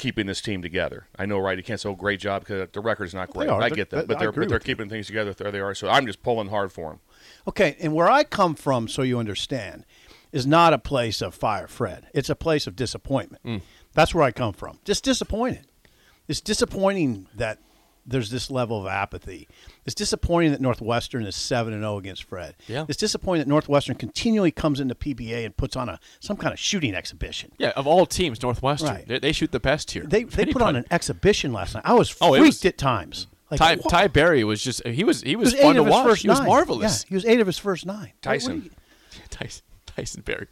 keeping 0.00 0.26
this 0.26 0.40
team 0.40 0.62
together. 0.62 1.06
I 1.18 1.26
know, 1.26 1.38
right? 1.38 1.56
You 1.56 1.62
can't 1.62 1.78
say 1.78 1.88
oh, 1.88 1.94
great 1.94 2.20
job 2.20 2.42
because 2.42 2.68
the 2.72 2.80
record's 2.80 3.14
not 3.14 3.30
great. 3.30 3.50
I 3.50 3.68
get 3.68 3.90
that, 3.90 4.08
but 4.08 4.18
they're 4.18 4.32
but 4.32 4.48
they're 4.48 4.58
with 4.58 4.66
you. 4.66 4.74
keeping 4.74 4.88
things 4.88 5.06
together. 5.06 5.34
There 5.34 5.52
they 5.52 5.60
are. 5.60 5.74
So 5.74 5.88
I'm 5.88 6.06
just 6.06 6.22
pulling 6.22 6.48
hard 6.48 6.72
for 6.72 6.90
them. 6.90 7.00
Okay, 7.46 7.76
and 7.80 7.94
where 7.94 8.10
I 8.10 8.24
come 8.24 8.54
from, 8.54 8.88
so 8.88 9.02
you 9.02 9.18
understand, 9.18 9.84
is 10.32 10.46
not 10.46 10.72
a 10.72 10.78
place 10.78 11.20
of 11.20 11.34
fire, 11.34 11.68
Fred. 11.68 12.08
It's 12.14 12.30
a 12.30 12.34
place 12.34 12.66
of 12.66 12.76
disappointment. 12.76 13.42
Mm. 13.44 13.60
That's 13.92 14.14
where 14.14 14.24
I 14.24 14.30
come 14.30 14.54
from. 14.54 14.78
Just 14.84 15.04
disappointed. 15.04 15.66
It's 16.28 16.40
disappointing 16.40 17.26
that 17.34 17.58
there's 18.06 18.30
this 18.30 18.50
level 18.50 18.80
of 18.80 18.86
apathy. 18.86 19.48
It's 19.84 19.94
disappointing 19.94 20.52
that 20.52 20.60
Northwestern 20.60 21.24
is 21.24 21.36
seven 21.36 21.72
and 21.72 21.82
zero 21.82 21.98
against 21.98 22.24
Fred. 22.24 22.54
Yeah. 22.66 22.84
It's 22.88 22.98
disappointing 22.98 23.40
that 23.42 23.48
Northwestern 23.48 23.94
continually 23.96 24.50
comes 24.50 24.80
into 24.80 24.94
PBA 24.94 25.44
and 25.44 25.56
puts 25.56 25.76
on 25.76 25.88
a 25.88 26.00
some 26.20 26.36
kind 26.36 26.52
of 26.52 26.58
shooting 26.58 26.94
exhibition. 26.94 27.52
Yeah, 27.58 27.70
of 27.76 27.86
all 27.86 28.06
teams, 28.06 28.42
Northwestern. 28.42 28.88
Right. 28.88 29.06
They, 29.08 29.18
they 29.18 29.32
shoot 29.32 29.52
the 29.52 29.60
best 29.60 29.90
here. 29.92 30.04
They 30.04 30.24
they 30.24 30.46
put 30.46 30.62
on 30.62 30.76
an 30.76 30.86
exhibition 30.90 31.52
last 31.52 31.74
night. 31.74 31.82
I 31.86 31.94
was 31.94 32.08
freaked 32.08 32.22
Oh, 32.22 32.34
it 32.34 32.40
was- 32.40 32.64
at 32.64 32.78
times. 32.78 33.26
Like, 33.50 33.58
Ty, 33.58 33.76
what? 33.76 33.90
Ty 33.90 34.06
Berry 34.08 34.44
was 34.44 34.62
just 34.62 34.86
he 34.86 35.02
was 35.02 35.22
he 35.22 35.34
was, 35.34 35.52
was 35.52 35.60
fun 35.60 35.74
to 35.74 35.82
watch. 35.82 36.20
He 36.20 36.28
was 36.28 36.40
marvelous. 36.40 37.02
Yeah, 37.04 37.08
he 37.08 37.14
was 37.16 37.26
eight 37.26 37.40
of 37.40 37.48
his 37.48 37.58
first 37.58 37.84
nine. 37.84 38.12
Tyson. 38.22 38.60
do 38.60 38.64
you- 38.66 38.70
Tyson 39.30 39.62
Tyson 39.86 40.22
Berry. 40.22 40.46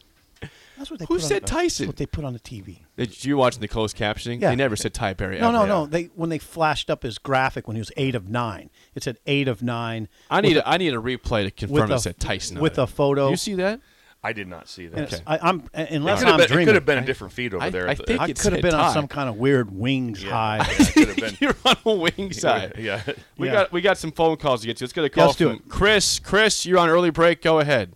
That's 0.78 0.90
what 0.90 1.00
they 1.00 1.04
Who 1.06 1.14
put 1.16 1.22
on 1.24 1.28
said 1.28 1.42
the- 1.42 1.46
Tyson? 1.46 1.86
That's 1.86 1.88
what 1.88 1.96
they 1.96 2.06
put 2.06 2.24
on 2.24 2.32
the 2.32 2.38
TV. 2.40 2.78
Did 2.96 3.24
you 3.24 3.36
watching 3.36 3.60
the 3.60 3.68
closed 3.68 3.96
captioning? 3.96 4.40
Yeah. 4.40 4.50
They 4.50 4.56
never 4.56 4.76
said 4.76 4.94
Ty 4.94 5.14
Berry. 5.14 5.38
No, 5.40 5.50
no, 5.50 5.66
no. 5.66 5.86
They 5.86 6.04
when 6.14 6.30
they 6.30 6.38
flashed 6.38 6.88
up 6.88 7.02
his 7.02 7.18
graphic 7.18 7.66
when 7.66 7.76
he 7.76 7.80
was 7.80 7.92
eight 7.96 8.14
of 8.14 8.28
nine, 8.28 8.70
it 8.94 9.02
said 9.02 9.18
eight 9.26 9.48
of 9.48 9.62
nine. 9.62 10.08
I 10.30 10.40
need 10.40 10.56
a, 10.56 10.68
I 10.68 10.76
need 10.78 10.94
a 10.94 10.98
replay 10.98 11.44
to 11.44 11.50
confirm 11.50 11.88
with 11.90 11.98
it 11.98 12.02
said 12.02 12.18
Tyson 12.20 12.60
with 12.60 12.78
a 12.78 12.86
photo. 12.86 13.30
You 13.30 13.36
see 13.36 13.54
that? 13.54 13.80
I 14.20 14.32
did 14.32 14.48
not 14.48 14.68
see 14.68 14.88
that. 14.88 14.98
it's- 14.98 15.22
I, 15.28 15.38
I'm 15.40 15.60
It 15.72 15.90
unless 15.90 16.18
could 16.18 16.28
I'm 16.28 16.38
been, 16.38 16.44
it 16.44 16.48
dreaming. 16.48 16.66
could 16.66 16.74
have 16.74 16.84
been 16.84 16.98
a 16.98 17.06
different 17.06 17.32
feed 17.34 17.54
over 17.54 17.64
I- 17.64 17.70
there. 17.70 17.86
I 17.86 17.92
at 17.92 17.98
the- 17.98 18.02
think 18.04 18.20
I 18.20 18.24
it 18.24 18.38
could 18.38 18.52
have 18.52 18.60
said 18.60 18.62
been 18.62 18.74
on 18.74 18.92
some 18.92 19.06
kind 19.06 19.28
of 19.28 19.36
weird 19.36 19.70
wings 19.70 20.22
Yeah. 20.24 20.30
high. 20.30 20.56
Yeah, 20.78 20.84
could 20.86 21.08
have 21.08 21.16
been. 21.16 21.36
You're 21.40 21.56
on 21.64 21.76
a 21.86 21.92
wing 21.94 22.32
side. 22.32 22.74
yeah. 22.78 23.00
We 23.36 23.46
Yeah. 23.46 23.52
got 23.54 23.72
we 23.72 23.80
got 23.80 23.96
some 23.96 24.10
phone 24.10 24.36
calls 24.36 24.62
to 24.62 24.66
get 24.66 24.76
to. 24.78 24.84
Let's 24.84 24.92
get 24.92 25.04
a 25.04 25.08
call 25.08 25.26
let's 25.26 25.36
do 25.38 25.48
from 25.50 25.56
it. 25.58 25.68
Chris. 25.68 26.18
Chris, 26.18 26.66
you're 26.66 26.78
on 26.80 26.88
early 26.88 27.10
break. 27.10 27.42
Go 27.42 27.60
ahead. 27.60 27.92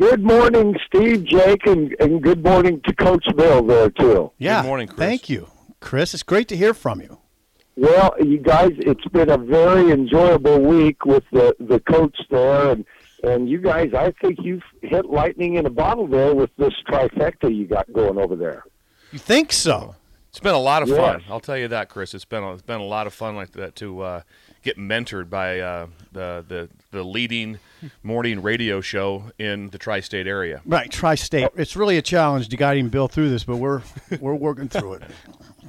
Good 0.00 0.22
morning, 0.22 0.76
Steve, 0.86 1.24
Jake, 1.24 1.66
and, 1.66 1.94
and 2.00 2.22
good 2.22 2.42
morning 2.42 2.80
to 2.86 2.94
Coach 2.94 3.24
Bill 3.36 3.62
there, 3.62 3.90
too. 3.90 4.32
yeah. 4.38 4.62
morning, 4.62 4.86
Chris. 4.88 4.98
Thank 4.98 5.28
you, 5.28 5.50
Chris. 5.80 6.14
It's 6.14 6.22
great 6.22 6.48
to 6.48 6.56
hear 6.56 6.72
from 6.72 7.02
you. 7.02 7.18
Well, 7.76 8.14
you 8.18 8.38
guys, 8.38 8.70
it's 8.78 9.04
been 9.08 9.28
a 9.28 9.36
very 9.36 9.90
enjoyable 9.92 10.58
week 10.58 11.04
with 11.04 11.24
the, 11.32 11.54
the 11.60 11.80
coach 11.80 12.16
there, 12.30 12.70
and, 12.70 12.86
and 13.24 13.46
you 13.46 13.58
guys, 13.58 13.92
I 13.92 14.12
think 14.22 14.38
you've 14.42 14.62
hit 14.80 15.04
lightning 15.04 15.56
in 15.56 15.66
a 15.66 15.70
bottle 15.70 16.06
there 16.06 16.34
with 16.34 16.50
this 16.56 16.72
trifecta 16.88 17.54
you 17.54 17.66
got 17.66 17.92
going 17.92 18.16
over 18.16 18.36
there. 18.36 18.64
You 19.12 19.18
think 19.18 19.52
so? 19.52 19.96
It's 20.30 20.40
been 20.40 20.54
a 20.54 20.58
lot 20.58 20.82
of 20.82 20.88
Yes. 20.88 20.96
fun. 20.96 21.22
I'll 21.28 21.40
tell 21.40 21.58
you 21.58 21.68
that, 21.68 21.90
Chris. 21.90 22.14
It's 22.14 22.24
been 22.24 22.42
a, 22.42 22.54
it's 22.54 22.62
been 22.62 22.80
a 22.80 22.84
lot 22.84 23.06
of 23.06 23.12
fun 23.12 23.36
like 23.36 23.52
that 23.52 23.76
to 23.76 24.00
uh, 24.00 24.22
get 24.62 24.78
mentored 24.78 25.28
by 25.28 25.60
uh, 25.60 25.88
the, 26.12 26.42
the 26.48 26.68
the 26.92 27.02
leading 27.02 27.58
morning 28.02 28.42
radio 28.42 28.80
show 28.80 29.30
in 29.38 29.70
the 29.70 29.78
tri-state 29.78 30.26
area. 30.26 30.62
Right, 30.64 30.90
tri-state. 30.90 31.44
Oh. 31.44 31.54
It's 31.56 31.76
really 31.76 31.96
a 31.96 32.02
challenge 32.02 32.48
to 32.48 32.56
guide 32.56 32.78
him 32.78 32.88
Bill 32.88 33.08
through 33.08 33.30
this, 33.30 33.44
but 33.44 33.56
we're 33.56 33.82
we're 34.20 34.34
working 34.34 34.68
through 34.68 34.94
it. 34.94 35.02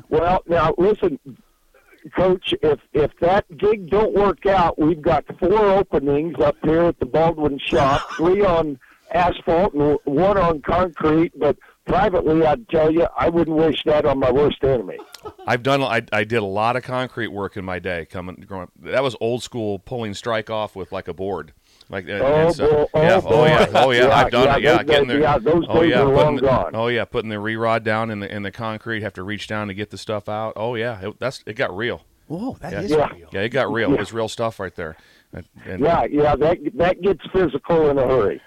Well, 0.10 0.44
now 0.48 0.74
listen, 0.78 1.20
Coach. 2.16 2.54
If 2.62 2.80
if 2.94 3.12
that 3.22 3.46
gig 3.58 3.90
don't 3.90 4.14
work 4.14 4.46
out, 4.46 4.80
we've 4.80 5.02
got 5.02 5.26
four 5.40 5.66
openings 5.66 6.36
up 6.40 6.58
here 6.64 6.84
at 6.84 7.00
the 7.00 7.06
Baldwin 7.06 7.60
shop. 7.60 8.10
Three 8.18 8.44
on 8.44 8.80
asphalt 9.14 9.74
and 9.74 10.00
one 10.06 10.38
on 10.38 10.62
concrete. 10.62 11.38
But 11.38 11.58
privately, 11.86 12.46
I'd 12.46 12.68
tell 12.70 12.92
you, 12.92 13.08
I 13.18 13.30
wouldn't 13.30 13.56
wish 13.56 13.84
that 13.86 14.06
on 14.06 14.20
my 14.20 14.32
worst 14.32 14.64
enemy. 14.64 14.98
I've 15.46 15.64
done. 15.64 15.82
I, 15.82 16.02
I 16.12 16.24
did 16.24 16.40
a 16.40 16.46
lot 16.46 16.76
of 16.76 16.84
concrete 16.84 17.28
work 17.28 17.58
in 17.58 17.66
my 17.66 17.80
day. 17.80 18.06
Coming, 18.06 18.44
growing 18.48 18.64
up. 18.64 18.72
That 18.82 19.04
was 19.04 19.16
old 19.22 19.44
school 19.44 19.80
pulling 19.80 20.14
strike 20.14 20.50
off 20.50 20.76
with 20.76 20.92
like 20.92 21.08
a 21.08 21.14
board. 21.14 21.54
Like 21.92 22.08
uh, 22.10 22.14
Oh, 22.14 22.26
and 22.48 22.56
so- 22.56 22.70
boy, 22.70 22.88
oh, 22.94 23.02
yeah, 23.02 23.22
oh 23.26 23.42
yeah, 23.44 23.66
boy. 23.66 23.72
oh 23.80 23.92
yeah, 23.92 24.02
Yeah, 24.08 24.16
I've 24.16 24.32
done 24.32 24.46
yeah, 24.48 24.56
it. 24.56 24.64
Yeah, 24.64 24.78
those 24.78 24.86
getting 24.86 25.08
days- 25.08 25.08
there. 25.08 25.20
yeah, 25.22 25.38
those 25.38 25.66
oh 25.68 25.82
yeah, 25.82 26.00
are 26.00 26.06
putting 26.06 26.16
long 26.16 26.36
the, 26.38 26.42
gone. 26.42 26.72
oh 26.76 26.88
yeah, 26.88 27.06
putting 27.06 27.30
the 27.30 27.40
re-rod 27.40 27.84
down 27.84 28.10
in 28.10 28.20
the 28.22 28.34
in 28.34 28.44
the 28.44 28.52
concrete. 28.52 29.02
Have 29.04 29.14
to 29.14 29.24
reach 29.24 29.48
down 29.48 29.68
to 29.68 29.74
get 29.74 29.90
the 29.90 29.98
stuff 29.98 30.30
out. 30.30 30.54
Oh 30.56 30.76
yeah, 30.76 31.02
it, 31.10 31.20
that's 31.20 31.44
it 31.46 31.56
got 31.56 31.76
real. 31.76 32.02
Whoa, 32.28 32.58
that 32.62 32.72
Yeah. 32.72 32.80
is 32.82 32.92
Yeah. 32.92 33.10
real. 33.14 33.30
Yeah, 33.34 33.42
it 33.42 33.50
got 33.50 33.72
real. 33.72 33.90
Yeah. 33.90 33.96
It 33.96 34.00
was 34.00 34.14
real 34.14 34.30
stuff 34.30 34.60
right 34.60 34.74
there. 34.76 34.96
And, 35.34 35.46
and- 35.66 35.82
Yeah, 35.82 36.06
yeah, 36.10 36.36
that 36.38 36.58
that 36.76 37.02
gets 37.02 37.22
physical 37.34 37.90
in 37.90 37.98
a 37.98 38.08
hurry. 38.08 38.42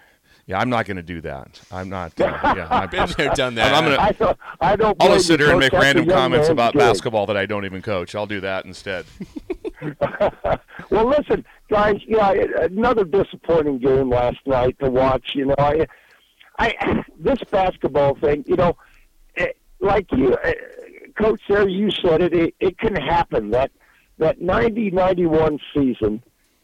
Yeah, 0.46 0.58
I'm 0.58 0.68
not 0.68 0.84
going 0.84 0.98
to 0.98 1.02
do 1.02 1.22
that. 1.22 1.58
I'm 1.72 1.88
not. 1.88 2.20
Uh, 2.20 2.24
yeah, 2.54 2.66
I've 2.70 2.90
Been 2.90 3.08
there, 3.16 3.30
done 3.34 3.54
that. 3.54 3.72
I'm 3.74 3.84
gonna- 3.84 3.96
I 3.98 4.12
don't, 4.12 4.38
I 4.60 4.76
don't. 4.76 4.94
I'll 5.02 5.14
just 5.14 5.26
sit 5.26 5.40
here 5.40 5.48
and 5.50 5.58
make 5.58 5.72
random 5.72 6.06
comments 6.06 6.50
about 6.50 6.74
gig. 6.74 6.80
basketball 6.80 7.24
that 7.26 7.36
I 7.38 7.46
don't 7.46 7.64
even 7.64 7.80
coach. 7.80 8.14
I'll 8.14 8.26
do 8.26 8.40
that 8.40 8.66
instead. 8.66 9.06
Well, 10.90 11.08
listen, 11.08 11.44
guys. 11.70 11.96
Yeah, 12.06 12.32
another 12.60 13.04
disappointing 13.04 13.78
game 13.78 14.10
last 14.10 14.38
night 14.46 14.76
to 14.80 14.90
watch. 14.90 15.34
You 15.34 15.46
know, 15.46 15.54
I, 15.58 15.86
I 16.58 17.02
this 17.18 17.38
basketball 17.50 18.16
thing. 18.16 18.44
You 18.46 18.56
know, 18.56 18.76
eh, 19.36 19.48
like 19.80 20.06
you, 20.12 20.36
eh, 20.44 20.52
Coach, 21.16 21.40
there 21.48 21.68
you 21.68 21.90
said 21.90 22.22
it. 22.22 22.34
It, 22.34 22.54
it 22.60 22.78
can 22.78 22.94
happen. 22.94 23.50
That 23.50 23.70
that 24.18 24.40
ninety 24.40 24.90
ninety 24.90 25.26
one 25.26 25.58
season. 25.74 26.22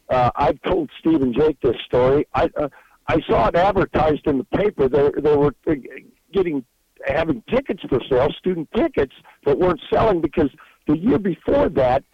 Uh, 0.08 0.30
I've 0.34 0.60
told 0.62 0.90
Steve 0.98 1.22
and 1.22 1.34
Jake 1.34 1.60
this 1.60 1.76
story. 1.86 2.26
I 2.34 2.50
uh, 2.56 2.68
I 3.06 3.20
saw 3.26 3.48
it 3.48 3.56
advertised 3.56 4.26
in 4.26 4.38
the 4.38 4.44
paper. 4.44 4.88
They 4.88 5.10
they 5.20 5.36
were 5.36 5.54
uh, 5.66 5.74
getting 6.32 6.64
having 7.06 7.42
tickets 7.48 7.82
for 7.88 8.00
sale, 8.08 8.30
student 8.38 8.68
tickets 8.76 9.14
that 9.44 9.58
weren't 9.58 9.80
selling 9.92 10.20
because 10.20 10.50
the 10.86 10.96
year 10.96 11.18
before 11.18 11.68
that, 11.70 12.04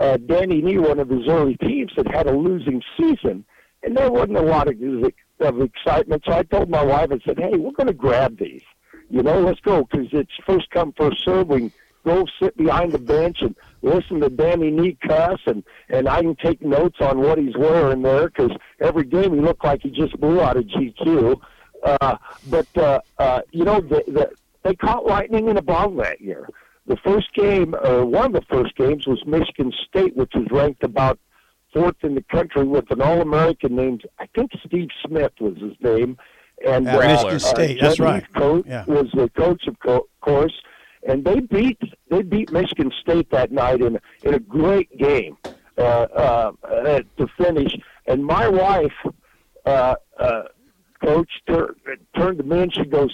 uh, 0.00 0.16
Danny 0.18 0.60
Nee, 0.60 0.78
one 0.78 0.98
of 0.98 1.08
his 1.08 1.26
early 1.28 1.56
teams, 1.56 1.92
had 1.96 2.08
had 2.08 2.26
a 2.26 2.36
losing 2.36 2.82
season, 2.98 3.44
and 3.82 3.96
there 3.96 4.10
wasn't 4.10 4.36
a 4.36 4.42
lot 4.42 4.68
of, 4.68 4.74
of 5.40 5.60
excitement. 5.60 6.22
So 6.26 6.32
I 6.32 6.42
told 6.42 6.68
my 6.68 6.84
wife, 6.84 7.10
I 7.12 7.18
said, 7.24 7.38
"Hey, 7.38 7.56
we're 7.56 7.72
going 7.72 7.86
to 7.86 7.92
grab 7.92 8.38
these. 8.38 8.62
You 9.08 9.22
know, 9.22 9.40
let's 9.40 9.60
go 9.60 9.84
because 9.84 10.08
it's 10.12 10.32
first 10.46 10.68
come, 10.70 10.92
first 10.96 11.24
serve. 11.24 11.48
We 11.48 11.70
go 12.04 12.24
sit 12.40 12.56
behind 12.56 12.92
the 12.92 12.98
bench 12.98 13.38
and 13.40 13.54
listen 13.82 14.20
to 14.20 14.28
Danny 14.28 14.70
Nee 14.70 14.96
cuss, 15.06 15.40
and 15.46 15.62
and 15.88 16.08
I 16.08 16.20
can 16.20 16.36
take 16.36 16.62
notes 16.62 16.98
on 17.00 17.20
what 17.20 17.38
he's 17.38 17.56
wearing 17.56 18.02
there 18.02 18.28
because 18.28 18.52
every 18.80 19.04
game 19.04 19.34
he 19.34 19.40
looked 19.40 19.64
like 19.64 19.82
he 19.82 19.90
just 19.90 20.18
blew 20.20 20.40
out 20.40 20.56
of 20.56 20.64
GQ. 20.64 21.40
Uh, 21.82 22.16
but 22.48 22.78
uh, 22.78 23.00
uh, 23.18 23.42
you 23.52 23.64
know, 23.64 23.80
the, 23.80 24.02
the 24.08 24.30
they 24.62 24.74
caught 24.74 25.06
lightning 25.06 25.48
in 25.48 25.56
a 25.56 25.62
bottle 25.62 25.96
that 25.96 26.20
year. 26.20 26.48
The 26.86 26.96
first 27.04 27.32
game, 27.34 27.74
or 27.74 28.04
one 28.06 28.26
of 28.26 28.32
the 28.32 28.46
first 28.48 28.76
games, 28.76 29.06
was 29.06 29.22
Michigan 29.26 29.72
State, 29.88 30.16
which 30.16 30.32
was 30.34 30.46
ranked 30.50 30.84
about 30.84 31.18
fourth 31.72 31.96
in 32.02 32.14
the 32.14 32.22
country 32.22 32.64
with 32.64 32.90
an 32.90 33.02
All-American 33.02 33.74
named 33.74 34.04
I 34.18 34.26
think 34.34 34.52
Steve 34.64 34.88
Smith 35.06 35.32
was 35.40 35.56
his 35.58 35.74
name, 35.80 36.16
and 36.66 36.86
At 36.88 36.94
uh, 37.02 37.08
Michigan 37.08 37.40
State, 37.40 37.80
that's 37.80 37.98
right. 38.00 38.24
Coach 38.34 38.64
Yeah. 38.68 38.84
was 38.86 39.08
the 39.14 39.28
coach 39.30 39.66
of 39.66 39.78
co- 39.80 40.08
course, 40.20 40.54
and 41.06 41.24
they 41.24 41.40
beat 41.40 41.78
they 42.08 42.22
beat 42.22 42.52
Michigan 42.52 42.92
State 43.00 43.30
that 43.30 43.50
night 43.50 43.80
in 43.82 43.98
in 44.22 44.34
a 44.34 44.38
great 44.38 44.96
game 44.96 45.36
uh, 45.76 45.80
uh, 45.82 46.52
uh, 46.62 47.00
to 47.18 47.26
finish. 47.36 47.76
And 48.06 48.24
my 48.24 48.46
wife, 48.48 48.94
uh, 49.66 49.96
uh, 50.18 50.42
coach, 51.04 51.30
tur- 51.48 51.74
turned 52.16 52.38
to 52.38 52.44
me 52.44 52.60
and 52.62 52.72
she 52.74 52.84
goes, 52.84 53.12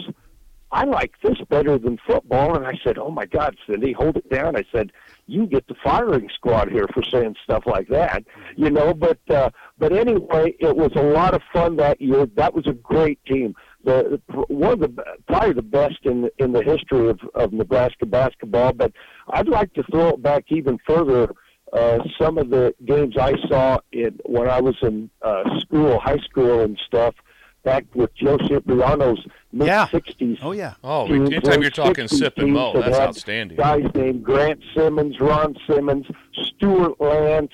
"I 0.73 0.85
like 0.85 1.13
this 1.23 1.39
better 1.49 1.79
than 1.79 1.99
football." 2.07 2.57
And 2.57 2.67
I 2.67 2.79
said, 2.83 2.99
"Oh 2.99 3.11
my 3.11 3.27
God, 3.27 3.57
Cindy, 3.67 3.93
hold 3.93 4.17
it 4.17 4.29
down." 4.31 4.57
I 4.57 4.65
said, 4.73 4.91
"You 5.27 5.47
get 5.47 5.67
the 5.69 5.75
firing 5.85 6.29
squad 6.35 6.71
here 6.71 6.89
for 6.93 7.03
saying 7.03 7.37
stuff 7.45 7.65
like 7.67 7.89
that," 7.89 8.25
you 8.57 8.71
know. 8.71 8.95
But 8.95 9.21
uh, 9.31 9.51
but 9.79 9.93
anyway, 9.93 10.55
it 10.59 10.77
was 10.77 10.93
a 10.97 11.03
lot 11.03 11.35
of 11.35 11.43
fun 11.53 11.77
that 11.77 12.01
year. 12.01 12.27
That 12.27 12.55
was 12.55 12.67
a 12.67 12.73
great 12.73 13.25
team. 13.25 13.55
The 13.85 14.21
one 14.49 14.73
of 14.73 14.81
the 14.81 15.05
probably 15.27 15.53
the 15.55 15.63
best 15.63 15.99
in 16.05 16.31
in 16.39 16.53
the 16.53 16.63
history 16.63 17.09
of, 17.09 17.21
of 17.35 17.53
Nebraska 17.53 18.07
basketball. 18.07 18.73
But 18.73 18.93
I'd 19.29 19.49
like 19.49 19.75
to 19.75 19.83
throw 19.85 20.11
it 20.11 20.23
back 20.23 20.45
even 20.49 20.79
further. 20.87 21.33
Uh, 21.73 22.01
some 22.21 22.37
of 22.37 22.51
the 22.51 22.75
games 22.85 23.17
I 23.19 23.33
saw 23.49 23.79
in 23.93 24.19
when 24.27 24.47
I 24.47 24.61
was 24.61 24.77
in 24.83 25.09
uh, 25.23 25.59
school, 25.61 25.99
high 25.99 26.19
school, 26.19 26.61
and 26.61 26.79
stuff. 26.87 27.15
Back 27.65 27.85
with 27.95 28.13
Joe 28.15 28.39
Cipriano's 28.39 29.25
mid 29.53 29.69
Yeah. 29.69 29.87
'60s 29.87 30.39
Oh 30.43 30.53
yeah. 30.53 30.75
Oh, 30.83 31.07
teams, 31.07 31.31
anytime 31.31 31.63
you're 31.63 31.71
talking 31.71 32.09
Sip 32.09 32.37
and 32.39 32.53
Mo, 32.53 32.73
that's 32.75 32.97
had 32.99 33.09
outstanding. 33.09 33.57
Guys 33.57 33.85
named 33.95 34.25
Grant 34.25 34.61
Simmons, 34.77 35.21
Ron 35.21 35.55
Simmons, 35.69 36.07
Stuart 36.35 36.99
Lantz, 36.99 37.53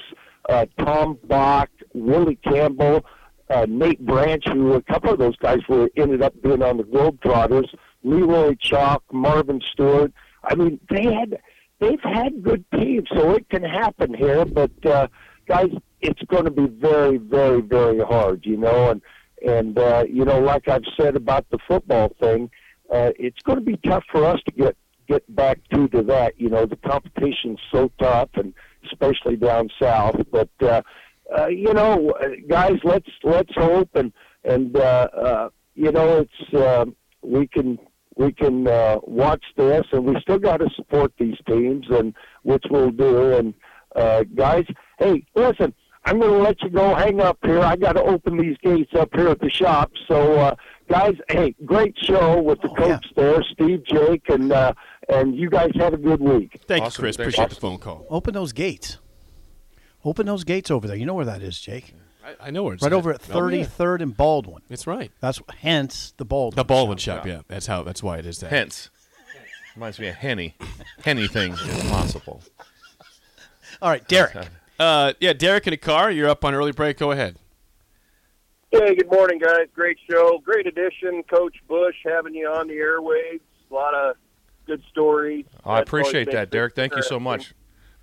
uh, 0.49 0.65
Tom 0.79 1.19
Baack, 1.27 1.67
Willie 1.93 2.37
Campbell, 2.37 3.05
uh, 3.51 3.67
Nate 3.69 4.05
Branch, 4.05 4.43
who 4.49 4.73
a 4.73 4.83
couple 4.83 5.11
of 5.13 5.19
those 5.19 5.37
guys 5.37 5.59
were 5.69 5.91
ended 5.97 6.23
up 6.23 6.33
being 6.43 6.63
on 6.63 6.79
the 6.79 6.85
Globetrotters, 6.85 7.69
Leroy 8.03 8.55
Chalk, 8.61 9.03
Marvin 9.13 9.61
Stewart. 9.73 10.13
I 10.45 10.55
mean, 10.55 10.81
they 10.89 11.05
had 11.13 11.39
they've 11.81 12.01
had 12.03 12.43
good 12.43 12.65
teams, 12.73 13.09
so 13.15 13.33
it 13.33 13.49
can 13.51 13.63
happen 13.63 14.15
here. 14.15 14.47
But 14.47 14.71
uh, 14.87 15.09
guys, 15.47 15.69
it's 16.01 16.23
going 16.23 16.45
to 16.45 16.51
be 16.51 16.67
very, 16.67 17.19
very, 17.19 17.61
very 17.61 18.01
hard, 18.01 18.47
you 18.47 18.57
know. 18.57 18.91
And 18.91 19.03
and 19.47 19.79
uh, 19.79 20.05
you 20.09 20.25
know, 20.25 20.41
like 20.41 20.69
I've 20.69 20.85
said 20.99 21.17
about 21.17 21.47
the 21.51 21.59
football 21.67 22.15
thing, 22.21 22.51
uh, 22.93 23.11
it's 23.19 23.41
going 23.43 23.59
to 23.59 23.65
be 23.65 23.77
tough 23.79 24.05
for 24.11 24.25
us 24.25 24.41
to 24.47 24.53
get 24.53 24.77
get 25.09 25.35
back 25.35 25.59
to 25.73 25.89
to 25.89 26.03
that. 26.05 26.41
You 26.41 26.51
know, 26.51 26.67
the 26.67 26.77
competition's 26.77 27.61
so 27.73 27.91
tough, 27.99 28.31
and 28.35 28.55
especially 28.87 29.37
down 29.37 29.71
south. 29.81 30.17
But 30.31 30.51
uh, 30.61 30.83
uh, 31.37 31.49
you 31.49 31.73
know, 31.73 32.15
guys, 32.49 32.79
let's 32.85 33.09
let's 33.23 33.53
hope 33.55 33.91
and 33.95 34.13
and 34.45 34.77
uh, 34.77 35.09
uh, 35.17 35.49
you 35.75 35.93
know, 35.93 36.19
it's 36.19 36.55
uh, 36.55 36.87
we 37.23 37.47
can 37.47 37.79
we 38.17 38.33
can 38.33 38.67
uh, 38.67 38.97
watch 39.05 39.45
this, 39.57 39.85
and 39.93 40.05
we 40.05 40.21
still 40.21 40.39
got 40.39 40.59
to 40.59 40.69
support 40.75 41.13
these 41.19 41.37
teams, 41.47 41.87
and 41.91 42.15
which 42.43 42.65
we'll 42.71 42.91
do. 42.91 43.33
And 43.33 43.55
uh, 43.95 44.25
guys, 44.35 44.65
hey, 44.99 45.25
listen. 45.35 45.73
I'm 46.05 46.19
going 46.21 46.33
to 46.33 46.39
let 46.39 46.63
you 46.63 46.71
go 46.71 46.95
hang 46.95 47.21
up 47.21 47.39
here. 47.45 47.61
I 47.61 47.77
got 47.77 47.93
to 47.93 48.03
open 48.03 48.37
these 48.39 48.57
gates 48.63 48.93
up 48.95 49.11
here 49.15 49.29
at 49.29 49.41
the 49.41 49.51
shop. 49.51 49.91
So, 50.07 50.35
uh, 50.39 50.55
guys, 50.89 51.15
hey, 51.29 51.55
great 51.67 51.95
show 51.99 52.41
with 52.41 52.61
the 52.63 52.71
Oh, 52.71 52.75
coach 52.75 53.07
there, 53.17 53.43
Steve, 53.53 53.85
Jake, 53.85 54.23
and 54.29 54.53
uh, 54.53 54.73
and 55.09 55.35
you 55.37 55.51
guys 55.51 55.71
have 55.75 55.93
a 55.95 55.99
good 55.99 56.21
week. 56.21 56.61
Thank 56.67 56.85
Awesome. 56.85 57.03
you, 57.03 57.07
Chris. 57.07 57.17
Thanks. 57.17 57.35
Appreciate 57.35 57.51
the 57.51 57.61
phone 57.61 57.79
call. 57.79 58.07
Open 58.09 58.33
those 58.35 58.53
gates. 58.53 58.99
Open 60.05 60.27
those 60.27 60.45
gates 60.45 60.71
over 60.71 60.87
there. 60.87 60.97
You 60.97 61.05
know 61.07 61.15
where 61.15 61.25
that 61.27 61.43
is, 61.43 61.61
Jake? 61.61 61.93
I, 62.25 62.49
I 62.49 62.51
know 62.51 62.63
where 62.63 62.75
it's 62.75 62.83
Right 62.83 62.93
at. 62.93 62.97
over 62.97 63.11
at 63.13 63.21
Oh, 63.31 63.49
yeah. 63.49 63.65
33rd 63.65 64.01
and 64.03 64.17
Baldwin. 64.17 64.63
That's 64.69 64.87
right. 64.87 65.11
That's 65.21 65.41
hence 65.59 66.15
the 66.17 66.25
Baldwin. 66.25 66.57
The 66.57 66.65
Baldwin 66.65 66.99
shop. 66.99 67.27
Yeah, 67.27 67.41
that's 67.49 67.67
how. 67.67 67.83
That's 67.83 68.03
why 68.03 68.19
it 68.19 68.27
is 68.27 68.39
that. 68.41 68.51
Hence, 68.51 68.91
reminds 69.75 69.99
me 69.99 70.09
of 70.09 70.15
Henny. 70.15 70.55
Henny 71.05 71.27
thing 71.27 71.53
is 71.53 71.91
possible. 71.91 72.43
All 73.83 73.91
right, 73.91 74.07
Derek. 74.09 74.37
Uh, 74.79 75.13
yeah, 75.21 75.33
Derek 75.33 75.67
in 75.67 75.73
a 75.73 75.77
car. 75.77 76.11
You're 76.11 76.29
up 76.29 76.45
on 76.45 76.55
early 76.55 76.73
break. 76.73 76.99
Go 76.99 77.11
ahead. 77.11 77.37
Hey, 78.71 78.95
good 78.95 79.11
morning, 79.11 79.39
guys. 79.39 79.67
Great 79.75 79.99
show. 80.09 80.39
Great 80.45 80.67
addition, 80.67 81.23
Coach 81.25 81.57
Busch, 81.67 81.97
having 82.05 82.35
you 82.35 82.47
on 82.49 82.69
the 82.69 82.75
airwaves. 82.75 83.41
A 83.71 83.75
lot 83.75 83.95
of 83.95 84.17
good 84.67 84.83
stories. 84.91 85.47
Oh, 85.65 85.71
I 85.71 85.81
appreciate 85.81 86.31
that, 86.33 86.51
Derek. 86.51 86.75
Thank 86.75 86.95
you 86.95 87.03
so 87.03 87.19
much. 87.19 87.55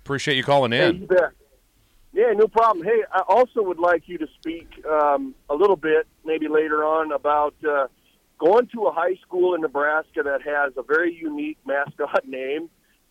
Appreciate 0.04 0.36
you 0.36 0.42
calling 0.42 0.72
Hey, 0.72 0.84
you 0.86 0.90
in. 0.90 1.06
bet. 1.06 1.30
Yeah, 2.12 2.32
no 2.34 2.48
problem. 2.48 2.84
Hey, 2.84 3.02
I 3.12 3.22
also 3.28 3.62
would 3.62 3.78
like 3.78 4.04
you 4.06 4.18
to 4.18 4.26
speak 4.40 4.68
um, 4.90 5.34
a 5.50 5.54
little 5.54 5.76
bit, 5.76 6.06
maybe 6.24 6.48
later 6.48 6.84
on, 6.84 7.12
about 7.12 7.54
uh, 7.68 7.88
going 8.38 8.66
to 8.68 8.84
a 8.86 8.92
high 8.92 9.16
school 9.22 9.54
in 9.54 9.60
Nebraska 9.60 10.22
that 10.24 10.42
has 10.42 10.72
a 10.76 10.82
very 10.82 11.14
unique 11.14 11.58
mascot 11.66 12.24
name, 12.26 12.70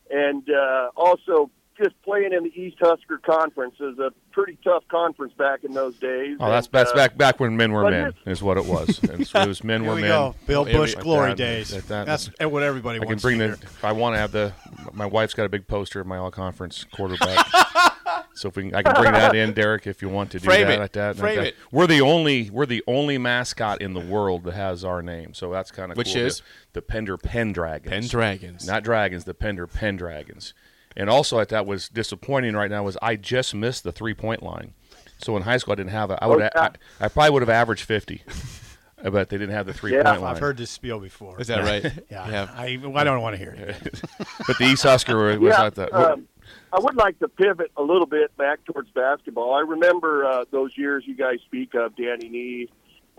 and 0.10 0.50
uh, 0.50 0.90
also 0.96 1.50
just 1.78 2.00
playing 2.04 2.34
in 2.34 2.44
the 2.44 2.60
East 2.60 2.78
Husker 2.80 3.18
Conference 3.20 3.76
is 3.80 3.98
a 4.00 4.12
pretty 4.32 4.58
tough 4.64 4.84
conference 4.90 5.34
back 5.34 5.64
in 5.64 5.74
those 5.74 5.96
days. 5.98 6.38
Oh, 6.40 6.50
that's 6.50 6.68
And, 6.68 6.74
that's 6.74 6.92
uh, 6.92 6.96
back 6.96 7.18
back 7.18 7.40
when 7.40 7.56
men 7.58 7.72
were 7.72 7.84
but 7.84 7.92
men, 7.92 8.14
is 8.26 8.42
what 8.42 8.58
it 8.58 8.66
was. 8.66 9.00
And 9.10 9.26
so 9.28 9.42
it 9.42 9.48
was 9.48 9.64
men 9.64 9.82
Here 9.82 9.90
were 9.90 9.96
we 9.96 10.02
men. 10.02 10.10
go. 10.10 10.36
Bill 10.48 10.64
Here 10.66 10.78
Busch 10.78 10.96
like 10.96 11.04
glory 11.04 11.30
that, 11.30 11.38
days. 11.38 11.74
like 11.74 11.88
that. 11.88 12.06
That's 12.06 12.30
what 12.40 12.64
everybody 12.64 13.00
I 13.00 13.06
can 13.06 13.18
bring 13.18 13.40
to 13.40 13.48
the 13.50 13.54
if 13.54 13.84
I 13.86 13.92
want 13.92 14.16
to 14.16 14.20
have 14.20 14.32
the. 14.32 14.54
My 14.94 15.06
wife's 15.06 15.34
got 15.34 15.46
a 15.46 15.50
big 15.50 15.68
poster 15.68 16.00
of 16.00 16.08
my 16.08 16.18
all 16.18 16.32
conference 16.32 16.84
quarterback. 16.84 17.48
so 18.34 18.50
if 18.50 18.56
we, 18.56 18.64
can, 18.64 18.76
I 18.76 18.84
can 18.84 18.96
bring 18.96 19.12
that 19.14 19.36
in, 19.36 19.54
Derek, 19.54 19.88
if 19.88 20.02
you 20.02 20.10
want 20.10 20.32
to 20.32 20.40
do 20.40 20.46
Frame 20.46 20.68
that. 20.68 20.74
it. 20.76 20.80
Like 20.80 20.92
that 20.94 21.16
like 21.16 21.18
Frame 21.18 21.38
that. 21.38 21.48
it. 21.48 21.56
We're 21.72 21.88
the 21.88 22.02
only 22.02 22.50
we're 22.50 22.66
the 22.66 22.84
only 22.88 23.18
mascot 23.18 23.82
in 23.82 23.94
the 23.94 24.00
world 24.00 24.44
that 24.44 24.54
has 24.54 24.84
our 24.84 25.02
name. 25.02 25.34
So 25.34 25.52
that's 25.52 25.72
kind 25.72 25.92
of 25.92 25.98
Which 25.98 26.14
cool. 26.14 26.24
is? 26.24 26.40
the, 26.74 26.80
the 26.80 26.82
Pender 26.82 27.18
Pendragons. 27.18 27.90
Pendragons. 28.12 28.68
not 28.68 28.84
dragons. 28.84 29.24
The 29.26 29.34
Pender 29.34 29.68
Pendragons. 29.68 30.54
And 30.98 31.10
also, 31.10 31.40
at 31.40 31.50
that 31.50 31.66
was 31.66 31.90
disappointing 31.90 32.56
right 32.56 32.72
now 32.72 32.84
was 32.84 32.98
I 33.02 33.16
just 33.16 33.54
missed 33.54 33.84
the 33.84 33.92
three 33.92 34.14
point 34.14 34.42
line. 34.44 34.74
So 35.18 35.36
in 35.38 35.44
high 35.44 35.58
school, 35.58 35.74
I 35.74 35.76
didn't 35.76 35.92
have 35.92 36.12
it. 36.12 36.20
I 36.22 36.28
would 36.28 36.42
Oh, 36.42 36.50
I, 36.56 36.62
yeah. 36.64 36.70
I 37.00 37.08
probably 37.10 37.32
would 37.32 37.42
have 37.42 37.50
averaged 37.50 37.84
fifty, 37.86 38.24
but 39.04 39.30
they 39.30 39.38
didn't 39.38 39.56
have 39.56 39.66
the 39.66 39.74
three 39.74 39.94
Yeah, 39.94 40.04
point 40.04 40.22
line. 40.22 40.32
I've 40.36 40.40
heard 40.40 40.58
this 40.58 40.72
spiel 40.72 41.00
before. 41.00 41.40
Is 41.40 41.48
that 41.48 41.64
right? 41.64 41.84
Yeah, 42.12 42.30
Yeah. 42.30 42.50
I, 42.54 42.80
I 42.96 43.04
don't 43.04 43.22
want 43.22 43.36
to 43.36 43.38
hear 43.38 43.52
it. 43.52 44.02
But 44.48 44.58
the 44.58 44.66
East 44.66 44.84
Husker 44.84 45.18
was 45.40 45.54
yeah, 45.56 45.62
like 45.64 45.74
that. 45.76 45.94
um, 45.94 46.28
I 46.72 46.80
would 46.80 46.96
like 46.96 47.18
to 47.20 47.28
pivot 47.28 47.72
a 47.78 47.82
little 47.82 48.06
bit 48.06 48.36
back 48.38 48.64
towards 48.66 48.90
basketball. 48.92 49.54
I 49.56 49.62
remember 49.62 50.24
uh, 50.26 50.46
those 50.52 50.78
years 50.78 51.04
you 51.08 51.16
guys 51.16 51.38
speak 51.46 51.74
of, 51.74 51.96
Danny 51.96 52.30
Nee. 52.30 52.70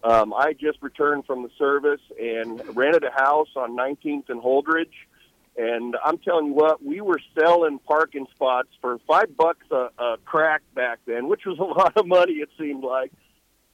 Um, 0.04 0.32
I 0.34 0.52
just 0.52 0.78
returned 0.82 1.24
from 1.26 1.42
the 1.42 1.48
service 1.58 2.00
and 2.20 2.62
rented 2.76 3.02
a 3.02 3.10
house 3.10 3.48
on 3.56 3.76
19th 3.76 4.28
and 4.28 4.40
Holdrege. 4.40 4.92
And 5.59 5.97
I'm 6.05 6.19
telling 6.19 6.47
you 6.47 6.53
what, 6.53 6.85
we 6.85 7.01
were 7.01 7.21
selling 7.38 7.79
parking 7.79 8.27
spots 8.35 8.69
for 8.81 8.99
five 9.07 9.37
bucks 9.37 9.66
a, 9.71 9.88
a 9.99 10.16
crack 10.25 10.62
back 10.75 10.99
then, 11.07 11.29
which 11.29 11.47
was 11.47 11.59
a 11.59 11.64
lot 11.64 11.97
of 11.97 12.07
money, 12.07 12.35
it 12.35 12.51
seemed 12.59 12.85
like. 12.85 13.12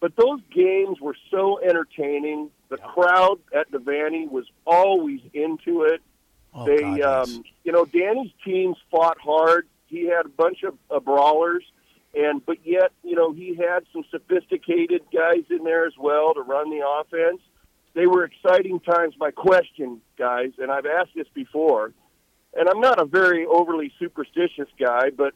But 0.01 0.16
those 0.16 0.40
games 0.53 1.01
were 1.01 1.16
so 1.31 1.61
entertaining. 1.61 2.51
The 2.68 2.77
crowd 2.77 3.38
at 3.55 3.71
Devaney 3.71 4.31
was 4.31 4.47
always 4.66 5.21
into 5.33 5.83
it 5.83 6.03
Oh, 6.55 6.66
they, 6.66 6.81
God, 6.83 6.99
yes. 6.99 7.29
um, 7.29 7.45
you 7.64 7.73
know, 7.73 7.85
Danny's 7.85 8.33
teams 8.45 8.77
fought 8.90 9.18
hard. 9.18 9.66
He 9.87 10.07
had 10.07 10.27
a 10.27 10.31
bunch 10.31 10.62
of 10.62 10.75
uh, 10.90 11.01
brawlers, 11.01 11.64
and 12.14 12.45
but 12.45 12.59
yet, 12.64 12.92
you 13.03 13.14
know, 13.14 13.33
he 13.33 13.55
had 13.55 13.85
some 13.92 14.05
sophisticated 14.11 15.03
guys 15.12 15.45
in 15.51 15.64
there 15.64 15.87
as 15.87 15.95
well 15.99 16.35
to 16.35 16.40
run 16.42 16.71
the 16.71 16.87
offense. 16.87 17.40
They 17.94 18.07
were 18.07 18.24
exciting 18.24 18.81
times. 18.81 19.14
My 19.18 19.31
question, 19.31 20.00
guys, 20.18 20.52
and 20.59 20.70
I've 20.70 20.87
asked 20.87 21.11
this 21.14 21.28
before, 21.35 21.92
and 22.55 22.68
I'm 22.68 22.81
not 22.81 23.00
a 23.00 23.05
very 23.05 23.46
overly 23.46 23.92
superstitious 23.98 24.68
guy, 24.78 25.11
but 25.11 25.35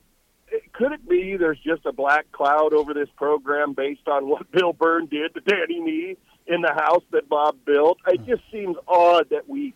could 0.72 0.92
it 0.92 1.08
be 1.08 1.36
there's 1.36 1.58
just 1.58 1.84
a 1.86 1.92
black 1.92 2.30
cloud 2.32 2.72
over 2.72 2.94
this 2.94 3.08
program 3.16 3.72
based 3.72 4.06
on 4.08 4.28
what 4.28 4.50
Bill 4.52 4.72
Byrne 4.72 5.06
did 5.06 5.34
to 5.34 5.40
Danny 5.40 5.80
Nee 5.80 6.16
in 6.46 6.60
the 6.62 6.72
house 6.72 7.02
that 7.10 7.28
Bob 7.28 7.56
built? 7.64 7.98
It 8.06 8.24
just 8.26 8.42
seems 8.52 8.76
odd 8.86 9.30
that 9.30 9.48
we 9.48 9.74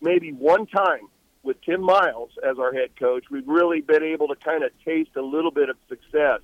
maybe 0.00 0.32
one 0.32 0.66
time 0.66 1.08
with 1.42 1.60
Tim 1.62 1.80
Miles 1.80 2.30
as 2.48 2.58
our 2.58 2.72
head 2.72 2.90
coach, 2.98 3.24
we've 3.30 3.48
really 3.48 3.80
been 3.80 4.02
able 4.02 4.28
to 4.28 4.36
kind 4.36 4.62
of 4.62 4.70
taste 4.84 5.10
a 5.16 5.22
little 5.22 5.50
bit 5.50 5.70
of 5.70 5.76
success 5.88 6.40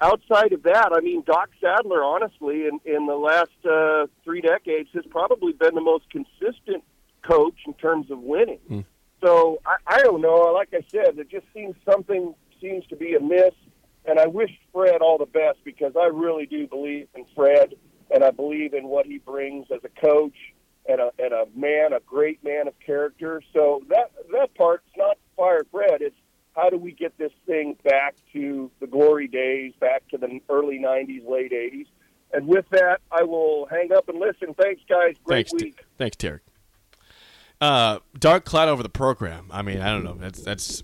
outside 0.00 0.52
of 0.52 0.62
that, 0.64 0.90
I 0.92 1.00
mean, 1.00 1.22
Doc 1.26 1.50
Sadler, 1.60 2.02
honestly, 2.02 2.66
in, 2.66 2.80
in 2.84 3.06
the 3.06 3.14
last 3.14 3.50
uh, 3.68 4.06
three 4.24 4.40
decades, 4.40 4.88
has 4.94 5.04
probably 5.10 5.52
been 5.52 5.74
the 5.74 5.80
most 5.80 6.04
consistent 6.10 6.84
coach 7.22 7.56
in 7.66 7.74
terms 7.74 8.10
of 8.10 8.18
winning. 8.20 8.60
Mm. 8.70 8.84
So 9.22 9.58
I, 9.64 9.76
I 9.86 10.02
don't 10.02 10.20
know. 10.20 10.52
Like 10.52 10.74
I 10.74 10.84
said, 10.88 11.18
it 11.18 11.30
just 11.30 11.46
seems 11.54 11.74
something 11.90 12.34
seems 12.60 12.86
to 12.88 12.96
be 12.96 13.14
amiss. 13.14 13.54
And 14.06 14.18
I 14.18 14.26
wish 14.26 14.50
Fred 14.72 15.00
all 15.00 15.16
the 15.16 15.26
best 15.26 15.58
because 15.64 15.94
I 15.98 16.06
really 16.06 16.46
do 16.46 16.66
believe 16.66 17.08
in 17.14 17.24
Fred 17.34 17.74
and 18.10 18.22
I 18.22 18.30
believe 18.30 18.74
in 18.74 18.88
what 18.88 19.06
he 19.06 19.18
brings 19.18 19.66
as 19.74 19.80
a 19.82 20.06
coach 20.06 20.36
and 20.86 21.00
a, 21.00 21.10
and 21.18 21.32
a 21.32 21.46
man, 21.56 21.94
a 21.94 22.00
great 22.00 22.44
man 22.44 22.68
of 22.68 22.74
character. 22.84 23.42
So 23.54 23.82
that 23.88 24.12
that 24.32 24.54
part's 24.54 24.90
not 24.96 25.16
fire 25.36 25.64
Fred. 25.70 26.02
It's 26.02 26.16
everything 26.56 27.76
back 27.84 28.14
to 28.32 28.70
the 28.80 28.86
glory 28.86 29.28
days, 29.28 29.72
back 29.80 30.06
to 30.08 30.18
the 30.18 30.40
early 30.48 30.78
'90s, 30.78 31.28
late 31.28 31.52
'80s. 31.52 31.86
And 32.32 32.48
with 32.48 32.68
that, 32.70 33.00
I 33.12 33.22
will 33.22 33.66
hang 33.66 33.92
up 33.92 34.08
and 34.08 34.18
listen. 34.18 34.54
Thanks, 34.54 34.82
guys. 34.88 35.14
Great 35.24 35.48
Thanks, 35.48 35.62
T- 35.62 35.74
thanks, 35.98 36.16
Derek. 36.16 36.42
Uh, 37.60 38.00
dark 38.18 38.44
cloud 38.44 38.68
over 38.68 38.82
the 38.82 38.88
program. 38.88 39.48
I 39.52 39.62
mean, 39.62 39.80
I 39.80 39.90
don't 39.90 40.04
know. 40.04 40.14
That's 40.14 40.40
that's 40.40 40.82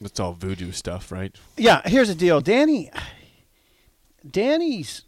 that's 0.00 0.20
all 0.20 0.34
voodoo 0.34 0.72
stuff, 0.72 1.10
right? 1.10 1.34
Yeah, 1.56 1.82
here's 1.84 2.08
the 2.08 2.14
deal, 2.14 2.40
Danny. 2.40 2.90
Danny's 4.28 5.04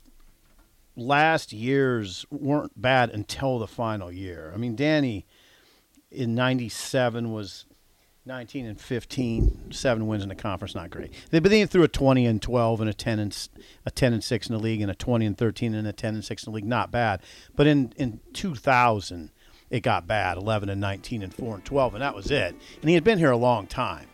last 0.97 1.53
years 1.53 2.25
weren't 2.31 2.81
bad 2.81 3.11
until 3.11 3.59
the 3.59 3.67
final 3.67 4.11
year. 4.11 4.51
I 4.55 4.57
mean, 4.57 4.75
Danny 4.77 5.27
in 6.11 6.35
'97 6.35 7.33
was 7.33 7.67
19 8.31 8.66
and 8.66 8.81
15, 8.81 9.72
seven 9.72 10.07
wins 10.07 10.22
in 10.22 10.28
the 10.28 10.37
conference, 10.37 10.76
not 10.76 10.89
great. 10.89 11.12
They, 11.31 11.41
but 11.41 11.51
then 11.51 11.59
he 11.59 11.66
threw 11.66 11.83
a 11.83 11.89
20 11.89 12.26
and 12.26 12.41
12 12.41 12.81
and 12.81 12.89
a 12.89 12.95
10 12.95 13.18
and 13.18 13.49
a 13.85 13.91
10 13.91 14.12
and 14.12 14.22
six 14.22 14.49
in 14.49 14.55
the 14.55 14.62
league, 14.62 14.81
and 14.81 14.89
a 14.89 14.95
20 14.95 15.26
and 15.26 15.37
13 15.37 15.74
and 15.74 15.89
a 15.89 15.93
10 15.93 16.14
and 16.14 16.24
six 16.24 16.45
in 16.47 16.53
the 16.53 16.55
league, 16.55 16.64
not 16.64 16.93
bad. 16.93 17.22
But 17.57 17.66
in 17.66 17.93
in 17.97 18.20
2000, 18.33 19.31
it 19.68 19.81
got 19.81 20.07
bad, 20.07 20.37
11 20.37 20.68
and 20.68 20.81
19 20.81 21.24
and 21.24 21.35
four 21.35 21.57
and 21.57 21.64
12, 21.64 21.95
and 21.95 22.03
that 22.03 22.14
was 22.14 22.31
it. 22.31 22.55
And 22.81 22.89
he 22.89 22.95
had 22.95 23.03
been 23.03 23.18
here 23.18 23.33
a 23.33 23.37
long 23.37 23.66
time. 23.66 24.07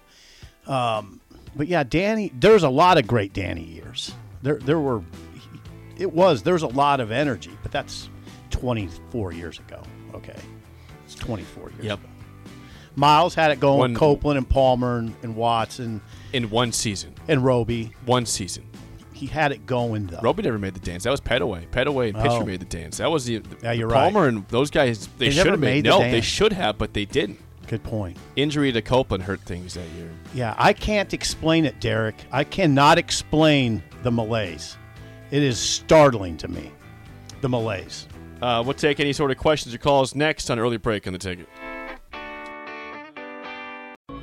Um, 0.66 1.20
but 1.54 1.68
yeah, 1.68 1.82
Danny, 1.84 2.32
there's 2.34 2.62
a 2.62 2.70
lot 2.70 2.96
of 2.96 3.06
great 3.06 3.34
Danny 3.34 3.64
years. 3.64 4.14
There, 4.40 4.56
there 4.56 4.80
were, 4.80 5.02
it 5.98 6.10
was, 6.10 6.42
there's 6.42 6.62
a 6.62 6.68
lot 6.68 7.00
of 7.00 7.10
energy, 7.10 7.52
but 7.62 7.70
that's 7.70 8.08
24 8.48 9.32
years 9.32 9.58
ago. 9.58 9.82
Okay. 10.14 10.36
It's 11.04 11.14
24 11.14 11.70
years 11.72 11.84
Yep. 11.84 11.98
ago. 11.98 12.08
Miles 12.96 13.34
had 13.34 13.50
it 13.50 13.60
going 13.60 13.78
One- 13.78 13.90
with 13.92 14.00
Copeland 14.00 14.38
and 14.38 14.48
Palmer 14.48 14.98
and, 14.98 15.14
and 15.22 15.36
Watson 15.36 16.00
In 16.32 16.50
one 16.50 16.72
season, 16.72 17.12
and 17.28 17.44
Roby. 17.44 17.92
one 18.06 18.26
season. 18.26 18.64
He 19.12 19.26
had 19.26 19.50
it 19.52 19.64
going 19.66 20.06
though. 20.08 20.20
Roby 20.22 20.42
never 20.42 20.58
made 20.58 20.74
the 20.74 20.80
dance. 20.80 21.04
That 21.04 21.10
was 21.10 21.20
Petteway. 21.22 21.66
Petteway 21.68 22.08
and 22.08 22.16
Pitchford 22.16 22.42
Oh. 22.42 22.46
made 22.46 22.60
the 22.60 22.66
dance. 22.66 22.98
That 22.98 23.10
was 23.10 23.24
the 23.24 23.42
Yeah, 23.62 23.72
you're 23.72 23.88
right. 23.88 24.12
Palmer 24.12 24.28
and 24.28 24.46
those 24.48 24.70
guys. 24.70 25.06
They, 25.18 25.26
They 25.26 25.30
should 25.30 25.38
never 25.38 25.50
have 25.52 25.60
made 25.60 25.84
the 25.84 25.90
No, 25.90 25.98
they 26.00 26.10
dance. 26.12 26.24
should 26.26 26.52
have, 26.52 26.76
but 26.76 26.92
they 26.92 27.04
didn't. 27.06 27.38
Good 27.66 27.82
point. 27.82 28.16
Injury 28.36 28.70
to 28.72 28.82
Copeland 28.82 29.24
hurt 29.24 29.40
things 29.40 29.74
that 29.74 29.88
year. 29.96 30.10
Yeah, 30.34 30.54
I 30.58 30.72
can't 30.72 31.12
explain 31.14 31.64
it, 31.64 31.80
Derek. 31.80 32.14
I 32.30 32.44
cannot 32.44 32.98
explain 32.98 33.82
the 34.02 34.10
malaise. 34.10 34.76
It 35.30 35.42
is 35.42 35.58
startling 35.58 36.36
to 36.38 36.48
me. 36.48 36.70
The 37.40 37.48
malaise. 37.48 38.06
Uh, 38.42 38.62
we'll 38.64 38.74
take 38.74 39.00
any 39.00 39.14
sort 39.14 39.30
of 39.30 39.38
questions 39.38 39.74
or 39.74 39.78
calls 39.78 40.14
next 40.14 40.50
on 40.50 40.58
early 40.58 40.76
break 40.76 41.06
on 41.06 41.14
the 41.14 41.18
ticket. 41.18 41.48